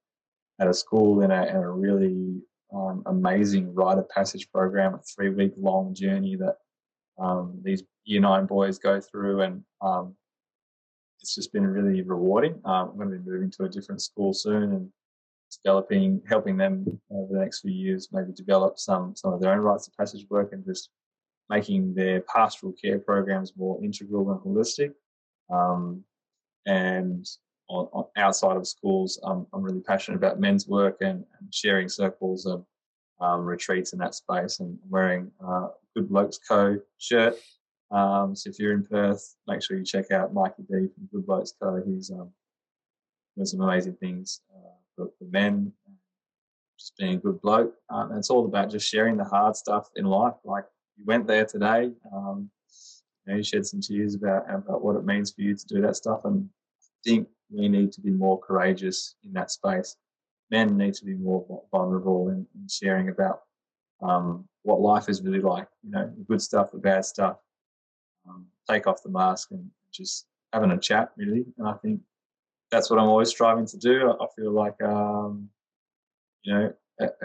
at 0.60 0.68
a 0.68 0.74
school 0.74 1.22
in 1.22 1.30
a, 1.30 1.46
in 1.46 1.56
a 1.56 1.70
really 1.70 2.40
um, 2.74 3.02
amazing 3.06 3.74
rite 3.74 3.98
of 3.98 4.08
passage 4.08 4.50
program, 4.50 4.94
a 4.94 4.98
three 4.98 5.30
week 5.30 5.52
long 5.56 5.94
journey 5.94 6.36
that 6.36 6.56
um, 7.18 7.60
these 7.62 7.82
year 8.04 8.20
nine 8.20 8.46
boys 8.46 8.78
go 8.78 9.00
through. 9.00 9.42
And 9.42 9.62
um, 9.82 10.14
it's 11.20 11.34
just 11.34 11.52
been 11.52 11.66
really 11.66 12.02
rewarding. 12.02 12.60
Um, 12.64 12.90
I'm 12.90 12.96
going 12.96 13.10
to 13.10 13.18
be 13.18 13.30
moving 13.30 13.50
to 13.52 13.64
a 13.64 13.68
different 13.68 14.02
school 14.02 14.32
soon 14.32 14.72
and 14.72 14.90
developing, 15.62 16.22
helping 16.28 16.56
them 16.56 16.84
over 17.10 17.32
the 17.32 17.40
next 17.40 17.60
few 17.60 17.72
years, 17.72 18.08
maybe 18.10 18.32
develop 18.32 18.78
some, 18.78 19.14
some 19.14 19.32
of 19.32 19.40
their 19.40 19.52
own 19.52 19.58
rites 19.58 19.86
of 19.86 19.96
passage 19.96 20.26
work 20.30 20.52
and 20.52 20.64
just 20.64 20.88
making 21.50 21.94
their 21.94 22.20
pastoral 22.22 22.72
care 22.72 22.98
programs 22.98 23.52
more 23.56 23.82
integral 23.82 24.30
and 24.30 24.40
holistic. 24.40 24.92
Um, 25.52 26.04
and 26.66 27.26
on, 27.68 27.88
on, 27.92 28.04
outside 28.16 28.56
of 28.56 28.66
schools, 28.66 29.20
um, 29.24 29.46
I'm 29.52 29.62
really 29.62 29.80
passionate 29.80 30.16
about 30.16 30.40
men's 30.40 30.66
work 30.66 30.98
and, 31.00 31.24
and 31.38 31.54
sharing 31.54 31.88
circles 31.88 32.46
and 32.46 32.64
um, 33.20 33.44
retreats 33.44 33.92
in 33.92 33.98
that 34.00 34.14
space. 34.14 34.60
And 34.60 34.78
wearing 34.88 35.30
uh, 35.46 35.68
Good 35.94 36.08
Blokes 36.08 36.38
Co. 36.38 36.80
shirt. 36.98 37.36
Um, 37.90 38.34
so 38.34 38.50
if 38.50 38.58
you're 38.58 38.72
in 38.72 38.84
Perth, 38.84 39.36
make 39.46 39.62
sure 39.62 39.76
you 39.76 39.84
check 39.84 40.10
out 40.10 40.34
Mikey 40.34 40.62
D 40.62 40.68
from 40.68 41.08
Good 41.12 41.26
Blokes 41.26 41.52
Co. 41.60 41.82
He's 41.86 42.10
um, 42.10 42.30
doing 43.36 43.46
some 43.46 43.60
amazing 43.60 43.96
things 43.96 44.40
uh, 44.54 44.76
for, 44.96 45.10
for 45.18 45.24
men 45.30 45.72
just 46.78 46.96
being 46.96 47.14
a 47.14 47.18
good 47.18 47.40
bloke. 47.40 47.74
Um, 47.90 48.10
and 48.10 48.18
it's 48.18 48.30
all 48.30 48.46
about 48.46 48.70
just 48.70 48.88
sharing 48.88 49.16
the 49.16 49.24
hard 49.24 49.56
stuff 49.56 49.88
in 49.96 50.06
life, 50.06 50.34
like 50.44 50.64
you 50.96 51.04
went 51.04 51.26
there 51.26 51.44
today. 51.44 51.90
Um, 52.12 52.50
you, 53.26 53.32
know, 53.32 53.36
you 53.38 53.42
shed 53.42 53.66
some 53.66 53.80
tears 53.80 54.14
about 54.14 54.44
about 54.52 54.82
what 54.82 54.96
it 54.96 55.04
means 55.04 55.32
for 55.32 55.42
you 55.42 55.54
to 55.54 55.66
do 55.66 55.80
that 55.82 55.96
stuff, 55.96 56.24
and 56.24 56.48
I 56.80 57.08
think 57.08 57.28
we 57.50 57.68
need 57.68 57.92
to 57.92 58.00
be 58.00 58.10
more 58.10 58.38
courageous 58.38 59.16
in 59.24 59.32
that 59.34 59.50
space. 59.50 59.96
Men 60.50 60.76
need 60.76 60.94
to 60.94 61.04
be 61.04 61.14
more 61.14 61.62
vulnerable 61.70 62.28
in, 62.28 62.46
in 62.54 62.68
sharing 62.68 63.08
about 63.08 63.40
um, 64.02 64.46
what 64.62 64.80
life 64.80 65.08
is 65.08 65.22
really 65.22 65.40
like. 65.40 65.68
You 65.82 65.90
know, 65.92 66.12
the 66.16 66.24
good 66.24 66.42
stuff, 66.42 66.70
the 66.72 66.78
bad 66.78 67.04
stuff. 67.04 67.38
Um, 68.28 68.46
take 68.68 68.86
off 68.86 69.02
the 69.02 69.10
mask 69.10 69.50
and 69.50 69.70
just 69.92 70.26
having 70.52 70.70
a 70.70 70.78
chat, 70.78 71.10
really. 71.16 71.44
And 71.58 71.68
I 71.68 71.74
think 71.74 72.00
that's 72.70 72.90
what 72.90 72.98
I'm 72.98 73.08
always 73.08 73.28
striving 73.28 73.66
to 73.66 73.78
do. 73.78 74.10
I 74.10 74.26
feel 74.36 74.52
like, 74.52 74.80
um, 74.82 75.48
you 76.42 76.54
know, 76.54 76.72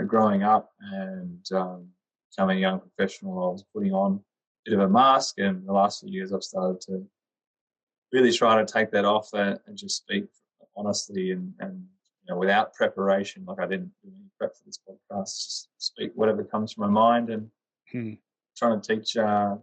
growing 0.05 0.43
up 0.43 0.71
and 0.81 1.45
um, 1.53 1.87
becoming 2.31 2.57
a 2.57 2.61
young 2.61 2.79
professional, 2.79 3.33
I 3.33 3.51
was 3.51 3.65
putting 3.73 3.93
on 3.93 4.13
a 4.13 4.69
bit 4.69 4.79
of 4.79 4.89
a 4.89 4.89
mask. 4.89 5.35
And 5.37 5.67
the 5.67 5.73
last 5.73 6.01
few 6.01 6.11
years, 6.11 6.33
I've 6.33 6.43
started 6.43 6.81
to 6.81 7.05
really 8.11 8.31
try 8.31 8.57
to 8.61 8.71
take 8.71 8.91
that 8.91 9.05
off 9.05 9.29
and, 9.33 9.59
and 9.67 9.77
just 9.77 9.97
speak 9.97 10.25
honestly 10.75 11.31
and, 11.31 11.53
and 11.59 11.85
you 12.23 12.33
know, 12.33 12.39
without 12.39 12.73
preparation. 12.73 13.45
Like 13.45 13.59
I 13.59 13.67
didn't 13.67 13.91
do 14.03 14.09
any 14.09 14.29
prep 14.37 14.55
for 14.55 14.63
this 14.65 14.79
podcast, 14.87 15.25
just 15.25 15.69
speak 15.77 16.11
whatever 16.15 16.43
comes 16.43 16.73
to 16.73 16.81
my 16.81 16.87
mind 16.87 17.29
and 17.29 17.49
hmm. 17.91 18.13
trying 18.57 18.79
to 18.81 18.95
teach, 18.95 19.17
uh, 19.17 19.55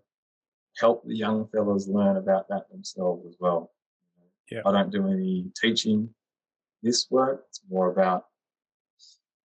help 0.78 1.06
the 1.06 1.16
young 1.16 1.48
fellas 1.48 1.88
learn 1.88 2.18
about 2.18 2.48
that 2.48 2.70
themselves 2.70 3.26
as 3.26 3.36
well. 3.40 3.72
Yeah. 4.50 4.60
I 4.64 4.72
don't 4.72 4.92
do 4.92 5.08
any 5.08 5.46
teaching 5.60 6.10
this 6.82 7.06
work. 7.10 7.44
It's 7.48 7.60
more 7.68 7.90
about 7.90 8.26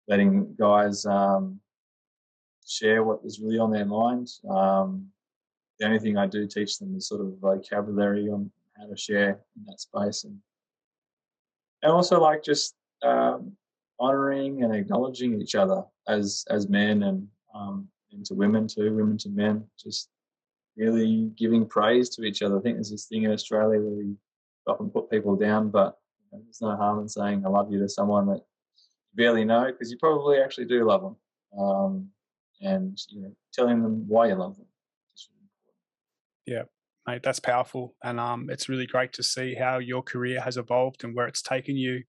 letting 0.08 0.54
guys 0.58 1.06
um, 1.06 1.60
share 2.66 3.02
what 3.04 3.20
is 3.24 3.40
really 3.40 3.58
on 3.58 3.70
their 3.70 3.84
mind. 3.84 4.28
Um, 4.48 5.08
the 5.78 5.86
only 5.86 5.98
thing 5.98 6.16
I 6.16 6.26
do 6.26 6.46
teach 6.46 6.78
them 6.78 6.94
is 6.96 7.08
sort 7.08 7.20
of 7.20 7.38
vocabulary 7.40 8.28
on 8.28 8.50
how 8.78 8.86
to 8.86 8.96
share 8.96 9.40
in 9.56 9.64
that 9.66 9.80
space, 9.80 10.24
and 10.24 10.38
and 11.82 11.92
also 11.92 12.20
like 12.20 12.42
just 12.42 12.74
um, 13.02 13.52
honoring 13.98 14.62
and 14.62 14.74
acknowledging 14.74 15.40
each 15.40 15.54
other 15.54 15.82
as 16.08 16.44
as 16.50 16.68
men 16.68 17.02
and 17.04 17.26
um, 17.54 17.88
into 18.12 18.34
women 18.34 18.66
too, 18.66 18.94
women 18.94 19.18
to 19.18 19.28
men, 19.30 19.64
just 19.82 20.08
really 20.76 21.30
giving 21.36 21.66
praise 21.66 22.08
to 22.10 22.24
each 22.24 22.42
other. 22.42 22.58
I 22.58 22.62
think 22.62 22.76
there's 22.76 22.90
this 22.90 23.06
thing 23.06 23.24
in 23.24 23.32
Australia 23.32 23.80
where 23.80 23.90
we 23.90 24.14
often 24.66 24.90
put 24.90 25.10
people 25.10 25.36
down, 25.36 25.70
but 25.70 25.98
you 26.18 26.38
know, 26.38 26.44
there's 26.44 26.60
no 26.60 26.76
harm 26.76 27.00
in 27.00 27.08
saying 27.08 27.44
I 27.44 27.48
love 27.48 27.72
you 27.72 27.78
to 27.80 27.88
someone 27.88 28.26
that 28.26 28.40
you 28.40 29.16
barely 29.24 29.44
know 29.44 29.66
because 29.66 29.90
you 29.90 29.98
probably 29.98 30.38
actually 30.40 30.66
do 30.66 30.84
love 30.84 31.02
them. 31.02 31.16
Um, 31.58 32.08
and 32.62 32.98
you 33.10 33.22
know 33.22 33.32
telling 33.52 33.82
them 33.82 34.08
why 34.08 34.28
you 34.28 34.34
love 34.34 34.56
them. 34.56 34.66
Yeah, 36.46 36.62
mate, 37.06 37.22
that's 37.22 37.40
powerful, 37.40 37.94
and 38.04 38.20
um, 38.20 38.48
it's 38.50 38.68
really 38.68 38.86
great 38.86 39.12
to 39.14 39.22
see 39.22 39.54
how 39.54 39.78
your 39.78 40.02
career 40.02 40.40
has 40.40 40.56
evolved 40.56 41.04
and 41.04 41.14
where 41.14 41.26
it's 41.26 41.42
taken 41.42 41.76
you. 41.76 42.02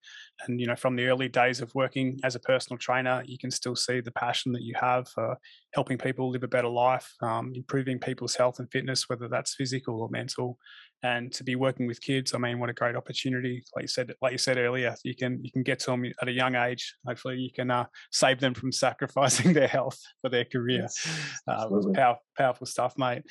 And 0.46 0.60
you 0.60 0.68
know, 0.68 0.76
from 0.76 0.96
the 0.96 1.08
early 1.08 1.30
days 1.30 1.62
of 1.62 1.74
working 1.74 2.20
as 2.24 2.36
a 2.36 2.40
personal 2.40 2.78
trainer, 2.78 3.24
you 3.26 3.38
can 3.38 3.52
still 3.52 3.76
see 3.76 4.02
the 4.02 4.12
passion 4.12 4.52
that 4.54 4.62
you 4.62 4.74
have 4.80 5.08
for 5.10 5.38
helping 5.74 5.98
people 5.98 6.30
live 6.30 6.44
a 6.44 6.48
better 6.48 6.68
life, 6.70 7.12
um, 7.22 7.52
improving 7.56 8.00
people's 8.00 8.36
health 8.36 8.60
and 8.60 8.72
fitness, 8.72 9.10
whether 9.10 9.28
that's 9.28 9.56
physical 9.56 10.02
or 10.02 10.10
mental. 10.10 10.58
And 11.02 11.34
to 11.34 11.44
be 11.44 11.56
working 11.56 11.88
with 11.88 12.02
kids, 12.02 12.34
I 12.34 12.38
mean, 12.38 12.60
what 12.60 12.70
a 12.70 12.74
great 12.74 12.96
opportunity! 12.96 13.64
Like 13.76 13.84
you 13.84 13.90
said, 13.90 14.14
like 14.22 14.32
you 14.32 14.38
said 14.38 14.58
earlier, 14.58 14.96
you 15.04 15.16
can 15.16 15.40
you 15.44 15.52
can 15.52 15.64
get 15.64 15.80
to 15.80 15.92
them 15.92 16.06
at 16.22 16.28
a 16.28 16.32
young 16.32 16.56
age. 16.56 16.96
Hopefully, 17.06 17.38
you 17.38 17.52
can 17.54 17.72
uh, 17.72 17.86
save 18.12 18.40
them 18.40 18.54
from 18.54 18.72
sacrificing 18.86 19.54
their 19.54 19.68
health 19.68 20.00
for 20.22 20.30
their 20.30 20.46
career. 20.46 20.82
Yes, 20.82 21.08
uh, 21.48 21.68
powerful, 21.94 22.24
powerful 22.38 22.68
stuff, 22.68 22.98
mate. 22.98 23.24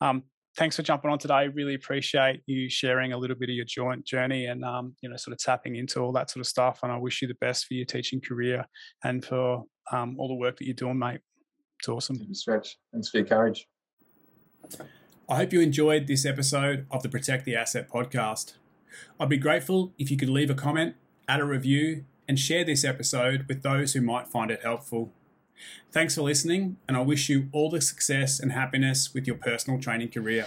Um, 0.00 0.24
thanks 0.60 0.76
for 0.76 0.82
jumping 0.82 1.10
on 1.10 1.18
today. 1.18 1.48
Really 1.48 1.74
appreciate 1.74 2.42
you 2.44 2.68
sharing 2.68 3.14
a 3.14 3.16
little 3.16 3.34
bit 3.34 3.48
of 3.48 3.54
your 3.54 3.64
joint 3.64 4.04
journey 4.04 4.44
and 4.44 4.62
um, 4.62 4.94
you 5.00 5.08
know 5.08 5.16
sort 5.16 5.32
of 5.32 5.38
tapping 5.38 5.76
into 5.76 6.00
all 6.00 6.12
that 6.12 6.30
sort 6.30 6.42
of 6.42 6.46
stuff. 6.46 6.80
And 6.82 6.92
I 6.92 6.98
wish 6.98 7.22
you 7.22 7.28
the 7.28 7.34
best 7.40 7.64
for 7.64 7.74
your 7.74 7.86
teaching 7.86 8.20
career 8.20 8.66
and 9.02 9.24
for 9.24 9.64
um, 9.90 10.16
all 10.18 10.28
the 10.28 10.34
work 10.34 10.58
that 10.58 10.66
you're 10.66 10.74
doing, 10.74 10.98
mate. 10.98 11.20
It's 11.78 11.88
awesome. 11.88 12.16
Thank 12.16 12.28
you, 12.28 12.34
Stretch. 12.34 12.76
Thanks 12.92 13.08
for 13.08 13.16
your 13.16 13.26
courage. 13.26 13.66
I 15.30 15.36
hope 15.36 15.54
you 15.54 15.62
enjoyed 15.62 16.06
this 16.06 16.26
episode 16.26 16.86
of 16.90 17.02
the 17.02 17.08
Protect 17.08 17.46
the 17.46 17.56
Asset 17.56 17.88
podcast. 17.88 18.52
I'd 19.18 19.30
be 19.30 19.38
grateful 19.38 19.94
if 19.98 20.10
you 20.10 20.18
could 20.18 20.28
leave 20.28 20.50
a 20.50 20.54
comment, 20.54 20.94
add 21.26 21.40
a 21.40 21.44
review, 21.44 22.04
and 22.28 22.38
share 22.38 22.64
this 22.64 22.84
episode 22.84 23.46
with 23.48 23.62
those 23.62 23.94
who 23.94 24.02
might 24.02 24.28
find 24.28 24.50
it 24.50 24.60
helpful. 24.62 25.10
Thanks 25.92 26.14
for 26.14 26.22
listening, 26.22 26.76
and 26.86 26.96
I 26.96 27.00
wish 27.00 27.28
you 27.28 27.48
all 27.52 27.70
the 27.70 27.80
success 27.80 28.38
and 28.40 28.52
happiness 28.52 29.12
with 29.12 29.26
your 29.26 29.36
personal 29.36 29.80
training 29.80 30.10
career. 30.10 30.46